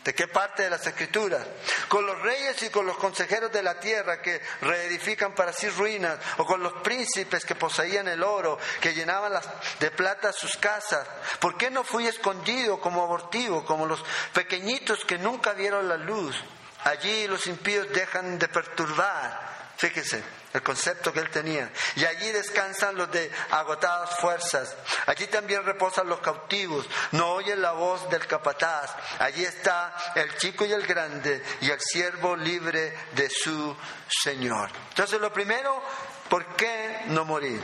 ¿De 0.08 0.16
qué 0.16 0.30
parte 0.30 0.64
de 0.64 0.70
las 0.70 0.88
escrituras? 0.88 1.46
Con 1.90 2.06
los 2.06 2.22
reyes 2.22 2.64
y 2.64 2.70
con 2.70 2.86
los 2.86 2.96
consejeros 2.96 3.52
de 3.52 3.62
la 3.62 3.78
tierra 3.78 4.22
que 4.22 4.42
reedifican 4.62 5.36
para 5.36 5.52
sí 5.52 5.68
ruinas, 5.68 6.18
o 6.38 6.46
con 6.46 6.64
los 6.64 6.72
príncipes 6.76 7.44
que 7.44 7.56
poseían 7.56 8.08
el 8.08 8.24
oro, 8.24 8.58
que 8.80 8.94
llenaban 8.94 9.34
de 9.82 9.92
plata 9.92 10.32
sus 10.32 10.56
casas. 10.56 11.06
¿Por 11.42 11.58
qué 11.58 11.70
no 11.70 11.84
fui 11.84 12.08
escondido 12.08 12.80
como 12.80 13.04
abortivo, 13.04 13.66
como 13.66 13.86
los 13.86 14.02
pequeñitos 14.32 15.04
que 15.04 15.18
nunca 15.18 15.52
vieron 15.52 15.90
la 15.90 15.98
luz? 15.98 16.38
Allí 16.86 17.28
los 17.28 17.46
impíos 17.48 17.92
dejan 17.92 18.40
de 18.40 18.48
perturbar. 18.48 19.74
Fíjese, 19.76 20.24
el 20.54 20.64
concepto 20.64 21.14
que 21.14 21.20
él 21.20 21.30
tenía. 21.30 21.72
Y 21.96 22.06
allí 22.06 22.32
descansan 22.32 22.96
los 22.96 23.12
de 23.12 23.32
agotadas 23.52 24.20
fuerzas. 24.20 24.76
Allí 25.06 25.28
también 25.28 25.64
reposan 25.64 26.08
los 26.08 26.20
cautivos. 26.20 26.88
No 27.12 27.32
oyen 27.32 27.62
la 27.62 27.74
voz 27.74 28.10
del 28.10 28.26
capataz. 28.26 28.96
Allí 29.20 29.44
está 29.44 29.96
el 30.16 30.36
chico 30.38 30.66
y 30.66 30.72
el 30.72 30.86
grande 30.86 31.44
y 31.62 31.70
el 31.70 31.80
siervo 31.80 32.36
libre 32.36 32.96
de 33.14 33.30
su 33.30 33.76
Señor. 34.08 34.70
Entonces 34.90 35.20
lo 35.20 35.32
primero, 35.32 35.82
¿por 36.30 36.56
qué 36.56 37.02
no 37.08 37.26
morir? 37.26 37.62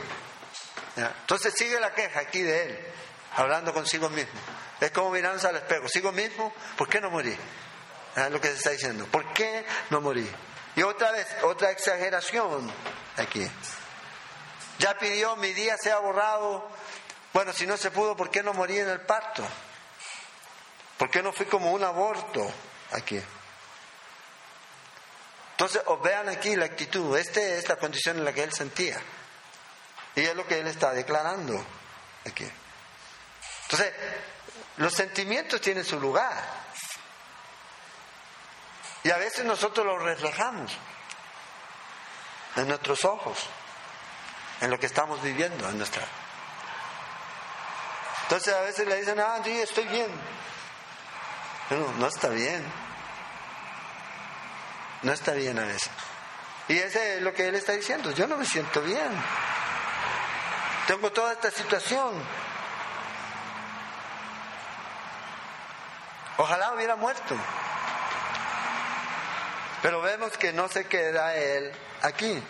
Entonces 0.96 1.54
sigue 1.56 1.80
la 1.80 1.92
queja 1.92 2.20
aquí 2.20 2.40
de 2.40 2.62
él, 2.62 2.86
hablando 3.36 3.72
consigo 3.72 4.08
mismo. 4.10 4.40
Es 4.80 4.90
como 4.90 5.10
mirándose 5.10 5.46
al 5.48 5.56
espejo. 5.56 5.88
Sigo 5.88 6.12
mismo, 6.12 6.52
¿por 6.76 6.88
qué 6.88 7.00
no 7.00 7.10
morir? 7.10 7.38
Es 8.14 8.30
lo 8.30 8.40
que 8.40 8.48
se 8.48 8.54
está 8.54 8.70
diciendo. 8.70 9.06
¿Por 9.06 9.32
qué 9.32 9.66
no 9.90 10.00
morir? 10.00 10.30
Y 10.76 10.82
otra 10.82 11.12
vez, 11.12 11.26
otra 11.42 11.70
exageración 11.70 12.70
aquí. 13.16 13.48
Ya 14.78 14.98
pidió, 14.98 15.36
mi 15.36 15.52
día 15.52 15.76
sea 15.76 15.98
borrado. 15.98 16.68
Bueno, 17.32 17.52
si 17.52 17.66
no 17.66 17.76
se 17.76 17.90
pudo, 17.90 18.16
¿por 18.16 18.30
qué 18.30 18.42
no 18.42 18.52
morí 18.52 18.78
en 18.78 18.88
el 18.88 19.00
parto? 19.00 19.44
¿Por 20.98 21.10
qué 21.10 21.22
no 21.22 21.32
fui 21.32 21.46
como 21.46 21.72
un 21.72 21.84
aborto 21.84 22.50
aquí? 22.92 23.20
Entonces, 25.52 25.82
vean 26.02 26.28
aquí 26.28 26.56
la 26.56 26.64
actitud. 26.64 27.16
Esta 27.16 27.40
es 27.40 27.68
la 27.68 27.76
condición 27.76 28.18
en 28.18 28.24
la 28.24 28.32
que 28.32 28.42
él 28.42 28.52
sentía. 28.52 29.00
Y 30.16 30.20
es 30.20 30.34
lo 30.34 30.46
que 30.46 30.58
él 30.58 30.66
está 30.66 30.92
declarando 30.92 31.64
aquí. 32.26 32.48
Entonces, 33.62 33.92
los 34.76 34.92
sentimientos 34.92 35.60
tienen 35.60 35.84
su 35.84 36.00
lugar. 36.00 36.63
Y 39.04 39.10
a 39.10 39.18
veces 39.18 39.44
nosotros 39.44 39.84
lo 39.86 39.98
reflejamos 39.98 40.72
en 42.56 42.68
nuestros 42.68 43.04
ojos, 43.04 43.38
en 44.62 44.70
lo 44.70 44.80
que 44.80 44.86
estamos 44.86 45.22
viviendo 45.22 45.68
en 45.68 45.76
nuestra. 45.76 46.02
Entonces 48.22 48.54
a 48.54 48.62
veces 48.62 48.88
le 48.88 48.96
dicen, 48.96 49.20
ah, 49.20 49.40
sí, 49.44 49.60
estoy 49.60 49.84
bien. 49.84 50.08
No, 51.98 52.06
está 52.06 52.28
bien. 52.30 52.64
No 55.02 55.12
está 55.12 55.32
bien 55.32 55.58
a 55.58 55.66
veces. 55.66 55.90
Y 56.68 56.78
ese 56.78 57.16
es 57.16 57.22
lo 57.22 57.34
que 57.34 57.48
él 57.48 57.54
está 57.56 57.72
diciendo. 57.72 58.10
Yo 58.12 58.26
no 58.26 58.38
me 58.38 58.46
siento 58.46 58.80
bien. 58.80 59.10
Tengo 60.86 61.12
toda 61.12 61.32
esta 61.32 61.50
situación. 61.50 62.14
Ojalá 66.38 66.72
hubiera 66.72 66.96
muerto. 66.96 67.36
Pero 69.84 70.00
vemos 70.00 70.38
que 70.38 70.50
no 70.50 70.66
se 70.66 70.86
queda 70.86 71.36
él 71.36 71.70
aquí. 72.00 72.42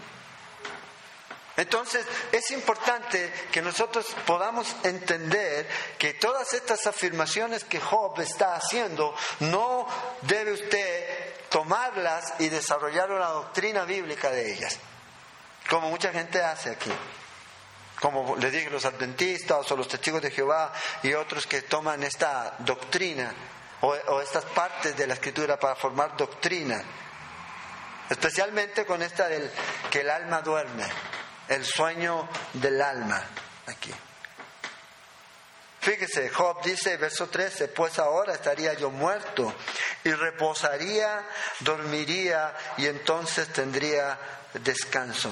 Entonces 1.57 2.07
es 2.31 2.49
importante 2.53 3.33
que 3.51 3.61
nosotros 3.61 4.07
podamos 4.25 4.73
entender 4.85 5.69
que 5.99 6.15
todas 6.15 6.55
estas 6.55 6.87
afirmaciones 6.87 7.65
que 7.65 7.81
Job 7.81 8.21
está 8.21 8.55
haciendo, 8.55 9.17
no 9.41 9.85
debe 10.23 10.53
usted 10.53 11.35
tomarlas 11.49 12.35
y 12.39 12.51
desarrollar 12.51 13.11
una 13.11 13.27
doctrina 13.27 13.85
bíblica 13.85 14.31
de 14.31 14.53
ellas, 14.53 14.79
como 15.69 15.91
mucha 15.91 16.13
gente 16.13 16.41
hace 16.41 16.71
aquí. 16.71 16.93
Como 18.01 18.37
le 18.37 18.49
dije 18.53 18.71
los 18.71 18.85
adventistas 18.85 19.69
o 19.73 19.77
los 19.77 19.89
testigos 19.89 20.23
de 20.23 20.31
Jehová 20.31 20.73
y 21.03 21.15
otros 21.15 21.49
que 21.49 21.63
toman 21.63 22.05
esta 22.05 22.55
doctrina 22.61 23.35
o, 23.81 23.89
o 23.89 24.21
estas 24.21 24.45
partes 24.45 24.97
de 24.97 25.09
la 25.09 25.15
escritura 25.15 25.59
para 25.59 25.75
formar 25.75 26.17
doctrina. 26.17 26.85
Especialmente 28.11 28.85
con 28.85 29.03
esta 29.03 29.29
del 29.29 29.51
que 29.91 30.01
el 30.01 30.11
alma 30.11 30.43
duerme, 30.43 30.87
el 31.49 31.65
sueño 31.65 32.29
del 32.53 32.81
alma 32.81 33.23
aquí. 33.67 33.93
Fíjese, 35.81 36.31
Job 36.31 36.63
dice, 36.63 36.97
verso 36.97 37.29
13, 37.29 37.69
pues 37.69 37.99
ahora 37.99 38.33
estaría 38.33 38.73
yo 38.73 38.91
muerto 38.91 39.55
y 40.03 40.13
reposaría, 40.13 41.27
dormiría 41.61 42.55
y 42.79 42.87
entonces 42.87 43.49
tendría 43.53 44.19
descanso. 44.55 45.31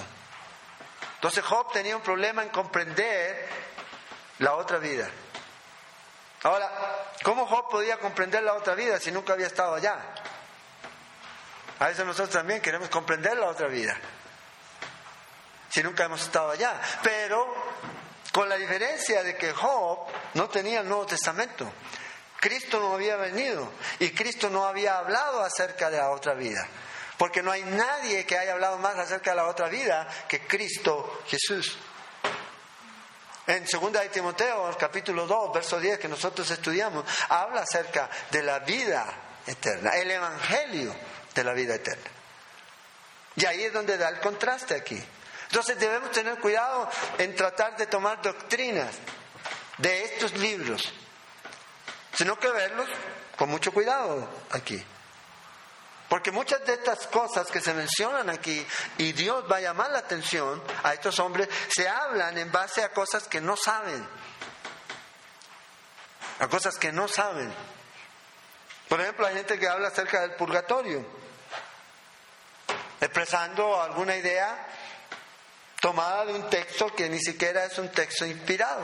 Entonces 1.15 1.43
Job 1.45 1.73
tenía 1.73 1.97
un 1.97 2.03
problema 2.03 2.43
en 2.43 2.51
comprender 2.51 3.49
la 4.41 4.55
otra 4.57 4.79
vida. 4.79 5.09
Ahora, 6.43 6.71
¿cómo 7.23 7.47
Job 7.47 7.71
podía 7.71 7.97
comprender 7.99 8.43
la 8.43 8.55
otra 8.55 8.75
vida 8.75 8.99
si 8.99 9.11
nunca 9.11 9.33
había 9.33 9.47
estado 9.47 9.75
allá? 9.75 9.97
A 11.83 11.89
veces 11.89 12.07
nosotros 12.07 12.31
también 12.31 12.61
queremos 12.61 12.89
comprender 12.91 13.37
la 13.37 13.49
otra 13.49 13.67
vida, 13.67 13.97
si 15.69 15.83
nunca 15.83 16.05
hemos 16.05 16.23
estado 16.23 16.53
allá. 16.53 16.81
Pero 17.03 17.53
con 18.31 18.49
la 18.49 18.57
diferencia 18.57 19.25
de 19.25 19.37
que 19.37 19.53
Job 19.53 20.07
no 20.35 20.49
tenía 20.49 20.83
el 20.83 20.89
Nuevo 20.89 21.07
Testamento. 21.07 21.73
Cristo 22.39 22.79
no 22.79 22.95
había 22.95 23.17
venido 23.17 23.73
y 23.99 24.11
Cristo 24.11 24.49
no 24.49 24.65
había 24.65 24.99
hablado 24.99 25.43
acerca 25.43 25.91
de 25.91 25.97
la 25.97 26.11
otra 26.11 26.35
vida. 26.35 26.65
Porque 27.19 27.43
no 27.43 27.51
hay 27.51 27.65
nadie 27.65 28.25
que 28.27 28.39
haya 28.39 28.53
hablado 28.53 28.79
más 28.79 28.97
acerca 28.97 29.31
de 29.31 29.37
la 29.39 29.49
otra 29.49 29.69
vida 29.69 30.07
que 30.29 30.47
Cristo 30.47 31.23
Jesús. 31.27 31.77
En 33.49 33.65
2 33.65 33.93
de 33.93 34.09
Timoteo, 34.09 34.71
capítulo 34.79 35.27
2, 35.27 35.53
verso 35.53 35.81
10, 35.81 35.99
que 35.99 36.07
nosotros 36.07 36.49
estudiamos, 36.49 37.05
habla 37.29 37.63
acerca 37.63 38.09
de 38.31 38.45
la 38.45 38.61
vida 38.61 39.05
eterna, 39.49 39.97
el 39.97 40.13
Evangelio 40.13 40.95
de 41.35 41.45
la 41.45 41.53
vida 41.53 41.75
eterna. 41.75 42.11
Y 43.37 43.45
ahí 43.47 43.65
es 43.65 43.73
donde 43.73 43.97
da 43.97 44.09
el 44.09 44.21
contraste 44.21 44.75
aquí. 44.75 45.03
Entonces 45.45 45.79
debemos 45.79 46.11
tener 46.11 46.39
cuidado 46.39 46.89
en 47.19 47.35
tratar 47.37 47.77
de 47.77 47.87
tomar 47.87 48.23
doctrinas 48.23 48.95
de 49.79 50.05
estos 50.05 50.33
libros, 50.39 50.93
sino 52.15 52.39
que 52.39 52.51
verlos 52.51 52.89
con 53.37 53.51
mucho 53.51 53.73
cuidado 53.73 54.29
aquí. 54.51 54.83
Porque 56.09 56.31
muchas 56.31 56.65
de 56.67 56.75
estas 56.75 57.07
cosas 57.07 57.47
que 57.49 57.61
se 57.61 57.73
mencionan 57.73 58.29
aquí, 58.29 58.67
y 58.99 59.13
Dios 59.13 59.45
va 59.51 59.57
a 59.57 59.61
llamar 59.61 59.91
la 59.91 60.01
atención 60.01 60.63
a 60.83 60.93
estos 60.93 61.19
hombres, 61.19 61.49
se 61.69 61.89
hablan 61.89 62.37
en 62.37 62.53
base 62.53 62.83
a 62.83 62.93
cosas 62.93 63.29
que 63.29 63.41
no 63.41 63.57
saben. 63.57 64.07
A 66.39 66.49
cosas 66.49 66.77
que 66.77 66.93
no 66.93 67.09
saben. 67.09 67.53
Por 68.89 69.01
ejemplo, 69.01 69.27
hay 69.27 69.35
gente 69.35 69.59
que 69.59 69.69
habla 69.69 69.89
acerca 69.89 70.21
del 70.21 70.35
purgatorio 70.35 71.22
expresando 73.03 73.83
alguna 73.83 74.15
idea 74.15 74.65
tomada 75.81 76.25
de 76.25 76.35
un 76.35 76.49
texto 76.49 76.95
que 76.95 77.09
ni 77.09 77.19
siquiera 77.19 77.65
es 77.65 77.77
un 77.79 77.89
texto 77.89 78.25
inspirado, 78.25 78.81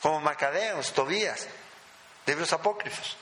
como 0.00 0.20
Macabeos, 0.20 0.92
Tobías, 0.92 1.48
libros 2.24 2.52
apócrifos. 2.52 3.16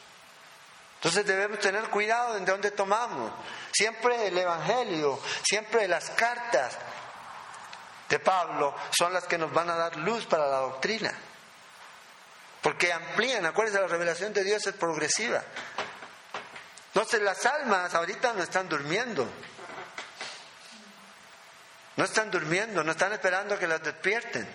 Entonces 0.97 1.25
debemos 1.25 1.59
tener 1.59 1.85
cuidado 1.89 2.37
en 2.37 2.45
dónde 2.45 2.71
tomamos. 2.73 3.33
Siempre 3.73 4.27
el 4.27 4.37
Evangelio, 4.37 5.19
siempre 5.43 5.89
las 5.89 6.11
cartas 6.11 6.77
de 8.11 8.19
Pablo 8.19 8.75
son 8.91 9.15
las 9.15 9.25
que 9.25 9.39
nos 9.39 9.53
van 9.55 9.71
a 9.71 9.77
dar 9.77 9.97
luz 9.97 10.27
para 10.27 10.47
la 10.49 10.59
doctrina. 10.59 11.13
Porque 12.61 12.93
amplían, 12.93 13.47
acuérdense, 13.47 13.81
la 13.81 13.89
revelación 13.89 14.35
de 14.35 14.45
Dios 14.45 14.67
es 14.67 14.75
progresiva. 14.75 15.43
Entonces 16.89 17.23
las 17.23 17.47
almas 17.47 17.95
ahorita 17.95 18.35
no 18.35 18.43
están 18.43 18.69
durmiendo. 18.69 19.27
No 21.97 22.05
están 22.05 22.31
durmiendo, 22.31 22.83
no 22.83 22.93
están 22.93 23.13
esperando 23.13 23.59
que 23.59 23.67
las 23.67 23.83
despierten. 23.83 24.49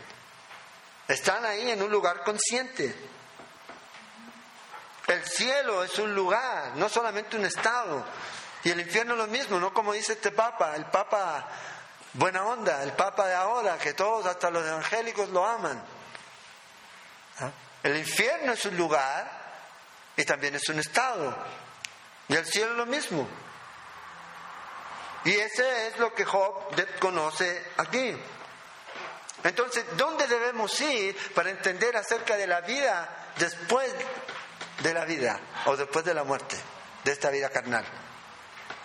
Están 1.08 1.46
ahí 1.46 1.70
en 1.70 1.82
un 1.82 1.92
lugar 1.92 2.24
consciente. 2.24 2.96
El 5.08 5.24
cielo 5.24 5.84
es 5.84 5.98
un 6.00 6.14
lugar, 6.14 6.76
no 6.76 6.90
solamente 6.90 7.38
un 7.38 7.46
estado. 7.46 8.06
Y 8.64 8.72
el 8.72 8.82
infierno 8.82 9.14
es 9.14 9.20
lo 9.20 9.28
mismo, 9.28 9.60
no 9.60 9.74
como 9.74 9.94
dice 9.94 10.14
este 10.14 10.32
Papa, 10.32 10.76
el 10.76 10.86
Papa 10.88 11.48
buena 12.14 12.44
onda, 12.44 12.84
el 12.84 12.92
Papa 12.94 13.28
de 13.28 13.36
ahora, 13.36 13.78
que 13.78 13.94
todos, 13.94 14.26
hasta 14.26 14.50
los 14.50 14.66
evangélicos, 14.66 15.30
lo 15.30 15.46
aman. 15.46 15.82
¿Ah? 17.40 17.52
El 17.84 17.96
infierno 17.98 18.52
es 18.52 18.66
un 18.66 18.76
lugar 18.76 19.32
y 20.18 20.26
también 20.26 20.56
es 20.56 20.68
un 20.68 20.80
estado. 20.80 21.38
Y 22.28 22.36
el 22.36 22.46
cielo 22.46 22.72
es 22.72 22.78
lo 22.78 22.86
mismo. 22.86 23.28
Y 25.28 25.36
ese 25.36 25.88
es 25.88 26.00
lo 26.00 26.14
que 26.14 26.24
Job 26.24 26.74
conoce 27.00 27.62
aquí. 27.76 28.18
Entonces, 29.44 29.84
¿dónde 29.98 30.26
debemos 30.26 30.80
ir 30.80 31.18
para 31.34 31.50
entender 31.50 31.98
acerca 31.98 32.38
de 32.38 32.48
la 32.48 32.62
vida 32.62 33.34
después 33.38 33.92
de 34.80 34.94
la 34.94 35.04
vida 35.04 35.38
o 35.66 35.76
después 35.76 36.06
de 36.06 36.14
la 36.14 36.24
muerte, 36.24 36.56
de 37.04 37.12
esta 37.12 37.30
vida 37.30 37.50
carnal? 37.50 37.84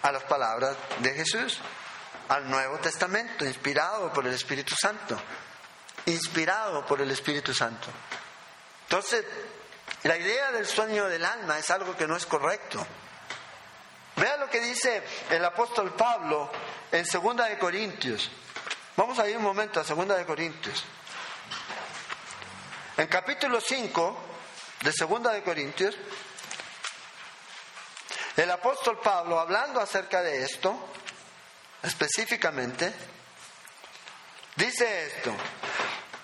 A 0.03 0.11
las 0.11 0.25
palabras 0.25 0.77
de 0.99 1.15
Jesús, 1.15 1.61
al 2.29 2.51
Nuevo 2.51 2.77
Testamento, 2.79 3.45
inspirado 3.45 4.13
por 4.13 4.27
el 4.27 4.35
Espíritu 4.35 4.75
Santo. 4.75 5.17
Inspirado 6.07 6.85
por 6.85 7.01
el 7.01 7.13
Espíritu 7.13 7.55
Santo. 7.55 7.87
Entonces, 8.89 9.25
la 10.03 10.17
idea 10.17 10.51
del 10.51 10.67
sueño 10.67 11.09
del 11.09 11.25
alma 11.25 11.61
es 11.61 11.71
algo 11.71 11.97
que 11.97 12.09
no 12.09 12.17
es 12.17 12.27
correcto. 12.27 12.85
Vea 14.17 14.37
lo 14.37 14.49
que 14.49 14.61
dice 14.61 15.03
el 15.31 15.45
apóstol 15.45 15.95
Pablo 15.95 16.51
en 16.91 17.07
Segunda 17.07 17.47
de 17.47 17.59
Corintios. 17.59 18.31
Vamos 18.97 19.19
a 19.19 19.29
ir 19.29 19.37
un 19.37 19.43
momento 19.43 19.81
a 19.81 19.85
Segunda 19.85 20.17
de 20.17 20.27
Corintios. 20.27 20.85
En 22.97 23.07
capítulo 23.07 23.61
5 23.61 24.19
de 24.83 24.93
Segunda 24.93 25.33
de 25.33 25.43
Corintios, 25.43 25.97
el 28.37 28.51
apóstol 28.51 28.99
Pablo, 29.01 29.41
hablando 29.41 29.81
acerca 29.81 30.23
de 30.23 30.43
esto, 30.45 30.79
específicamente, 31.83 32.93
dice 34.57 35.07
esto. 35.07 35.35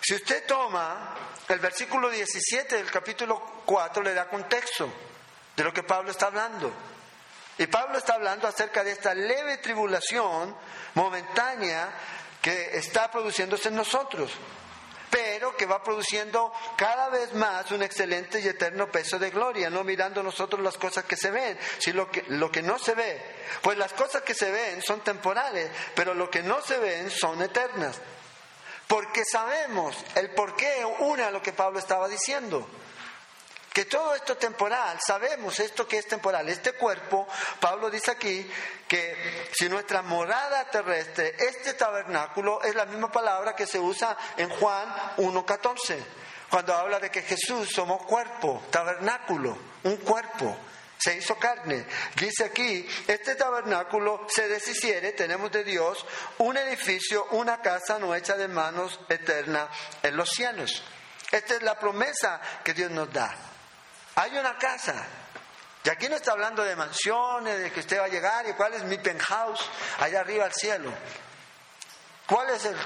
Si 0.00 0.14
usted 0.14 0.46
toma 0.46 1.14
el 1.48 1.58
versículo 1.58 2.10
17 2.10 2.76
del 2.76 2.90
capítulo 2.90 3.62
4, 3.64 4.02
le 4.02 4.14
da 4.14 4.28
contexto 4.28 4.92
de 5.56 5.64
lo 5.64 5.72
que 5.72 5.82
Pablo 5.82 6.10
está 6.10 6.26
hablando. 6.26 6.72
Y 7.58 7.66
Pablo 7.66 7.98
está 7.98 8.14
hablando 8.14 8.46
acerca 8.46 8.84
de 8.84 8.92
esta 8.92 9.14
leve 9.14 9.58
tribulación 9.58 10.56
momentánea 10.94 11.90
que 12.40 12.76
está 12.78 13.10
produciéndose 13.10 13.68
en 13.68 13.74
nosotros, 13.74 14.30
pero 15.10 15.56
que 15.56 15.66
va 15.66 15.82
produciendo 15.82 16.52
cada 16.76 17.08
vez 17.08 17.34
más 17.34 17.68
un 17.72 17.82
excelente 17.82 18.38
y 18.38 18.46
eterno 18.46 18.88
peso 18.88 19.18
de 19.18 19.30
gloria, 19.30 19.70
no 19.70 19.82
mirando 19.82 20.22
nosotros 20.22 20.62
las 20.62 20.78
cosas 20.78 21.04
que 21.04 21.16
se 21.16 21.32
ven, 21.32 21.58
sino 21.78 22.04
lo 22.04 22.10
que, 22.12 22.24
lo 22.28 22.52
que 22.52 22.62
no 22.62 22.78
se 22.78 22.94
ve. 22.94 23.20
Pues 23.60 23.76
las 23.76 23.92
cosas 23.92 24.22
que 24.22 24.34
se 24.34 24.52
ven 24.52 24.80
son 24.80 25.00
temporales, 25.00 25.68
pero 25.96 26.14
lo 26.14 26.30
que 26.30 26.44
no 26.44 26.62
se 26.62 26.78
ven 26.78 27.10
son 27.10 27.42
eternas. 27.42 28.00
Porque 28.86 29.24
sabemos 29.24 29.96
el 30.14 30.30
por 30.30 30.54
qué 30.54 30.84
una 31.00 31.32
lo 31.32 31.42
que 31.42 31.52
Pablo 31.52 31.80
estaba 31.80 32.06
diciendo 32.06 32.68
que 33.78 33.84
todo 33.84 34.12
esto 34.12 34.36
temporal, 34.36 34.98
sabemos 35.00 35.60
esto 35.60 35.86
que 35.86 35.98
es 35.98 36.08
temporal. 36.08 36.48
Este 36.48 36.72
cuerpo, 36.72 37.28
Pablo 37.60 37.88
dice 37.88 38.10
aquí 38.10 38.44
que 38.88 39.46
si 39.56 39.68
nuestra 39.68 40.02
morada 40.02 40.68
terrestre, 40.68 41.36
este 41.38 41.74
tabernáculo 41.74 42.60
es 42.64 42.74
la 42.74 42.86
misma 42.86 43.12
palabra 43.12 43.54
que 43.54 43.68
se 43.68 43.78
usa 43.78 44.16
en 44.36 44.48
Juan 44.48 45.14
1.14, 45.18 45.96
cuando 46.50 46.74
habla 46.74 46.98
de 46.98 47.08
que 47.08 47.22
Jesús 47.22 47.68
somos 47.72 48.02
cuerpo, 48.02 48.64
tabernáculo, 48.68 49.56
un 49.84 49.98
cuerpo 49.98 50.56
se 50.98 51.16
hizo 51.16 51.36
carne. 51.36 51.86
Dice 52.16 52.46
aquí, 52.46 52.84
este 53.06 53.36
tabernáculo 53.36 54.26
se 54.28 54.48
deshiciere, 54.48 55.12
tenemos 55.12 55.52
de 55.52 55.62
Dios 55.62 56.04
un 56.38 56.56
edificio, 56.56 57.28
una 57.30 57.62
casa 57.62 58.00
no 58.00 58.12
hecha 58.12 58.34
de 58.34 58.48
manos 58.48 58.98
eterna 59.08 59.70
en 60.02 60.16
los 60.16 60.30
cielos. 60.30 60.82
Esta 61.30 61.54
es 61.54 61.62
la 61.62 61.78
promesa 61.78 62.40
que 62.64 62.74
Dios 62.74 62.90
nos 62.90 63.12
da. 63.12 63.54
Hay 64.18 64.36
una 64.36 64.58
casa. 64.58 64.94
Y 65.84 65.88
aquí 65.88 66.08
no 66.08 66.16
está 66.16 66.32
hablando 66.32 66.64
de 66.64 66.74
mansiones, 66.74 67.60
de 67.60 67.70
que 67.70 67.80
usted 67.80 68.00
va 68.00 68.06
a 68.06 68.08
llegar 68.08 68.48
y 68.48 68.52
cuál 68.54 68.74
es 68.74 68.82
mi 68.82 68.98
penthouse 68.98 69.64
allá 70.00 70.20
arriba 70.20 70.44
al 70.44 70.52
cielo. 70.52 70.92
¿Cuál 72.26 72.50
es 72.50 72.64
el 72.64 72.76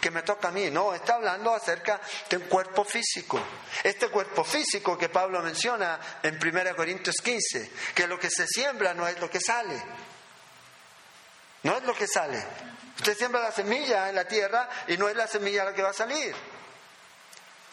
que 0.00 0.10
me 0.10 0.22
toca 0.22 0.48
a 0.48 0.50
mí? 0.52 0.70
No, 0.70 0.94
está 0.94 1.16
hablando 1.16 1.54
acerca 1.54 2.00
de 2.30 2.38
un 2.38 2.44
cuerpo 2.44 2.84
físico. 2.84 3.38
Este 3.84 4.08
cuerpo 4.08 4.44
físico 4.44 4.96
que 4.96 5.10
Pablo 5.10 5.42
menciona 5.42 6.00
en 6.22 6.36
1 6.42 6.74
Corintios 6.74 7.16
15, 7.22 7.72
que 7.94 8.06
lo 8.06 8.18
que 8.18 8.30
se 8.30 8.46
siembra 8.46 8.94
no 8.94 9.06
es 9.06 9.20
lo 9.20 9.28
que 9.28 9.40
sale. 9.40 9.80
No 11.64 11.76
es 11.76 11.82
lo 11.82 11.94
que 11.94 12.06
sale. 12.06 12.42
Usted 12.96 13.14
siembra 13.14 13.42
la 13.42 13.52
semilla 13.52 14.08
en 14.08 14.14
la 14.14 14.26
tierra 14.26 14.70
y 14.88 14.96
no 14.96 15.06
es 15.06 15.16
la 15.16 15.26
semilla 15.26 15.66
la 15.66 15.74
que 15.74 15.82
va 15.82 15.90
a 15.90 15.92
salir. 15.92 16.34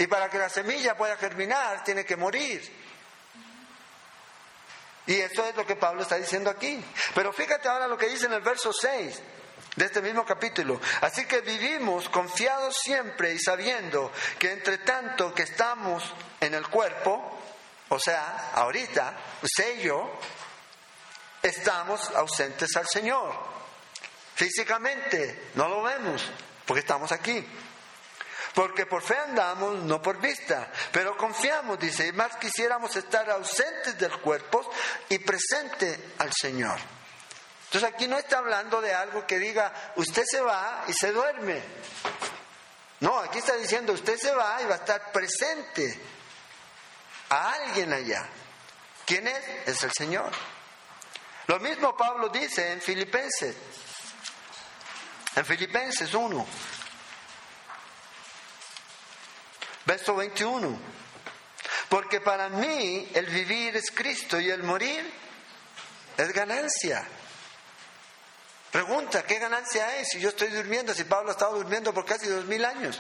Y 0.04 0.08
para 0.08 0.30
que 0.30 0.38
la 0.38 0.50
semilla 0.50 0.98
pueda 0.98 1.16
germinar, 1.16 1.82
tiene 1.82 2.04
que 2.04 2.18
morir. 2.18 2.62
Y 5.08 5.14
eso 5.14 5.46
es 5.46 5.56
lo 5.56 5.66
que 5.66 5.78
Pablo 5.78 6.02
está 6.02 6.18
diciendo 6.18 6.50
aquí. 6.50 6.84
Pero 7.16 7.32
fíjate 7.32 7.70
ahora 7.70 7.88
lo 7.88 7.98
que 7.98 8.10
dice 8.10 8.26
en 8.26 8.34
el 8.34 8.42
verso 8.42 8.74
6 8.74 9.22
de 9.78 9.86
este 9.86 10.02
mismo 10.02 10.26
capítulo. 10.26 10.82
Así 11.00 11.24
que 11.24 11.40
vivimos 11.40 12.10
confiados 12.10 12.80
siempre 12.84 13.34
y 13.34 13.40
sabiendo 13.40 14.12
que 14.38 14.52
entre 14.52 14.80
tanto 14.80 15.34
que 15.34 15.44
estamos 15.44 16.04
en 16.42 16.54
el 16.54 16.68
cuerpo, 16.68 17.40
o 17.88 17.98
sea, 17.98 18.52
ahorita, 18.56 19.18
usted 19.42 19.80
yo, 19.80 20.20
estamos 21.42 22.10
ausentes 22.10 22.76
al 22.76 22.90
Señor. 22.90 23.34
Físicamente 24.36 25.52
no 25.56 25.70
lo 25.70 25.82
vemos 25.82 26.30
porque 26.66 26.82
estamos 26.82 27.14
aquí. 27.14 27.48
Porque 28.54 28.86
por 28.86 29.02
fe 29.02 29.18
andamos, 29.18 29.84
no 29.84 30.02
por 30.02 30.20
vista. 30.20 30.72
Pero 30.92 31.18
confiamos, 31.18 31.80
dice, 31.80 32.08
y 32.08 32.12
más 32.12 32.36
quisiéramos 32.38 32.96
estar 32.96 33.30
ausentes 33.30 33.98
del 33.98 34.20
cuerpo 34.20 34.70
y 35.10 35.18
presente 35.20 36.14
al 36.20 36.32
Señor. 36.32 36.78
Entonces 37.66 37.90
aquí 37.90 38.08
no 38.08 38.20
está 38.20 38.38
hablando 38.38 38.82
de 38.82 38.94
algo 38.94 39.26
que 39.26 39.40
diga, 39.40 39.74
usted 39.96 40.24
se 40.30 40.42
va 40.42 40.84
y 40.88 40.94
se 40.94 41.12
duerme. 41.12 41.60
No, 43.00 43.18
aquí 43.18 43.40
está 43.40 43.56
diciendo, 43.56 43.94
usted 43.94 44.18
se 44.18 44.32
va 44.32 44.62
y 44.62 44.66
va 44.66 44.76
a 44.76 44.78
estar 44.78 45.12
presente 45.12 46.00
a 47.30 47.54
alguien 47.54 47.92
allá. 47.92 48.28
¿Quién 49.06 49.28
es? 49.28 49.44
Es 49.66 49.84
el 49.84 49.92
Señor. 49.92 50.32
Lo 51.48 51.60
mismo 51.60 51.98
Pablo 51.98 52.30
dice 52.30 52.72
en 52.72 52.82
Filipenses. 52.82 53.56
En 55.36 55.46
Filipenses 55.46 56.14
1. 56.14 56.48
Verso 59.86 60.16
21. 60.16 60.80
Porque 61.90 62.22
para 62.22 62.50
mí 62.50 63.10
el 63.14 63.26
vivir 63.28 63.76
es 63.78 63.92
Cristo 63.92 64.40
y 64.40 64.50
el 64.50 64.64
morir 64.64 65.12
es 66.18 66.34
ganancia. 66.34 67.06
Pregunta, 68.72 69.24
¿qué 69.24 69.38
ganancia 69.38 69.88
hay 69.88 70.04
si 70.04 70.20
yo 70.20 70.30
estoy 70.30 70.50
durmiendo, 70.50 70.94
si 70.94 71.04
Pablo 71.04 71.30
ha 71.30 71.34
estado 71.34 71.56
durmiendo 71.58 71.94
por 71.94 72.06
casi 72.06 72.28
dos 72.28 72.46
mil 72.46 72.66
años? 72.66 73.00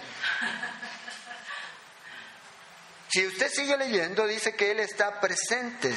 Si 3.09 3.25
usted 3.25 3.51
sigue 3.51 3.77
leyendo, 3.77 4.27
dice 4.27 4.55
que 4.55 4.71
Él 4.71 4.79
está 4.79 5.19
presente 5.19 5.93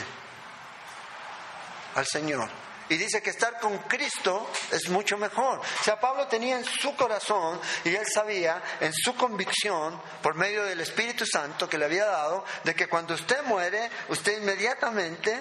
al 1.95 2.07
Señor. 2.07 2.66
Y 2.89 2.97
dice 2.97 3.21
que 3.21 3.31
estar 3.31 3.59
con 3.59 3.79
Cristo 3.79 4.49
es 4.71 4.89
mucho 4.89 5.17
mejor. 5.19 5.59
O 5.59 5.83
sea, 5.83 5.99
Pablo 5.99 6.29
tenía 6.29 6.57
en 6.57 6.65
su 6.65 6.95
corazón 6.95 7.61
y 7.85 7.95
él 7.95 8.07
sabía, 8.13 8.63
en 8.81 8.93
su 8.93 9.17
convicción, 9.17 10.01
por 10.23 10.35
medio 10.35 10.65
del 10.65 10.81
Espíritu 10.81 11.27
Santo 11.27 11.69
que 11.69 11.79
le 11.79 11.87
había 11.87 12.05
dado, 12.05 12.45
de 12.63 12.75
que 12.75 12.89
cuando 12.89 13.15
usted 13.15 13.43
muere, 13.45 13.91
usted 14.09 14.41
inmediatamente 14.41 15.37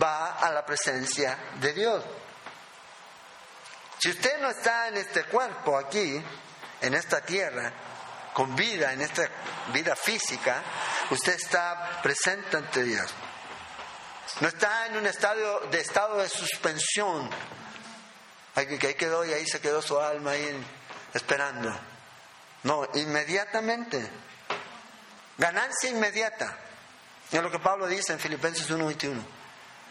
va 0.00 0.38
a 0.38 0.50
la 0.50 0.64
presencia 0.64 1.36
de 1.60 1.72
Dios. 1.74 2.04
Si 3.98 4.08
usted 4.08 4.40
no 4.40 4.48
está 4.48 4.88
en 4.88 4.96
este 4.96 5.24
cuerpo 5.24 5.76
aquí, 5.76 6.22
en 6.80 6.94
esta 6.94 7.20
tierra, 7.20 7.70
con 8.32 8.56
vida, 8.56 8.94
en 8.94 9.02
esta 9.02 9.28
vida 9.74 9.94
física, 9.94 10.62
usted 11.10 11.34
está 11.34 12.00
presente 12.02 12.56
ante 12.56 12.82
Dios. 12.82 13.12
No 14.40 14.48
está 14.48 14.86
en 14.86 14.96
un 14.96 15.06
estado 15.06 15.60
de 15.70 15.80
estado 15.80 16.18
de 16.18 16.28
suspensión. 16.28 17.28
Que 18.54 18.86
ahí 18.86 18.94
quedó 18.94 19.24
y 19.24 19.32
ahí 19.32 19.46
se 19.46 19.60
quedó 19.60 19.82
su 19.82 19.98
alma 19.98 20.32
ahí 20.32 20.64
esperando. 21.14 21.70
No, 22.62 22.86
inmediatamente. 22.94 24.08
Ganancia 25.38 25.90
inmediata. 25.90 26.56
Es 27.32 27.42
lo 27.42 27.50
que 27.50 27.58
Pablo 27.58 27.86
dice 27.86 28.12
en 28.12 28.18
Filipenses 28.18 28.68
1:21. 28.70 29.22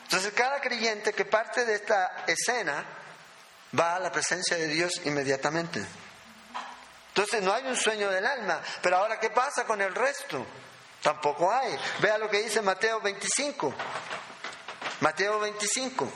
Entonces 0.03 0.33
cada 0.33 0.59
creyente 0.61 1.13
que 1.13 1.25
parte 1.25 1.65
de 1.65 1.75
esta 1.75 2.25
escena 2.27 2.85
va 3.77 3.95
a 3.95 3.99
la 3.99 4.11
presencia 4.11 4.57
de 4.57 4.67
Dios 4.67 5.01
inmediatamente. 5.05 5.85
Entonces 7.09 7.41
no 7.41 7.53
hay 7.53 7.65
un 7.65 7.75
sueño 7.75 8.09
del 8.09 8.25
alma. 8.25 8.61
Pero 8.81 8.97
ahora, 8.97 9.19
¿qué 9.19 9.29
pasa 9.29 9.65
con 9.65 9.81
el 9.81 9.93
resto? 9.93 10.45
Tampoco 11.01 11.51
hay. 11.51 11.77
Vea 11.99 12.17
lo 12.17 12.29
que 12.29 12.43
dice 12.43 12.61
Mateo 12.61 13.01
25. 13.01 13.73
Mateo 15.01 15.39
25. 15.39 16.11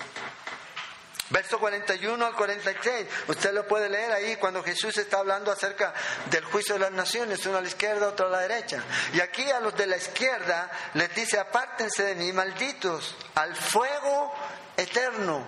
Verso 1.29 1.57
41 1.57 2.25
al 2.25 2.35
46. 2.35 3.07
Usted 3.27 3.53
lo 3.53 3.67
puede 3.67 3.89
leer 3.89 4.11
ahí 4.11 4.35
cuando 4.35 4.61
Jesús 4.61 4.97
está 4.97 5.17
hablando 5.17 5.51
acerca 5.51 5.93
del 6.29 6.43
juicio 6.45 6.75
de 6.75 6.81
las 6.81 6.91
naciones, 6.91 7.45
uno 7.45 7.57
a 7.57 7.61
la 7.61 7.67
izquierda, 7.67 8.09
otro 8.09 8.27
a 8.27 8.29
la 8.29 8.39
derecha. 8.41 8.83
Y 9.13 9.19
aquí 9.19 9.49
a 9.49 9.59
los 9.59 9.75
de 9.75 9.87
la 9.87 9.97
izquierda 9.97 10.69
les 10.93 11.13
dice, 11.15 11.39
apártense 11.39 12.03
de 12.03 12.15
mí, 12.15 12.31
malditos, 12.33 13.15
al 13.35 13.55
fuego 13.55 14.33
eterno, 14.77 15.47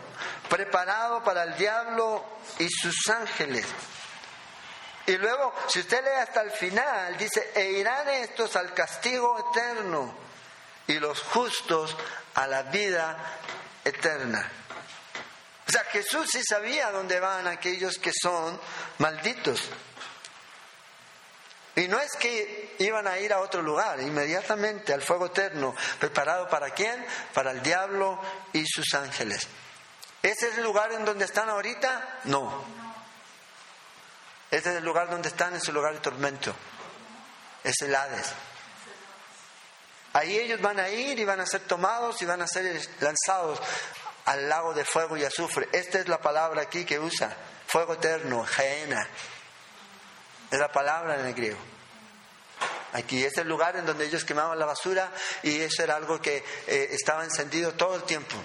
preparado 0.50 1.24
para 1.24 1.44
el 1.44 1.56
diablo 1.56 2.26
y 2.58 2.68
sus 2.70 3.08
ángeles. 3.10 3.66
Y 5.08 5.18
luego, 5.18 5.54
si 5.68 5.82
usted 5.82 6.04
lee 6.04 6.20
hasta 6.20 6.42
el 6.42 6.52
final, 6.52 7.16
dice, 7.18 7.52
e 7.54 7.74
irán 7.74 8.10
estos 8.10 8.56
al 8.56 8.74
castigo 8.74 9.52
eterno 9.52 10.25
y 10.88 11.00
los 11.00 11.22
justos 11.22 11.96
a 12.36 12.48
la 12.48 12.64
vida 12.64 13.18
eterna. 13.84 14.52
O 15.68 15.72
sea, 15.72 15.84
Jesús 15.86 16.28
sí 16.32 16.42
sabía 16.44 16.92
dónde 16.92 17.20
van 17.20 17.48
aquellos 17.48 17.98
que 17.98 18.12
son 18.14 18.60
malditos. 19.00 19.70
Y 21.76 21.88
no 21.88 22.00
es 22.00 22.16
que 22.16 22.76
iban 22.80 23.08
a 23.08 23.18
ir 23.18 23.34
a 23.34 23.40
otro 23.40 23.62
lugar, 23.62 24.00
inmediatamente 24.00 24.94
al 24.94 25.02
fuego 25.02 25.26
eterno, 25.26 25.76
preparado 26.00 26.48
para 26.48 26.70
quién? 26.70 27.06
Para 27.34 27.52
el 27.52 27.62
diablo 27.62 28.20
y 28.54 28.66
sus 28.66 28.94
ángeles. 28.94 29.48
¿Ese 30.22 30.50
es 30.50 30.58
el 30.58 30.64
lugar 30.64 30.92
en 30.94 31.04
donde 31.04 31.26
están 31.26 31.50
ahorita? 31.50 32.20
No. 32.26 32.64
Ese 34.50 34.72
es 34.72 34.78
el 34.78 34.86
lugar 34.86 35.10
donde 35.10 35.28
están 35.28 35.54
en 35.54 35.62
su 35.62 35.74
lugar 35.74 35.94
de 35.94 36.00
tormento. 36.00 36.56
Es 37.64 37.82
el 37.82 37.94
Hades. 37.94 38.34
Ahí 40.16 40.38
ellos 40.38 40.62
van 40.62 40.80
a 40.80 40.88
ir 40.88 41.20
y 41.20 41.26
van 41.26 41.42
a 41.42 41.46
ser 41.46 41.64
tomados 41.64 42.22
y 42.22 42.26
van 42.26 42.42
a 42.42 42.48
ser 42.48 42.64
lanzados 43.02 43.60
al 44.24 44.48
lago 44.48 44.74
de 44.74 44.86
fuego 44.86 45.18
y 45.18 45.26
azufre. 45.26 45.68
Esta 45.74 46.00
es 46.00 46.08
la 46.08 46.22
palabra 46.22 46.62
aquí 46.62 46.86
que 46.86 46.98
usa. 46.98 47.36
Fuego 47.68 47.96
eterno, 47.96 48.46
geena. 48.46 49.10
Es 50.50 50.58
la 50.58 50.72
palabra 50.72 51.20
en 51.20 51.26
el 51.26 51.34
griego. 51.34 51.58
Aquí 52.94 53.26
es 53.26 53.38
el 53.40 53.50
lugar 53.50 53.76
en 53.76 53.86
donde 53.86 54.06
ellos 54.06 54.24
quemaban 54.24 54.58
la 54.58 54.66
basura 54.66 55.12
y 55.44 55.60
eso 55.60 55.84
era 55.84 55.98
algo 55.98 56.22
que 56.22 56.38
eh, 56.66 56.88
estaba 56.92 57.26
encendido 57.26 57.74
todo 57.74 57.98
el 57.98 58.04
tiempo. 58.04 58.38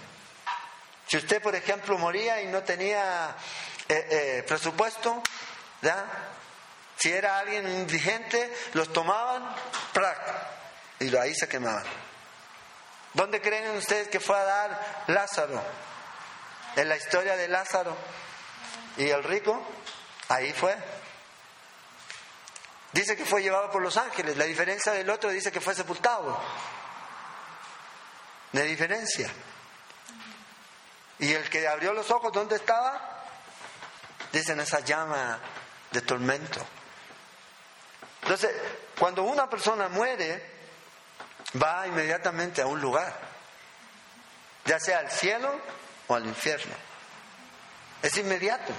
Si 1.07 1.19
usted, 1.19 1.41
por 1.41 1.55
ejemplo, 1.55 1.97
moría 1.99 2.43
y 2.43 2.49
no 2.49 2.65
tenía 2.65 3.37
eh, 3.89 4.07
eh, 4.11 4.45
presupuesto, 4.45 5.23
¿ya? 5.83 6.05
si 6.97 7.13
era 7.13 7.39
alguien 7.39 7.69
indigente, 7.69 8.53
los 8.73 8.93
tomaban 8.93 9.55
y 11.01 11.17
ahí 11.17 11.35
se 11.35 11.49
quemaban. 11.49 11.85
¿Dónde 13.15 13.41
creen 13.41 13.77
ustedes 13.77 14.09
que 14.09 14.21
fue 14.21 14.39
a 14.39 14.45
dar 14.45 15.05
Lázaro? 15.09 15.61
En 16.77 16.89
la 16.89 16.97
historia 16.97 17.37
de 17.37 17.49
Lázaro 17.49 17.97
y 18.97 19.09
el 19.09 19.25
rico, 19.25 19.61
ahí 20.29 20.53
fue. 20.53 20.77
Dice 22.93 23.17
que 23.17 23.25
fue 23.25 23.43
llevado 23.43 23.71
por 23.71 23.83
los 23.83 23.97
ángeles. 23.97 24.37
La 24.37 24.45
diferencia 24.45 24.93
del 24.93 25.09
otro 25.11 25.31
dice 25.31 25.51
que 25.51 25.61
fue 25.61 25.75
sepultado. 25.75 26.39
de 28.53 28.65
diferencia. 28.65 29.31
Y 31.19 31.33
el 31.33 31.49
que 31.49 31.67
abrió 31.69 31.93
los 31.93 32.11
ojos, 32.11 32.33
¿dónde 32.33 32.57
estaba? 32.57 33.25
Dicen 34.33 34.61
esa 34.61 34.81
llama 34.81 35.39
de 35.91 36.01
tormento. 36.03 36.65
Entonces, 38.23 38.51
cuando 38.99 39.23
una 39.23 39.49
persona 39.49 39.89
muere, 39.89 40.60
va 41.61 41.87
inmediatamente 41.87 42.63
a 42.63 42.67
un 42.67 42.81
lugar, 42.81 43.13
ya 44.65 44.79
sea 44.79 44.99
al 44.99 45.11
cielo 45.11 45.61
o 46.07 46.15
al 46.15 46.27
infierno. 46.27 46.75
Es 48.03 48.17
inmediato. 48.17 48.73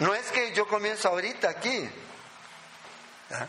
No 0.00 0.14
es 0.14 0.30
que 0.30 0.52
yo 0.52 0.66
comienzo 0.66 1.08
ahorita 1.08 1.48
aquí. 1.48 1.88
¿Ah? 3.30 3.46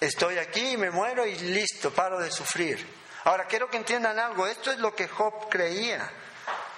estoy 0.00 0.38
aquí, 0.38 0.78
me 0.78 0.90
muero 0.90 1.26
y 1.26 1.36
listo, 1.36 1.92
paro 1.92 2.18
de 2.18 2.30
sufrir. 2.30 3.00
Ahora 3.24 3.44
quiero 3.44 3.68
que 3.68 3.76
entiendan 3.76 4.18
algo, 4.18 4.46
esto 4.46 4.72
es 4.72 4.78
lo 4.78 4.94
que 4.94 5.06
Job 5.08 5.50
creía, 5.50 6.10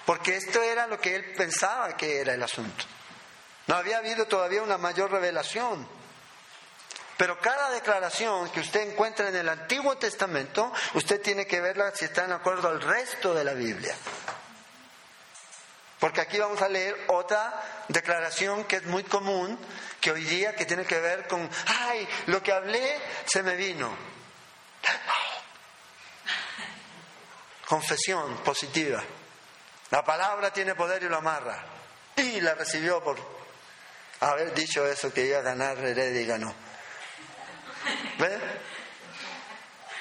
porque 0.04 0.36
esto 0.36 0.60
era 0.60 0.88
lo 0.88 1.00
que 1.00 1.14
él 1.14 1.32
pensaba 1.36 1.96
que 1.96 2.20
era 2.20 2.34
el 2.34 2.42
asunto. 2.42 2.84
No 3.68 3.76
había 3.76 3.98
habido 3.98 4.26
todavía 4.26 4.62
una 4.62 4.76
mayor 4.76 5.12
revelación. 5.12 5.86
Pero 7.16 7.38
cada 7.38 7.70
declaración 7.70 8.50
que 8.50 8.60
usted 8.60 8.92
encuentra 8.92 9.28
en 9.28 9.36
el 9.36 9.48
Antiguo 9.48 9.96
Testamento, 9.96 10.72
usted 10.94 11.20
tiene 11.20 11.46
que 11.46 11.60
verla 11.60 11.92
si 11.94 12.06
está 12.06 12.24
en 12.24 12.32
acuerdo 12.32 12.68
al 12.68 12.80
resto 12.80 13.34
de 13.34 13.44
la 13.44 13.52
Biblia. 13.52 13.94
Porque 16.02 16.20
aquí 16.20 16.38
vamos 16.38 16.60
a 16.62 16.68
leer 16.68 16.96
otra 17.08 17.62
declaración 17.86 18.64
que 18.64 18.76
es 18.76 18.84
muy 18.86 19.04
común, 19.04 19.56
que 20.00 20.10
hoy 20.10 20.24
día 20.24 20.56
que 20.56 20.66
tiene 20.66 20.84
que 20.84 20.98
ver 20.98 21.28
con, 21.28 21.48
ay, 21.66 22.08
lo 22.26 22.42
que 22.42 22.52
hablé 22.52 23.00
se 23.24 23.44
me 23.44 23.54
vino. 23.54 23.88
Confesión 27.68 28.38
positiva. 28.38 29.00
La 29.90 30.04
palabra 30.04 30.52
tiene 30.52 30.74
poder 30.74 31.04
y 31.04 31.08
lo 31.08 31.18
amarra. 31.18 31.64
Y 32.16 32.40
la 32.40 32.54
recibió 32.54 33.04
por 33.04 33.16
haber 34.20 34.54
dicho 34.54 34.84
eso, 34.86 35.12
que 35.12 35.26
iba 35.26 35.38
a 35.38 35.42
ganar 35.42 35.78
Heredia 35.78 36.20
y 36.20 36.26
ganó. 36.26 36.52
¿Ve? 38.18 38.38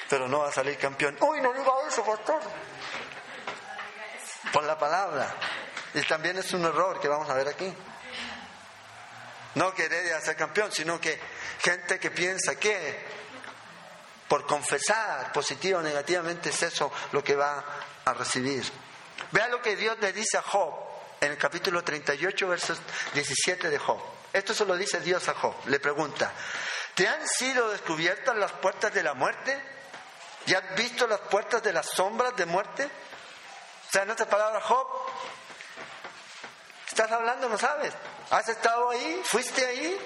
Pero 0.08 0.28
no 0.28 0.40
va 0.40 0.48
a 0.48 0.52
salir 0.52 0.76
campeón. 0.78 1.16
¡Uy, 1.20 1.40
no 1.40 1.52
diga 1.52 1.72
eso, 1.88 2.04
pastor! 2.04 2.40
Por 4.52 4.64
la 4.64 4.78
palabra. 4.78 5.34
Y 5.94 6.02
también 6.02 6.38
es 6.38 6.52
un 6.52 6.64
error 6.64 7.00
que 7.00 7.08
vamos 7.08 7.28
a 7.30 7.34
ver 7.34 7.48
aquí. 7.48 7.72
No 9.54 9.74
que 9.74 9.84
Heredia 9.84 10.20
ser 10.20 10.36
campeón, 10.36 10.72
sino 10.72 11.00
que 11.00 11.18
gente 11.62 11.98
que 11.98 12.10
piensa 12.10 12.56
que 12.56 13.22
por 14.28 14.46
confesar 14.46 15.30
positivo 15.32 15.80
o 15.80 15.82
negativamente 15.82 16.48
es 16.48 16.62
eso 16.62 16.90
lo 17.12 17.22
que 17.22 17.36
va 17.36 17.62
a 18.04 18.14
recibir. 18.14 18.64
Vea 19.30 19.48
lo 19.48 19.60
que 19.60 19.76
Dios 19.76 19.98
le 20.00 20.12
dice 20.12 20.38
a 20.38 20.42
Job 20.42 20.72
en 21.20 21.32
el 21.32 21.38
capítulo 21.38 21.84
38, 21.84 22.48
versos 22.48 22.80
17 23.12 23.68
de 23.68 23.78
Job. 23.78 24.00
Esto 24.32 24.54
se 24.54 24.64
lo 24.64 24.74
dice 24.76 25.00
Dios 25.00 25.28
a 25.28 25.34
Job. 25.34 25.54
Le 25.66 25.78
pregunta, 25.78 26.32
¿te 26.94 27.08
han 27.08 27.26
sido 27.28 27.70
descubiertas 27.70 28.36
las 28.36 28.52
puertas 28.52 28.92
de 28.92 29.02
la 29.02 29.14
muerte? 29.14 29.60
¿Y 30.46 30.54
has 30.54 30.74
visto 30.74 31.06
las 31.06 31.20
puertas 31.20 31.62
de 31.62 31.72
las 31.72 31.86
sombras 31.86 32.34
de 32.36 32.46
muerte? 32.46 32.84
O 32.84 33.92
sea, 33.92 34.02
en 34.02 34.10
otras 34.10 34.28
palabras, 34.28 34.62
Job, 34.64 34.86
Estás 36.92 37.10
hablando, 37.10 37.48
no 37.48 37.56
sabes. 37.56 37.90
¿Has 38.28 38.50
estado 38.50 38.90
ahí? 38.90 39.22
¿Fuiste 39.24 39.64
ahí? 39.64 39.98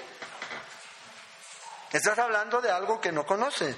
Estás 1.91 2.17
hablando 2.17 2.61
de 2.61 2.71
algo 2.71 3.01
que 3.01 3.11
no 3.11 3.25
conoces. 3.25 3.75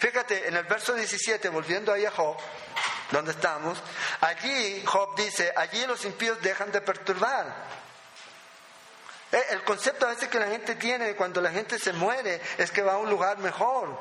Fíjate, 0.00 0.48
en 0.48 0.56
el 0.56 0.64
verso 0.64 0.94
17, 0.94 1.48
volviendo 1.48 1.92
ahí 1.92 2.04
a 2.04 2.10
Job, 2.10 2.36
donde 3.12 3.30
estamos, 3.30 3.78
allí 4.20 4.84
Job 4.84 5.14
dice, 5.14 5.52
allí 5.54 5.86
los 5.86 6.04
impíos 6.04 6.42
dejan 6.42 6.72
de 6.72 6.80
perturbar. 6.80 7.54
Eh, 9.32 9.44
el 9.50 9.64
concepto 9.64 10.06
a 10.06 10.10
veces 10.10 10.28
que 10.28 10.38
la 10.38 10.46
gente 10.46 10.76
tiene 10.76 11.14
cuando 11.14 11.40
la 11.40 11.50
gente 11.50 11.78
se 11.78 11.92
muere 11.92 12.40
es 12.58 12.70
que 12.70 12.82
va 12.82 12.94
a 12.94 12.98
un 12.98 13.10
lugar 13.10 13.38
mejor. 13.38 13.98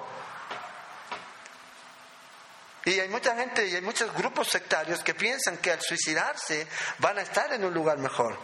Y 2.85 2.99
hay 2.99 3.09
mucha 3.09 3.35
gente 3.35 3.67
y 3.67 3.75
hay 3.75 3.81
muchos 3.81 4.13
grupos 4.13 4.47
sectarios 4.47 5.03
que 5.03 5.15
piensan 5.15 5.57
que 5.57 5.71
al 5.71 5.81
suicidarse 5.81 6.67
van 6.99 7.17
a 7.17 7.21
estar 7.21 7.51
en 7.51 7.65
un 7.65 7.73
lugar 7.73 7.97
mejor. 7.97 8.37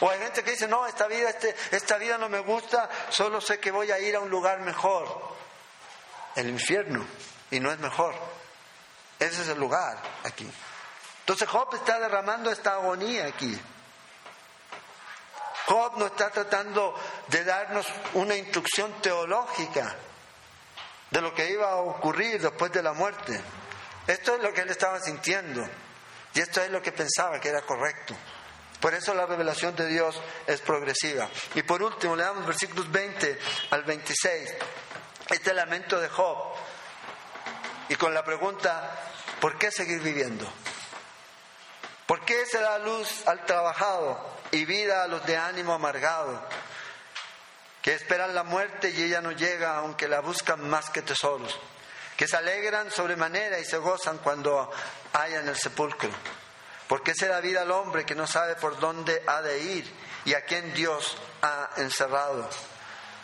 O 0.00 0.10
hay 0.10 0.18
gente 0.18 0.42
que 0.42 0.50
dice, 0.50 0.66
no, 0.66 0.86
esta 0.86 1.06
vida, 1.06 1.30
este, 1.30 1.54
esta 1.70 1.96
vida 1.96 2.18
no 2.18 2.28
me 2.28 2.40
gusta, 2.40 2.90
solo 3.08 3.40
sé 3.40 3.60
que 3.60 3.70
voy 3.70 3.90
a 3.92 3.98
ir 4.00 4.16
a 4.16 4.20
un 4.20 4.28
lugar 4.28 4.60
mejor. 4.60 5.36
El 6.34 6.48
infierno. 6.48 7.06
Y 7.50 7.60
no 7.60 7.70
es 7.70 7.78
mejor. 7.78 8.14
Ese 9.18 9.42
es 9.42 9.48
el 9.48 9.58
lugar 9.58 9.96
aquí. 10.24 10.50
Entonces 11.20 11.48
Job 11.48 11.74
está 11.74 12.00
derramando 12.00 12.50
esta 12.50 12.72
agonía 12.72 13.26
aquí. 13.26 13.58
Job 15.66 15.98
no 15.98 16.06
está 16.06 16.30
tratando 16.30 16.94
de 17.26 17.42
darnos 17.44 17.86
una 18.14 18.36
instrucción 18.36 18.92
teológica 19.02 19.96
de 21.10 21.20
lo 21.20 21.34
que 21.34 21.50
iba 21.50 21.70
a 21.70 21.76
ocurrir 21.76 22.40
después 22.40 22.70
de 22.70 22.82
la 22.82 22.92
muerte. 22.92 23.40
Esto 24.06 24.36
es 24.36 24.42
lo 24.42 24.52
que 24.52 24.60
él 24.60 24.70
estaba 24.70 25.00
sintiendo 25.00 25.68
y 26.34 26.40
esto 26.40 26.60
es 26.60 26.70
lo 26.70 26.80
que 26.80 26.92
pensaba 26.92 27.40
que 27.40 27.48
era 27.48 27.62
correcto. 27.62 28.14
Por 28.80 28.94
eso 28.94 29.12
la 29.14 29.26
revelación 29.26 29.74
de 29.74 29.88
Dios 29.88 30.20
es 30.46 30.60
progresiva. 30.60 31.28
Y 31.54 31.62
por 31.62 31.82
último, 31.82 32.14
le 32.14 32.22
damos 32.22 32.46
versículos 32.46 32.90
20 32.92 33.38
al 33.70 33.82
26. 33.82 34.54
Este 35.30 35.52
lamento 35.52 35.98
de 35.98 36.08
Job. 36.08 36.54
Y 37.88 37.96
con 37.96 38.14
la 38.14 38.22
pregunta, 38.24 38.96
¿por 39.40 39.58
qué 39.58 39.72
seguir 39.72 40.00
viviendo? 40.00 40.46
¿Por 42.06 42.24
qué 42.24 42.46
se 42.46 42.60
da 42.60 42.78
luz 42.78 43.26
al 43.26 43.44
trabajado 43.44 44.35
y 44.56 44.64
vida 44.64 45.04
a 45.04 45.08
los 45.08 45.24
de 45.26 45.36
ánimo 45.36 45.72
amargado? 45.72 46.42
que 47.86 47.94
esperan 47.94 48.34
la 48.34 48.42
muerte 48.42 48.90
y 48.90 49.00
ella 49.00 49.20
no 49.20 49.30
llega 49.30 49.76
aunque 49.76 50.08
la 50.08 50.18
buscan 50.18 50.68
más 50.68 50.90
que 50.90 51.02
tesoros, 51.02 51.56
que 52.16 52.26
se 52.26 52.36
alegran 52.36 52.90
sobremanera 52.90 53.60
y 53.60 53.64
se 53.64 53.76
gozan 53.76 54.18
cuando 54.18 54.72
hayan 55.12 55.46
el 55.46 55.54
sepulcro. 55.54 56.10
¿Por 56.88 57.04
qué 57.04 57.14
se 57.14 57.28
da 57.28 57.38
vida 57.38 57.62
al 57.62 57.70
hombre 57.70 58.04
que 58.04 58.16
no 58.16 58.26
sabe 58.26 58.56
por 58.56 58.80
dónde 58.80 59.22
ha 59.28 59.40
de 59.40 59.60
ir 59.60 59.94
y 60.24 60.34
a 60.34 60.40
quién 60.40 60.74
Dios 60.74 61.16
ha 61.42 61.70
encerrado? 61.76 62.50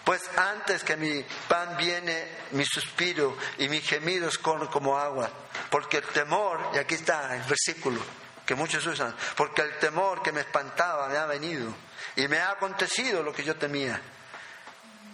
Pues 0.04 0.22
antes 0.36 0.84
que 0.84 0.96
mi 0.96 1.26
pan 1.48 1.76
viene 1.76 2.28
mi 2.52 2.64
suspiro 2.64 3.36
y 3.58 3.68
mis 3.68 3.84
gemidos 3.84 4.38
corren 4.38 4.68
como 4.68 4.96
agua, 4.96 5.28
porque 5.70 5.96
el 5.96 6.04
temor, 6.04 6.70
y 6.72 6.78
aquí 6.78 6.94
está 6.94 7.34
el 7.34 7.42
versículo 7.42 8.00
que 8.46 8.54
muchos 8.54 8.86
usan, 8.86 9.14
porque 9.36 9.62
el 9.62 9.78
temor 9.78 10.22
que 10.22 10.32
me 10.32 10.40
espantaba 10.40 11.08
me 11.08 11.18
ha 11.18 11.26
venido 11.26 11.72
y 12.16 12.28
me 12.28 12.38
ha 12.38 12.50
acontecido 12.50 13.22
lo 13.22 13.32
que 13.32 13.44
yo 13.44 13.56
temía 13.56 14.00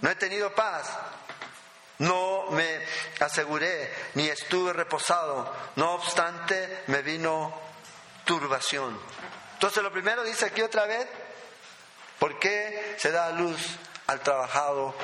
no 0.00 0.10
he 0.10 0.14
tenido 0.14 0.54
paz, 0.54 0.88
no 1.98 2.50
me 2.50 2.80
aseguré, 3.20 3.92
ni 4.14 4.28
estuve 4.28 4.72
reposado, 4.72 5.52
no 5.76 5.94
obstante 5.94 6.84
me 6.86 7.02
vino 7.02 7.52
turbación. 8.24 8.98
Entonces 9.54 9.82
lo 9.82 9.90
primero 9.90 10.22
dice 10.22 10.46
aquí 10.46 10.62
otra 10.62 10.86
vez, 10.86 11.06
¿por 12.18 12.38
qué 12.38 12.96
se 12.98 13.10
da 13.10 13.30
luz 13.30 13.58
al 14.06 14.20
trabajado 14.20 14.94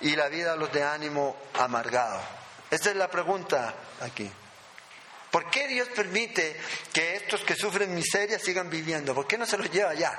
y 0.00 0.16
la 0.16 0.28
vida 0.28 0.54
a 0.54 0.56
los 0.56 0.72
de 0.72 0.82
ánimo 0.82 1.36
amargado? 1.58 2.20
Esta 2.70 2.90
es 2.90 2.96
la 2.96 3.10
pregunta 3.10 3.74
aquí. 4.00 4.30
¿Por 5.30 5.50
qué 5.50 5.68
Dios 5.68 5.88
permite 5.88 6.58
que 6.92 7.16
estos 7.16 7.42
que 7.42 7.54
sufren 7.54 7.94
miseria 7.94 8.38
sigan 8.38 8.70
viviendo? 8.70 9.14
¿Por 9.14 9.26
qué 9.26 9.36
no 9.36 9.44
se 9.44 9.58
los 9.58 9.70
lleva 9.70 9.94
ya? 9.94 10.18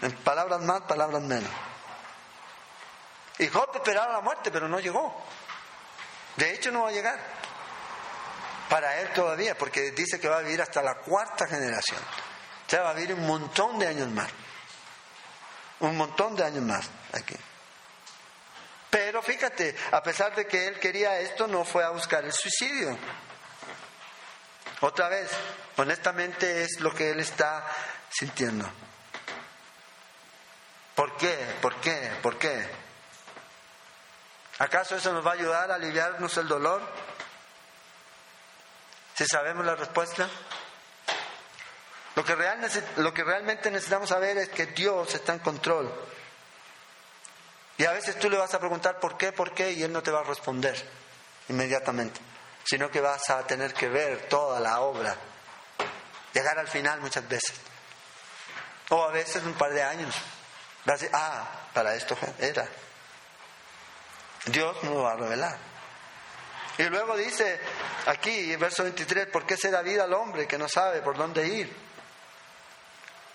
En 0.00 0.12
palabras 0.12 0.60
más, 0.62 0.82
palabras 0.82 1.22
menos. 1.22 1.50
Y 3.38 3.48
Job 3.48 3.70
esperaba 3.74 4.12
la 4.12 4.20
muerte, 4.20 4.50
pero 4.50 4.68
no 4.68 4.80
llegó. 4.80 5.14
De 6.36 6.54
hecho, 6.54 6.70
no 6.70 6.82
va 6.82 6.88
a 6.88 6.92
llegar. 6.92 7.18
Para 8.70 9.00
él 9.00 9.12
todavía, 9.12 9.56
porque 9.56 9.92
dice 9.92 10.18
que 10.18 10.28
va 10.28 10.38
a 10.38 10.42
vivir 10.42 10.60
hasta 10.62 10.82
la 10.82 10.96
cuarta 10.96 11.46
generación. 11.46 12.00
O 12.66 12.70
sea, 12.70 12.82
va 12.82 12.90
a 12.90 12.94
vivir 12.94 13.14
un 13.14 13.26
montón 13.26 13.78
de 13.78 13.86
años 13.86 14.08
más. 14.08 14.28
Un 15.80 15.96
montón 15.96 16.34
de 16.34 16.44
años 16.44 16.62
más 16.62 16.88
aquí. 17.12 17.36
Pero 18.90 19.22
fíjate, 19.22 19.76
a 19.92 20.02
pesar 20.02 20.34
de 20.34 20.46
que 20.46 20.68
él 20.68 20.80
quería 20.80 21.20
esto, 21.20 21.46
no 21.46 21.64
fue 21.64 21.84
a 21.84 21.90
buscar 21.90 22.24
el 22.24 22.32
suicidio. 22.32 22.96
Otra 24.80 25.08
vez, 25.08 25.30
honestamente 25.76 26.62
es 26.62 26.80
lo 26.80 26.94
que 26.94 27.10
él 27.10 27.20
está 27.20 27.66
sintiendo. 28.10 28.68
¿Por 30.94 31.16
qué? 31.16 31.36
¿Por 31.60 31.74
qué? 31.76 32.12
¿Por 32.22 32.38
qué? 32.38 32.66
¿Acaso 34.58 34.96
eso 34.96 35.12
nos 35.12 35.26
va 35.26 35.32
a 35.32 35.34
ayudar 35.34 35.70
a 35.70 35.74
aliviarnos 35.74 36.36
el 36.38 36.48
dolor? 36.48 36.82
Si 39.14 39.26
sabemos 39.26 39.64
la 39.64 39.76
respuesta. 39.76 40.28
Lo 42.14 42.24
que, 42.24 42.34
lo 42.96 43.12
que 43.12 43.24
realmente 43.24 43.70
necesitamos 43.70 44.08
saber 44.08 44.38
es 44.38 44.48
que 44.48 44.66
Dios 44.66 45.14
está 45.14 45.34
en 45.34 45.40
control. 45.40 45.92
Y 47.76 47.84
a 47.84 47.92
veces 47.92 48.18
tú 48.18 48.30
le 48.30 48.38
vas 48.38 48.54
a 48.54 48.58
preguntar 48.58 48.98
por 48.98 49.18
qué, 49.18 49.32
por 49.32 49.52
qué, 49.52 49.72
y 49.72 49.82
Él 49.82 49.92
no 49.92 50.02
te 50.02 50.10
va 50.10 50.20
a 50.20 50.24
responder. 50.24 50.82
inmediatamente, 51.48 52.18
sino 52.66 52.90
que 52.90 53.00
vas 53.00 53.30
a 53.30 53.46
tener 53.46 53.72
que 53.72 53.88
ver 53.88 54.28
toda 54.28 54.58
la 54.58 54.80
obra, 54.80 55.14
llegar 56.32 56.58
al 56.58 56.68
final 56.68 57.00
muchas 57.00 57.26
veces, 57.28 57.54
o 58.90 59.04
a 59.04 59.12
veces 59.12 59.42
un 59.44 59.54
par 59.54 59.72
de 59.72 59.82
años. 59.82 60.14
Vas 60.84 60.94
a 60.94 60.98
decir, 60.98 61.10
ah, 61.14 61.48
para 61.72 61.94
esto 61.94 62.16
era. 62.38 62.66
Dios 64.46 64.76
nos 64.82 64.94
lo 64.94 65.02
va 65.02 65.12
a 65.12 65.16
revelar. 65.16 65.58
Y 66.78 66.84
luego 66.84 67.16
dice 67.16 67.58
aquí, 68.06 68.52
en 68.52 68.60
verso 68.60 68.82
23, 68.82 69.28
¿por 69.28 69.46
qué 69.46 69.56
se 69.56 69.70
da 69.70 69.82
vida 69.82 70.04
al 70.04 70.12
hombre 70.12 70.46
que 70.46 70.58
no 70.58 70.68
sabe 70.68 71.00
por 71.00 71.16
dónde 71.16 71.46
ir? 71.46 71.86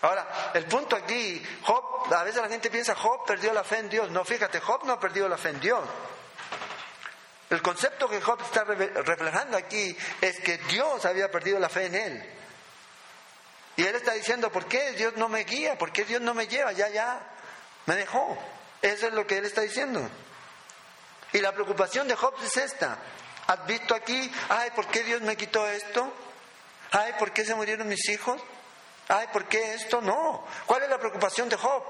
Ahora, 0.01 0.51
el 0.53 0.65
punto 0.65 0.95
aquí, 0.95 1.41
a 2.11 2.23
veces 2.23 2.41
la 2.41 2.49
gente 2.49 2.69
piensa, 2.69 2.95
Job 2.95 3.25
perdió 3.25 3.53
la 3.53 3.63
fe 3.63 3.79
en 3.79 3.89
Dios. 3.89 4.09
No, 4.11 4.25
fíjate, 4.25 4.59
Job 4.59 4.83
no 4.85 4.93
ha 4.93 4.99
perdido 4.99 5.27
la 5.27 5.37
fe 5.37 5.49
en 5.49 5.59
Dios. 5.59 5.81
El 7.51 7.61
concepto 7.61 8.07
que 8.07 8.21
Job 8.21 8.41
está 8.41 8.63
reflejando 8.63 9.57
aquí 9.57 9.95
es 10.21 10.39
que 10.39 10.57
Dios 10.69 11.05
había 11.05 11.29
perdido 11.29 11.59
la 11.59 11.67
fe 11.67 11.87
en 11.87 11.95
él. 11.95 12.33
Y 13.75 13.83
él 13.83 13.93
está 13.93 14.13
diciendo, 14.13 14.49
¿por 14.49 14.67
qué 14.67 14.93
Dios 14.93 15.17
no 15.17 15.27
me 15.27 15.43
guía? 15.43 15.77
¿Por 15.77 15.91
qué 15.91 16.05
Dios 16.05 16.21
no 16.21 16.33
me 16.33 16.47
lleva? 16.47 16.71
Ya, 16.71 16.87
ya, 16.87 17.19
me 17.87 17.97
dejó. 17.97 18.37
Eso 18.81 19.07
es 19.07 19.13
lo 19.13 19.27
que 19.27 19.37
él 19.37 19.43
está 19.43 19.59
diciendo. 19.61 20.09
Y 21.33 21.39
la 21.39 21.51
preocupación 21.51 22.07
de 22.07 22.15
Job 22.15 22.33
es 22.41 22.55
esta. 22.55 22.97
¿Has 23.47 23.65
visto 23.65 23.95
aquí? 23.95 24.31
Ay, 24.47 24.71
¿por 24.71 24.87
qué 24.87 25.03
Dios 25.03 25.19
me 25.19 25.35
quitó 25.35 25.67
esto? 25.67 26.09
Ay, 26.91 27.15
¿por 27.19 27.33
qué 27.33 27.43
se 27.43 27.53
murieron 27.53 27.85
mis 27.85 28.07
hijos? 28.07 28.41
Ay, 29.09 29.27
¿por 29.33 29.49
qué 29.49 29.73
esto? 29.73 29.99
No. 29.99 30.47
¿Cuál 30.65 30.83
es 30.83 30.89
la 30.89 30.99
preocupación 30.99 31.49
de 31.49 31.57
Job? 31.57 31.83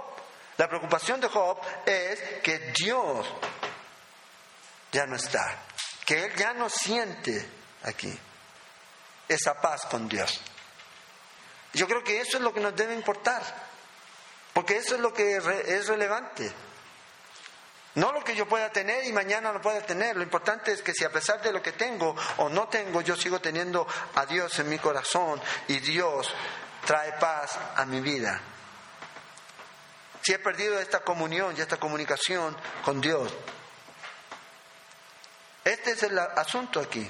La 0.57 0.67
preocupación 0.67 1.21
de 1.21 1.27
Job 1.27 1.59
es 1.85 2.19
que 2.41 2.73
Dios 2.79 3.27
ya 4.91 5.05
no 5.05 5.15
está, 5.15 5.59
que 6.05 6.25
él 6.25 6.35
ya 6.35 6.53
no 6.53 6.69
siente 6.69 7.47
aquí 7.83 8.17
esa 9.27 9.59
paz 9.59 9.85
con 9.85 10.07
Dios. 10.07 10.41
Yo 11.73 11.87
creo 11.87 12.03
que 12.03 12.19
eso 12.19 12.37
es 12.37 12.43
lo 12.43 12.53
que 12.53 12.59
nos 12.59 12.75
debe 12.75 12.93
importar, 12.93 13.41
porque 14.53 14.77
eso 14.77 14.95
es 14.95 15.01
lo 15.01 15.13
que 15.13 15.37
es 15.37 15.87
relevante. 15.87 16.51
No 17.95 18.13
lo 18.13 18.23
que 18.23 18.35
yo 18.35 18.47
pueda 18.47 18.69
tener 18.71 19.05
y 19.05 19.11
mañana 19.11 19.51
no 19.51 19.61
pueda 19.61 19.81
tener. 19.81 20.15
Lo 20.15 20.23
importante 20.23 20.71
es 20.71 20.81
que 20.81 20.93
si 20.93 21.03
a 21.03 21.11
pesar 21.11 21.41
de 21.41 21.51
lo 21.51 21.61
que 21.61 21.73
tengo 21.73 22.15
o 22.37 22.47
no 22.47 22.69
tengo, 22.69 23.01
yo 23.01 23.17
sigo 23.17 23.41
teniendo 23.41 23.85
a 24.15 24.25
Dios 24.25 24.57
en 24.59 24.69
mi 24.69 24.79
corazón 24.79 25.41
y 25.67 25.79
Dios 25.79 26.29
trae 26.85 27.13
paz 27.13 27.57
a 27.75 27.85
mi 27.85 27.99
vida. 27.99 28.39
Si 30.21 30.31
he 30.31 30.39
perdido 30.39 30.79
esta 30.79 31.01
comunión 31.01 31.55
y 31.57 31.61
esta 31.61 31.77
comunicación 31.77 32.55
con 32.85 33.01
Dios. 33.01 33.33
Este 35.63 35.91
es 35.91 36.03
el 36.03 36.17
asunto 36.17 36.79
aquí. 36.79 37.09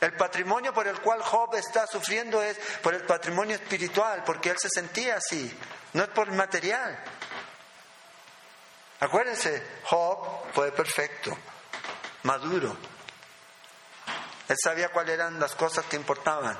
El 0.00 0.14
patrimonio 0.14 0.74
por 0.74 0.86
el 0.88 1.00
cual 1.00 1.22
Job 1.22 1.54
está 1.54 1.86
sufriendo 1.86 2.42
es 2.42 2.58
por 2.82 2.92
el 2.94 3.04
patrimonio 3.04 3.54
espiritual, 3.54 4.24
porque 4.24 4.50
él 4.50 4.58
se 4.58 4.68
sentía 4.68 5.16
así, 5.16 5.56
no 5.92 6.02
es 6.02 6.08
por 6.08 6.28
el 6.28 6.34
material. 6.34 6.98
Acuérdense, 8.98 9.62
Job 9.84 10.52
fue 10.52 10.72
perfecto, 10.72 11.36
maduro. 12.24 12.76
Él 14.48 14.56
sabía 14.62 14.88
cuáles 14.90 15.14
eran 15.14 15.38
las 15.38 15.54
cosas 15.54 15.84
que 15.86 15.96
importaban. 15.96 16.58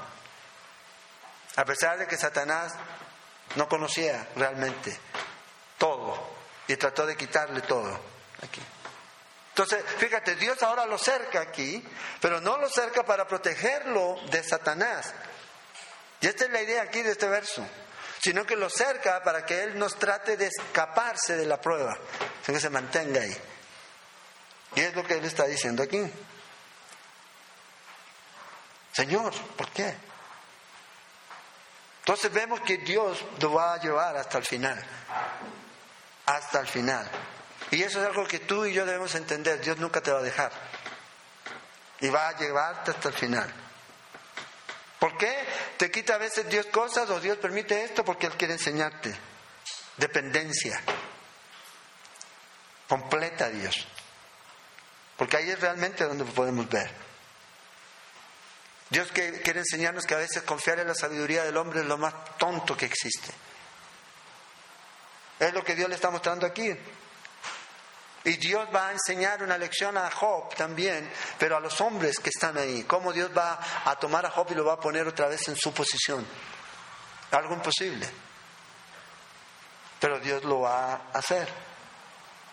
A 1.57 1.65
pesar 1.65 1.99
de 1.99 2.07
que 2.07 2.17
Satanás 2.17 2.73
no 3.57 3.69
conocía 3.69 4.29
realmente 4.37 4.99
todo 5.79 6.17
y 6.69 6.77
trató 6.77 7.07
de 7.07 7.17
quitarle 7.17 7.61
todo 7.63 7.99
aquí. 8.43 8.63
Entonces, 9.53 9.85
fíjate, 9.99 10.35
Dios 10.37 10.63
ahora 10.63 10.87
lo 10.87 10.97
cerca 10.97 11.43
aquí, 11.43 11.87
pero 12.23 12.41
no 12.41 12.57
lo 12.57 12.71
cerca 12.71 13.05
para 13.05 13.27
protegerlo 13.27 14.17
de 14.31 14.43
Satanás. 14.43 15.13
Y 16.23 16.27
esta 16.27 16.47
es 16.47 16.51
la 16.51 16.63
idea 16.63 16.83
aquí 16.83 17.03
de 17.03 17.13
este 17.13 17.29
verso, 17.29 17.63
sino 18.19 18.47
que 18.47 18.57
lo 18.57 18.71
cerca 18.71 19.23
para 19.23 19.45
que 19.45 19.63
Él 19.63 19.79
nos 19.79 19.99
trate 19.99 20.39
de 20.39 20.47
escaparse 20.47 21.37
de 21.37 21.45
la 21.45 21.61
prueba, 21.61 21.99
sino 22.43 22.57
que 22.57 22.63
se 22.63 22.71
mantenga 22.71 23.21
ahí. 23.21 23.37
Y 24.75 24.81
es 24.81 24.95
lo 24.95 25.05
que 25.05 25.19
Él 25.19 25.25
está 25.27 25.45
diciendo 25.45 25.83
aquí. 25.83 26.01
Señor, 28.93 29.35
¿por 29.57 29.69
qué? 29.71 29.95
Entonces 31.99 32.33
vemos 32.33 32.63
que 32.63 32.79
Dios 32.79 33.23
lo 33.39 33.53
va 33.53 33.75
a 33.75 33.81
llevar 33.81 34.17
hasta 34.17 34.39
el 34.39 34.45
final. 34.45 34.83
Hasta 36.25 36.61
el 36.61 36.67
final. 36.67 37.11
Y 37.73 37.83
eso 37.83 38.01
es 38.01 38.07
algo 38.07 38.27
que 38.27 38.39
tú 38.39 38.67
y 38.67 38.75
yo 38.75 38.85
debemos 38.85 39.15
entender. 39.15 39.59
Dios 39.63 39.79
nunca 39.79 40.03
te 40.03 40.13
va 40.13 40.19
a 40.19 40.23
dejar. 40.23 40.53
Y 42.01 42.11
va 42.11 42.29
a 42.29 42.37
llevarte 42.37 42.91
hasta 42.91 43.09
el 43.09 43.15
final. 43.15 43.51
¿Por 44.99 45.17
qué 45.17 45.35
te 45.79 45.91
quita 45.91 46.17
a 46.17 46.19
veces 46.19 46.47
Dios 46.51 46.67
cosas 46.67 47.09
o 47.09 47.19
Dios 47.19 47.39
permite 47.39 47.83
esto? 47.83 48.05
Porque 48.05 48.27
Él 48.27 48.35
quiere 48.35 48.53
enseñarte. 48.53 49.17
Dependencia. 49.97 50.83
Completa 52.87 53.47
a 53.47 53.49
Dios. 53.49 53.87
Porque 55.17 55.39
ahí 55.39 55.49
es 55.49 55.59
realmente 55.59 56.05
donde 56.05 56.25
podemos 56.27 56.69
ver. 56.69 56.91
Dios 58.91 59.11
quiere 59.13 59.61
enseñarnos 59.61 60.05
que 60.05 60.13
a 60.13 60.19
veces 60.19 60.43
confiar 60.43 60.79
en 60.79 60.89
la 60.89 60.95
sabiduría 60.95 61.43
del 61.43 61.57
hombre 61.57 61.81
es 61.81 61.87
lo 61.87 61.97
más 61.97 62.37
tonto 62.37 62.77
que 62.77 62.85
existe. 62.85 63.33
Es 65.39 65.55
lo 65.55 65.65
que 65.65 65.75
Dios 65.75 65.89
le 65.89 65.95
está 65.95 66.11
mostrando 66.11 66.47
aquí. 66.47 66.77
Y 68.25 68.37
Dios 68.37 68.69
va 68.75 68.89
a 68.89 68.93
enseñar 68.93 69.43
una 69.43 69.59
lección 69.59 69.97
a 69.97 70.11
Job 70.11 70.55
también, 70.55 71.11
pero 71.39 71.57
a 71.57 71.61
los 71.61 71.81
hombres 71.81 72.19
que 72.21 72.31
están 72.31 72.57
ahí. 72.57 72.85
Cómo 72.85 73.13
Dios 73.13 73.31
va 73.37 73.59
a 73.85 73.97
tomar 73.97 74.25
a 74.27 74.31
Job 74.31 74.47
y 74.51 74.55
lo 74.55 74.65
va 74.65 74.75
a 74.75 74.81
poner 74.81 75.07
otra 75.09 75.27
vez 75.29 75.49
en 75.49 75.57
su 75.57 75.73
posición. 75.75 76.25
Algo 77.33 77.55
imposible. 77.55 78.09
Pero 79.99 80.21
Dios 80.21 80.45
lo 80.45 80.61
va 80.61 80.93
a 80.93 81.19
hacer. 81.19 81.49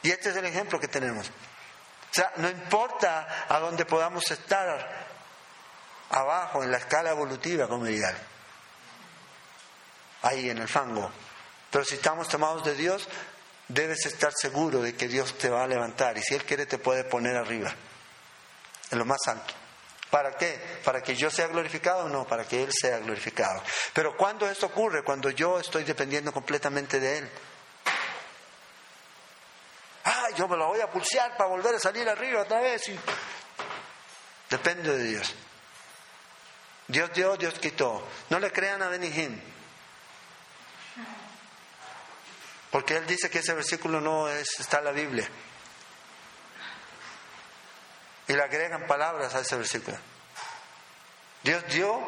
Y 0.02 0.10
este 0.12 0.30
es 0.30 0.36
el 0.36 0.46
ejemplo 0.46 0.80
que 0.80 0.88
tenemos. 0.88 1.28
O 1.28 2.14
sea, 2.14 2.32
no 2.38 2.50
importa 2.50 3.46
a 3.48 3.60
dónde 3.60 3.86
podamos 3.86 4.30
estar, 4.32 5.08
abajo 6.10 6.64
en 6.64 6.72
la 6.72 6.78
escala 6.78 7.12
evolutiva, 7.12 7.68
como 7.68 7.86
dirían, 7.86 8.18
ahí 10.24 10.50
en 10.50 10.58
el 10.58 10.68
fango. 10.68 11.12
Pero 11.70 11.86
si 11.86 11.96
estamos 11.96 12.28
tomados 12.28 12.64
de 12.66 12.74
Dios, 12.74 13.08
debes 13.70 14.06
estar 14.06 14.34
seguro 14.34 14.82
de 14.82 14.96
que 14.96 15.08
Dios 15.08 15.38
te 15.38 15.50
va 15.50 15.64
a 15.64 15.68
levantar 15.68 16.18
y 16.18 16.22
si 16.22 16.36
Él 16.36 16.44
quiere 16.44 16.66
te 16.66 16.80
puede 16.80 17.06
poner 17.06 17.38
arriba, 17.38 17.74
en 18.92 19.00
lo 19.00 19.06
más 19.06 19.26
alto. 19.28 19.54
¿Para 20.10 20.32
qué? 20.36 20.60
¿Para 20.84 21.02
que 21.02 21.16
yo 21.16 21.30
sea 21.30 21.48
glorificado? 21.48 22.06
o 22.06 22.10
No, 22.10 22.26
para 22.26 22.44
que 22.44 22.64
Él 22.64 22.72
sea 22.74 22.98
glorificado. 22.98 23.62
Pero 23.94 24.18
cuando 24.18 24.50
esto 24.50 24.66
ocurre? 24.66 25.04
Cuando 25.04 25.30
yo 25.30 25.60
estoy 25.60 25.84
dependiendo 25.84 26.34
completamente 26.34 27.00
de 27.00 27.20
Él. 27.20 27.30
Ah, 30.06 30.30
yo 30.36 30.48
me 30.48 30.58
lo 30.58 30.70
voy 30.70 30.82
a 30.82 30.90
pulsear 30.90 31.38
para 31.38 31.50
volver 31.50 31.76
a 31.76 31.80
salir 31.80 32.10
arriba 32.10 32.42
otra 32.42 32.60
vez. 32.60 32.90
Depende 34.50 34.98
de 34.98 35.04
Dios. 35.04 35.36
Dios 36.88 37.12
dio, 37.14 37.38
Dios 37.38 37.54
quitó. 37.60 38.04
No 38.32 38.40
le 38.40 38.52
crean 38.52 38.82
a 38.82 38.90
Benihim. 38.90 39.40
Porque 42.72 42.98
él 42.98 43.08
dice 43.08 43.30
que 43.30 43.40
ese 43.40 43.54
versículo 43.54 44.00
no 44.00 44.30
es, 44.30 44.60
está 44.60 44.80
en 44.80 44.86
la 44.86 44.92
Biblia. 44.92 45.28
Y 48.28 48.34
le 48.34 48.44
agregan 48.44 48.86
palabras 48.86 49.34
a 49.34 49.40
ese 49.40 49.56
versículo. 49.56 49.98
Dios 51.42 51.64
dio, 51.70 52.00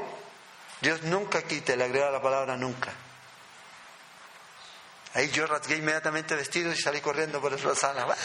Dios 0.81 1.01
nunca 1.03 1.41
quita, 1.41 1.75
le 1.75 1.85
agrega 1.85 2.11
la 2.11 2.21
palabra 2.21 2.55
nunca. 2.57 2.91
Ahí 5.13 5.29
yo 5.31 5.47
rasgué 5.47 5.77
inmediatamente 5.77 6.35
vestido 6.35 6.71
y 6.71 6.77
salí 6.77 7.01
corriendo 7.01 7.41
por 7.41 7.53
esa 7.53 7.75
sala. 7.75 8.15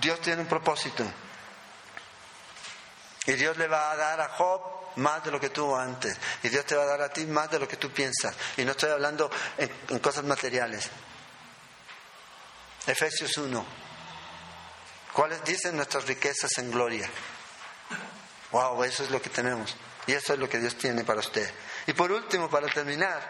Dios 0.00 0.20
tiene 0.20 0.42
un 0.42 0.48
propósito. 0.48 1.04
Y 3.26 3.32
Dios 3.32 3.56
le 3.58 3.68
va 3.68 3.92
a 3.92 3.96
dar 3.96 4.20
a 4.20 4.28
Job 4.30 4.79
más 4.96 5.24
de 5.24 5.30
lo 5.30 5.40
que 5.40 5.50
tuvo 5.50 5.76
antes. 5.76 6.16
Y 6.42 6.48
Dios 6.48 6.64
te 6.64 6.76
va 6.76 6.82
a 6.82 6.86
dar 6.86 7.02
a 7.02 7.12
ti 7.12 7.26
más 7.26 7.50
de 7.50 7.58
lo 7.58 7.68
que 7.68 7.76
tú 7.76 7.90
piensas. 7.90 8.34
Y 8.56 8.64
no 8.64 8.72
estoy 8.72 8.90
hablando 8.90 9.30
en, 9.56 9.98
cosas 9.98 10.24
materiales. 10.24 10.88
Efesios 12.86 13.36
1. 13.36 13.66
¿Cuáles 15.12 15.44
dicen 15.44 15.76
nuestras 15.76 16.06
riquezas 16.06 16.50
en 16.58 16.70
gloria? 16.70 17.08
Wow, 18.52 18.84
eso 18.84 19.04
es 19.04 19.10
lo 19.10 19.20
que 19.20 19.30
tenemos. 19.30 19.76
Y 20.06 20.12
eso 20.12 20.32
es 20.32 20.38
lo 20.38 20.48
que 20.48 20.58
Dios 20.58 20.76
tiene 20.76 21.04
para 21.04 21.20
usted. 21.20 21.52
Y 21.86 21.92
por 21.92 22.10
último, 22.10 22.48
para 22.48 22.68
terminar, 22.68 23.20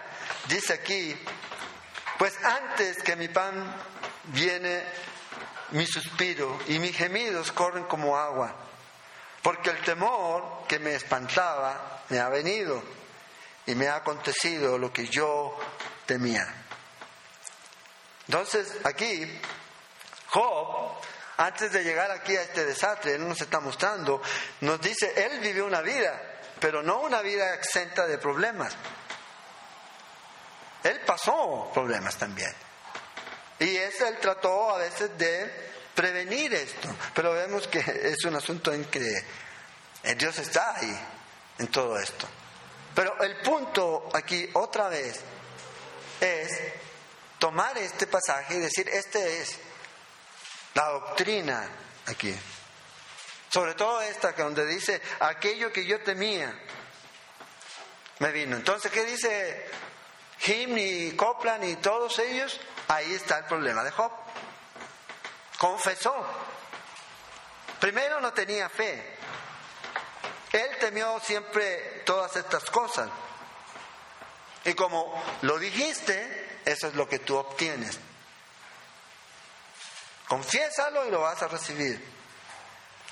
dice 0.48 0.74
aquí, 0.74 1.16
pues 2.18 2.34
antes 2.44 3.02
que 3.02 3.16
mi 3.16 3.28
pan 3.28 3.74
viene 4.26 4.84
mi 5.72 5.86
suspiro 5.86 6.58
y 6.66 6.78
mis 6.78 6.96
gemidos 6.96 7.52
corren 7.52 7.84
como 7.84 8.16
agua 8.16 8.69
porque 9.42 9.70
el 9.70 9.82
temor 9.82 10.66
que 10.68 10.78
me 10.78 10.94
espantaba 10.94 12.02
me 12.08 12.18
ha 12.18 12.28
venido 12.28 12.82
y 13.66 13.74
me 13.74 13.88
ha 13.88 13.96
acontecido 13.96 14.78
lo 14.78 14.92
que 14.92 15.06
yo 15.06 15.56
temía. 16.06 16.46
Entonces, 18.26 18.76
aquí, 18.84 19.40
Job 20.28 21.00
antes 21.40 21.72
de 21.72 21.82
llegar 21.82 22.10
aquí 22.10 22.36
a 22.36 22.42
este 22.42 22.66
desastre, 22.66 23.14
Él 23.14 23.26
nos 23.26 23.40
está 23.40 23.60
mostrando, 23.60 24.20
nos 24.60 24.78
dice, 24.78 25.10
Él 25.16 25.40
vivió 25.40 25.64
una 25.64 25.80
vida, 25.80 26.20
pero 26.60 26.82
no 26.82 27.00
una 27.00 27.22
vida 27.22 27.54
exenta 27.54 28.06
de 28.06 28.18
problemas. 28.18 28.76
Él 30.82 31.00
pasó 31.06 31.70
problemas 31.72 32.16
también. 32.18 32.54
Y 33.58 33.74
eso 33.74 34.06
Él 34.06 34.18
trató 34.20 34.74
a 34.74 34.78
veces 34.78 35.16
de 35.16 35.69
prevenir 35.94 36.54
esto, 36.54 36.94
pero 37.14 37.32
vemos 37.32 37.66
que 37.68 37.78
es 37.78 38.24
un 38.24 38.36
asunto 38.36 38.72
en 38.72 38.84
que 38.86 39.24
Dios 40.16 40.38
está 40.38 40.76
ahí, 40.76 40.98
en 41.58 41.68
todo 41.68 41.98
esto. 41.98 42.26
Pero 42.94 43.20
el 43.22 43.36
punto 43.40 44.08
aquí, 44.12 44.48
otra 44.54 44.88
vez, 44.88 45.20
es 46.20 46.48
tomar 47.38 47.76
este 47.78 48.06
pasaje 48.06 48.56
y 48.56 48.58
decir, 48.58 48.88
este 48.88 49.40
es 49.40 49.58
la 50.74 50.88
doctrina 50.88 51.68
aquí. 52.06 52.34
Sobre 53.48 53.74
todo 53.74 54.00
esta 54.02 54.32
donde 54.32 54.66
dice, 54.66 55.00
aquello 55.20 55.72
que 55.72 55.84
yo 55.84 56.00
temía, 56.02 56.54
me 58.20 58.30
vino. 58.32 58.56
Entonces, 58.56 58.92
¿qué 58.92 59.04
dice 59.04 59.66
Jim 60.38 60.76
y 60.78 61.12
Copland 61.12 61.64
y 61.64 61.76
todos 61.76 62.18
ellos? 62.18 62.60
Ahí 62.88 63.14
está 63.14 63.38
el 63.38 63.44
problema 63.46 63.82
de 63.82 63.90
Job. 63.90 64.12
Confesó. 65.60 66.24
Primero 67.78 68.18
no 68.18 68.32
tenía 68.32 68.70
fe. 68.70 69.14
Él 70.52 70.70
temió 70.80 71.20
siempre 71.20 72.02
todas 72.06 72.34
estas 72.36 72.64
cosas. 72.70 73.10
Y 74.64 74.72
como 74.72 75.22
lo 75.42 75.58
dijiste, 75.58 76.60
eso 76.64 76.86
es 76.86 76.94
lo 76.94 77.06
que 77.06 77.18
tú 77.18 77.36
obtienes. 77.36 77.98
Confiésalo 80.28 81.06
y 81.06 81.10
lo 81.10 81.20
vas 81.20 81.42
a 81.42 81.48
recibir. 81.48 82.02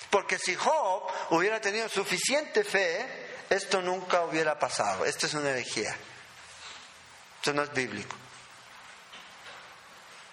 Porque 0.09 0.39
si 0.39 0.55
Job 0.55 1.03
hubiera 1.29 1.61
tenido 1.61 1.87
suficiente 1.91 2.65
fe, 2.65 3.45
esto 3.51 3.83
nunca 3.83 4.23
hubiera 4.23 4.59
pasado. 4.59 5.05
Esto 5.05 5.27
es 5.27 5.35
una 5.35 5.51
herejía. 5.51 5.95
Esto 7.37 7.53
no 7.53 7.63
es 7.63 7.73
bíblico. 7.75 8.17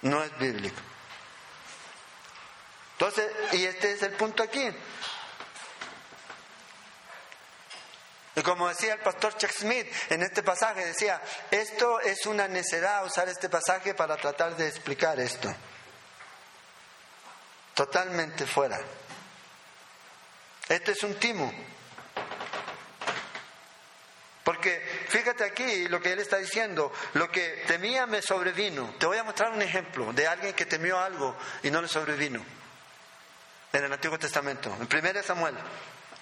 No 0.03 0.23
es 0.23 0.37
bíblico. 0.37 0.94
Entonces, 2.97 3.29
y 3.53 3.65
este 3.65 3.91
es 3.91 4.01
el 4.03 4.13
punto 4.13 4.41
aquí. 4.41 4.71
Y 8.35 8.41
como 8.41 8.67
decía 8.67 8.93
el 8.93 8.99
pastor 8.99 9.37
Chuck 9.37 9.51
Smith 9.51 9.87
en 10.09 10.21
este 10.21 10.43
pasaje, 10.43 10.85
decía, 10.85 11.21
esto 11.51 11.99
es 12.01 12.25
una 12.25 12.47
necedad 12.47 13.05
usar 13.05 13.29
este 13.29 13.49
pasaje 13.49 13.93
para 13.93 14.17
tratar 14.17 14.55
de 14.55 14.67
explicar 14.67 15.19
esto. 15.19 15.53
Totalmente 17.73 18.45
fuera. 18.45 18.79
Esto 20.67 20.91
es 20.91 21.03
un 21.03 21.15
timo. 21.15 21.53
Porque 24.43 24.79
fíjate 25.09 25.43
aquí 25.43 25.87
lo 25.87 26.01
que 26.01 26.11
él 26.11 26.19
está 26.19 26.37
diciendo, 26.37 26.93
lo 27.13 27.31
que 27.31 27.63
temía 27.67 28.05
me 28.05 28.21
sobrevino. 28.21 28.95
Te 28.99 29.05
voy 29.05 29.17
a 29.17 29.23
mostrar 29.23 29.51
un 29.51 29.61
ejemplo 29.61 30.13
de 30.13 30.27
alguien 30.27 30.53
que 30.53 30.65
temió 30.65 30.99
algo 30.99 31.35
y 31.63 31.71
no 31.71 31.81
le 31.81 31.87
sobrevino. 31.87 32.45
En 33.75 33.83
el 33.83 33.91
Antiguo 33.91 34.17
Testamento, 34.17 34.73
en 34.73 34.83
1 34.83 35.21
Samuel 35.21 35.53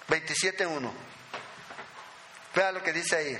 27.1. 0.08 0.92
Vea 2.52 2.72
lo 2.72 2.82
que 2.82 2.92
dice 2.92 3.14
ahí. 3.14 3.38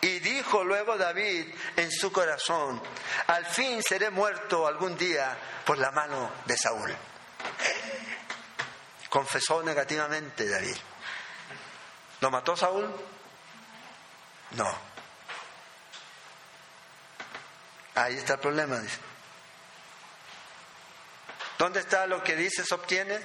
Y 0.00 0.18
dijo 0.18 0.64
luego 0.64 0.98
David 0.98 1.54
en 1.76 1.92
su 1.92 2.10
corazón, 2.10 2.82
al 3.28 3.46
fin 3.46 3.80
seré 3.84 4.10
muerto 4.10 4.66
algún 4.66 4.98
día 4.98 5.38
por 5.64 5.78
la 5.78 5.92
mano 5.92 6.28
de 6.44 6.56
Saúl. 6.58 6.92
Confesó 9.08 9.62
negativamente 9.62 10.48
David. 10.48 10.76
¿Lo 12.20 12.32
mató 12.32 12.56
Saúl? 12.56 12.92
No. 14.56 14.76
Ahí 17.94 18.16
está 18.16 18.32
el 18.32 18.40
problema, 18.40 18.80
dice. 18.80 19.13
¿Dónde 21.64 21.80
está 21.80 22.06
lo 22.06 22.22
que 22.22 22.36
dices 22.36 22.70
obtiene? 22.72 23.18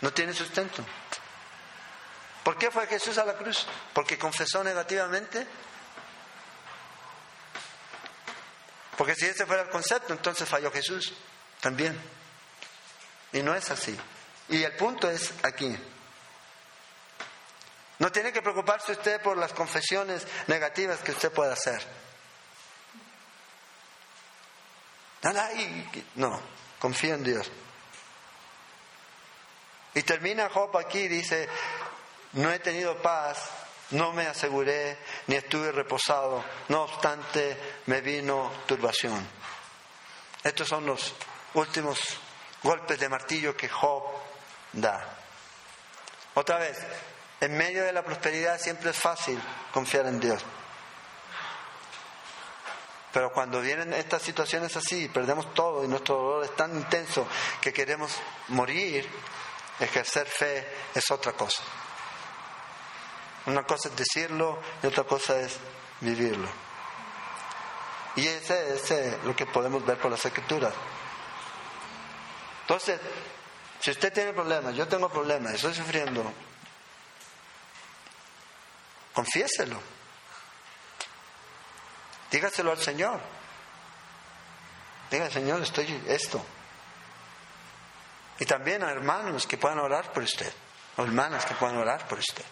No 0.00 0.12
tiene 0.12 0.34
sustento. 0.34 0.84
¿Por 2.42 2.58
qué 2.58 2.72
fue 2.72 2.88
Jesús 2.88 3.16
a 3.18 3.24
la 3.24 3.34
cruz? 3.34 3.64
¿Porque 3.92 4.18
confesó 4.18 4.64
negativamente? 4.64 5.46
Porque 8.96 9.14
si 9.14 9.26
ese 9.26 9.46
fuera 9.46 9.62
el 9.62 9.68
concepto, 9.68 10.12
entonces 10.12 10.48
falló 10.48 10.72
Jesús 10.72 11.14
también. 11.60 11.96
Y 13.32 13.40
no 13.40 13.54
es 13.54 13.70
así. 13.70 13.96
Y 14.48 14.60
el 14.64 14.74
punto 14.74 15.08
es 15.08 15.32
aquí. 15.44 15.78
No 18.00 18.10
tiene 18.10 18.32
que 18.32 18.42
preocuparse 18.42 18.90
usted 18.90 19.22
por 19.22 19.36
las 19.36 19.52
confesiones 19.52 20.26
negativas 20.48 20.98
que 21.04 21.12
usted 21.12 21.30
pueda 21.30 21.52
hacer. 21.52 22.07
No, 26.14 26.40
confía 26.78 27.14
en 27.14 27.24
Dios. 27.24 27.50
Y 29.94 30.02
termina 30.02 30.48
Job 30.48 30.76
aquí, 30.76 31.08
dice, 31.08 31.48
no 32.34 32.52
he 32.52 32.58
tenido 32.60 33.00
paz, 33.02 33.50
no 33.90 34.12
me 34.12 34.26
aseguré, 34.26 34.98
ni 35.26 35.36
estuve 35.36 35.72
reposado, 35.72 36.44
no 36.68 36.82
obstante 36.82 37.56
me 37.86 38.00
vino 38.00 38.52
turbación. 38.66 39.26
Estos 40.44 40.68
son 40.68 40.86
los 40.86 41.14
últimos 41.54 41.98
golpes 42.62 42.98
de 43.00 43.08
martillo 43.08 43.56
que 43.56 43.68
Job 43.68 44.04
da. 44.72 45.16
Otra 46.34 46.58
vez, 46.58 46.78
en 47.40 47.56
medio 47.56 47.84
de 47.84 47.92
la 47.92 48.04
prosperidad 48.04 48.60
siempre 48.60 48.90
es 48.90 48.96
fácil 48.96 49.40
confiar 49.72 50.06
en 50.06 50.20
Dios. 50.20 50.44
Pero 53.12 53.32
cuando 53.32 53.60
vienen 53.60 53.92
estas 53.94 54.22
situaciones 54.22 54.76
así, 54.76 55.08
perdemos 55.08 55.54
todo 55.54 55.84
y 55.84 55.88
nuestro 55.88 56.16
dolor 56.16 56.44
es 56.44 56.54
tan 56.54 56.76
intenso 56.76 57.26
que 57.60 57.72
queremos 57.72 58.12
morir, 58.48 59.08
ejercer 59.80 60.26
fe 60.26 60.68
es 60.94 61.10
otra 61.10 61.32
cosa. 61.32 61.62
Una 63.46 63.62
cosa 63.62 63.88
es 63.88 63.96
decirlo 63.96 64.60
y 64.82 64.86
otra 64.86 65.04
cosa 65.04 65.40
es 65.40 65.56
vivirlo. 66.00 66.48
Y 68.16 68.26
ese, 68.26 68.74
es 68.74 69.24
lo 69.24 69.34
que 69.34 69.46
podemos 69.46 69.84
ver 69.86 69.96
por 69.98 70.10
las 70.10 70.24
escrituras. 70.24 70.74
Entonces, 72.62 73.00
si 73.80 73.90
usted 73.90 74.12
tiene 74.12 74.32
problemas, 74.32 74.74
yo 74.74 74.86
tengo 74.86 75.08
problemas, 75.08 75.54
estoy 75.54 75.74
sufriendo, 75.74 76.30
confiéselo. 79.14 79.97
Dígaselo 82.30 82.72
al 82.72 82.78
Señor. 82.78 83.20
Diga, 85.10 85.30
Señor, 85.30 85.62
estoy 85.62 86.04
esto. 86.06 86.44
Y 88.38 88.44
también 88.44 88.82
a 88.82 88.90
hermanos 88.90 89.46
que 89.46 89.56
puedan 89.56 89.78
orar 89.78 90.12
por 90.12 90.22
usted, 90.22 90.52
o 90.96 91.02
hermanas 91.02 91.44
que 91.46 91.54
puedan 91.54 91.76
orar 91.76 92.06
por 92.06 92.18
usted. 92.18 92.44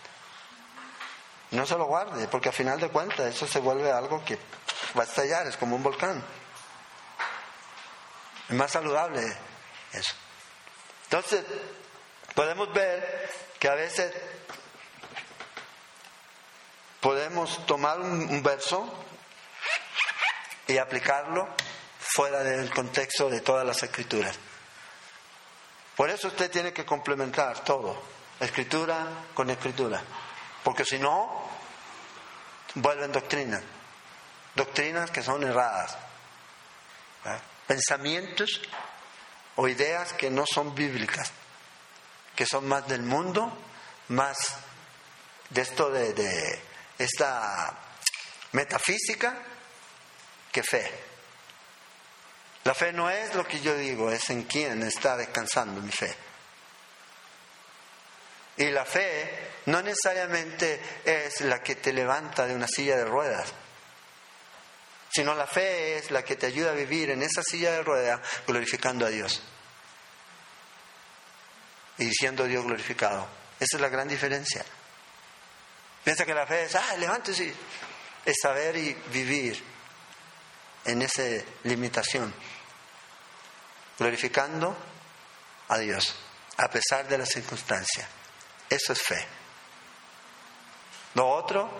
No 1.50 1.64
se 1.66 1.76
lo 1.76 1.84
guarde, 1.84 2.26
porque 2.28 2.48
a 2.48 2.52
final 2.52 2.80
de 2.80 2.88
cuentas 2.88 3.34
eso 3.34 3.46
se 3.46 3.60
vuelve 3.60 3.92
algo 3.92 4.24
que 4.24 4.38
va 4.98 5.02
a 5.02 5.06
estallar, 5.06 5.46
es 5.46 5.56
como 5.56 5.76
un 5.76 5.82
volcán. 5.82 6.24
Es 8.48 8.54
más 8.54 8.70
saludable 8.70 9.22
eso. 9.92 10.14
Entonces, 11.04 11.44
podemos 12.34 12.72
ver 12.72 13.30
que 13.58 13.68
a 13.68 13.74
veces 13.74 14.12
podemos 17.00 17.64
tomar 17.66 18.00
un, 18.00 18.42
verso 18.42 18.92
y 20.66 20.78
aplicarlo 20.78 21.48
fuera 21.98 22.42
del 22.42 22.70
contexto 22.70 23.28
de 23.28 23.40
todas 23.40 23.66
las 23.66 23.82
escrituras. 23.82 24.36
Por 25.96 26.10
eso 26.10 26.28
usted 26.28 26.50
tiene 26.50 26.72
que 26.72 26.84
complementar 26.84 27.64
todo, 27.64 28.02
escritura 28.40 29.06
con 29.34 29.48
escritura. 29.50 30.02
Porque 30.62 30.84
si 30.84 30.98
no, 30.98 31.48
vuelven 32.74 33.12
doctrinas. 33.12 33.62
Doctrinas 34.54 35.10
que 35.10 35.22
son 35.22 35.42
erradas. 35.42 35.96
Pensamientos 37.66 38.60
o 39.56 39.68
ideas 39.68 40.12
que 40.12 40.30
no 40.30 40.44
son 40.46 40.74
bíblicas. 40.74 41.32
Que 42.34 42.46
son 42.46 42.68
más 42.68 42.86
del 42.88 43.02
mundo, 43.02 43.56
más 44.08 44.36
de 45.50 45.62
esto 45.62 45.90
de, 45.90 46.12
de 46.12 46.62
esta 46.98 47.74
metafísica 48.52 49.34
que 50.56 50.62
fe. 50.62 50.90
La 52.64 52.72
fe 52.72 52.90
no 52.90 53.10
es 53.10 53.34
lo 53.34 53.46
que 53.46 53.60
yo 53.60 53.76
digo, 53.76 54.10
es 54.10 54.30
en 54.30 54.44
quién 54.44 54.82
está 54.84 55.14
descansando 55.14 55.82
mi 55.82 55.92
fe. 55.92 56.14
Y 58.56 58.70
la 58.70 58.86
fe 58.86 59.50
no 59.66 59.82
necesariamente 59.82 60.80
es 61.04 61.42
la 61.42 61.62
que 61.62 61.74
te 61.74 61.92
levanta 61.92 62.46
de 62.46 62.54
una 62.54 62.66
silla 62.66 62.96
de 62.96 63.04
ruedas, 63.04 63.52
sino 65.12 65.34
la 65.34 65.46
fe 65.46 65.98
es 65.98 66.10
la 66.10 66.24
que 66.24 66.36
te 66.36 66.46
ayuda 66.46 66.70
a 66.70 66.74
vivir 66.74 67.10
en 67.10 67.22
esa 67.22 67.42
silla 67.42 67.72
de 67.72 67.82
ruedas 67.82 68.18
glorificando 68.46 69.04
a 69.04 69.10
Dios. 69.10 69.42
y 71.98 72.10
siendo 72.12 72.44
Dios 72.44 72.64
glorificado. 72.64 73.26
Esa 73.58 73.76
es 73.76 73.80
la 73.80 73.88
gran 73.88 74.06
diferencia. 74.06 74.62
Piensa 76.04 76.26
que 76.26 76.34
la 76.34 76.46
fe 76.46 76.64
es, 76.64 76.74
ah, 76.74 76.96
levántese. 76.98 77.54
Es 78.24 78.36
saber 78.42 78.76
y 78.76 78.92
vivir 79.12 79.75
en 80.86 81.02
esa 81.02 81.22
limitación, 81.64 82.32
glorificando 83.98 84.76
a 85.68 85.78
Dios, 85.78 86.14
a 86.56 86.68
pesar 86.68 87.08
de 87.08 87.18
las 87.18 87.28
circunstancias. 87.28 88.06
Eso 88.68 88.92
es 88.92 89.02
fe. 89.02 89.26
Lo 91.14 91.28
otro 91.28 91.70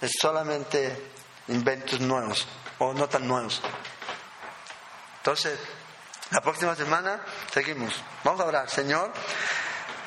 es 0.00 0.12
solamente 0.20 1.10
inventos 1.48 2.00
nuevos 2.00 2.46
o 2.78 2.92
no 2.92 3.08
tan 3.08 3.26
nuevos. 3.26 3.60
Entonces, 5.18 5.58
la 6.30 6.40
próxima 6.40 6.74
semana 6.74 7.20
seguimos. 7.52 7.94
Vamos 8.24 8.40
a 8.40 8.44
orar. 8.44 8.70
Señor, 8.70 9.12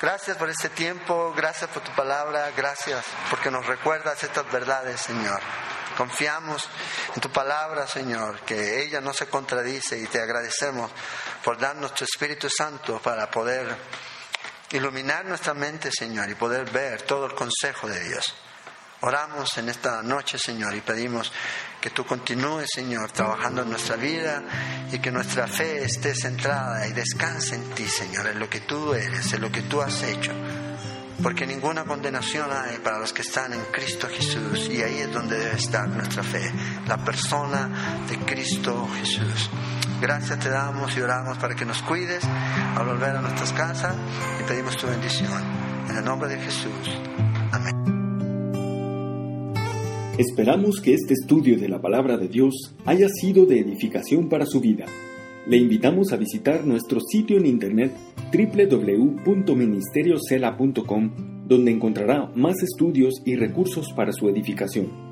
gracias 0.00 0.36
por 0.36 0.50
este 0.50 0.70
tiempo, 0.70 1.32
gracias 1.36 1.70
por 1.70 1.82
tu 1.82 1.92
palabra, 1.92 2.50
gracias 2.56 3.04
porque 3.30 3.50
nos 3.50 3.66
recuerdas 3.66 4.22
estas 4.22 4.50
verdades, 4.50 5.00
Señor. 5.00 5.40
Confiamos 5.96 6.68
en 7.14 7.20
tu 7.20 7.30
palabra, 7.30 7.86
Señor, 7.86 8.40
que 8.40 8.82
ella 8.82 9.00
no 9.00 9.12
se 9.12 9.26
contradice 9.26 9.98
y 9.98 10.06
te 10.06 10.20
agradecemos 10.20 10.90
por 11.42 11.58
darnos 11.58 11.94
tu 11.94 12.04
Espíritu 12.04 12.48
Santo 12.50 12.98
para 12.98 13.30
poder 13.30 13.76
iluminar 14.72 15.24
nuestra 15.24 15.54
mente, 15.54 15.90
Señor, 15.92 16.28
y 16.28 16.34
poder 16.34 16.70
ver 16.70 17.02
todo 17.02 17.26
el 17.26 17.34
consejo 17.34 17.88
de 17.88 18.00
Dios. 18.00 18.34
Oramos 19.02 19.56
en 19.58 19.68
esta 19.68 20.02
noche, 20.02 20.38
Señor, 20.38 20.74
y 20.74 20.80
pedimos 20.80 21.30
que 21.80 21.90
tú 21.90 22.06
continúes, 22.06 22.70
Señor, 22.74 23.12
trabajando 23.12 23.62
en 23.62 23.70
nuestra 23.70 23.96
vida 23.96 24.42
y 24.90 24.98
que 24.98 25.10
nuestra 25.10 25.46
fe 25.46 25.84
esté 25.84 26.14
centrada 26.14 26.86
y 26.86 26.92
descanse 26.92 27.54
en 27.54 27.70
ti, 27.74 27.86
Señor, 27.86 28.26
en 28.28 28.38
lo 28.38 28.48
que 28.48 28.60
tú 28.60 28.94
eres, 28.94 29.32
en 29.34 29.42
lo 29.42 29.52
que 29.52 29.62
tú 29.62 29.82
has 29.82 30.02
hecho. 30.02 30.32
Porque 31.22 31.46
ninguna 31.46 31.84
condenación 31.84 32.48
hay 32.50 32.78
para 32.78 32.98
los 32.98 33.12
que 33.12 33.22
están 33.22 33.52
en 33.52 33.60
Cristo 33.72 34.08
Jesús 34.08 34.68
y 34.70 34.82
ahí 34.82 34.98
es 34.98 35.12
donde 35.12 35.38
debe 35.38 35.56
estar 35.56 35.88
nuestra 35.88 36.22
fe, 36.22 36.50
la 36.86 37.02
persona 37.04 38.04
de 38.08 38.18
Cristo 38.18 38.88
Jesús. 38.98 39.50
Gracias 40.00 40.38
te 40.40 40.50
damos 40.50 40.96
y 40.96 41.00
oramos 41.00 41.38
para 41.38 41.54
que 41.54 41.64
nos 41.64 41.80
cuides 41.82 42.24
al 42.24 42.86
volver 42.86 43.16
a 43.16 43.22
nuestras 43.22 43.52
casas 43.52 43.94
y 44.40 44.48
pedimos 44.48 44.76
tu 44.76 44.86
bendición. 44.86 45.42
En 45.88 45.96
el 45.96 46.04
nombre 46.04 46.28
de 46.28 46.38
Jesús. 46.38 46.98
Amén. 47.52 47.74
Esperamos 50.18 50.80
que 50.80 50.94
este 50.94 51.14
estudio 51.14 51.58
de 51.58 51.68
la 51.68 51.80
palabra 51.80 52.16
de 52.16 52.28
Dios 52.28 52.74
haya 52.84 53.08
sido 53.08 53.46
de 53.46 53.60
edificación 53.60 54.28
para 54.28 54.46
su 54.46 54.60
vida. 54.60 54.86
Le 55.46 55.56
invitamos 55.56 56.12
a 56.12 56.16
visitar 56.16 56.64
nuestro 56.64 57.00
sitio 57.00 57.36
en 57.38 57.46
internet 57.46 57.92
www.ministeriocela.com 58.34 61.10
donde 61.46 61.70
encontrará 61.70 62.30
más 62.34 62.62
estudios 62.62 63.22
y 63.24 63.36
recursos 63.36 63.92
para 63.92 64.12
su 64.12 64.28
edificación. 64.28 65.03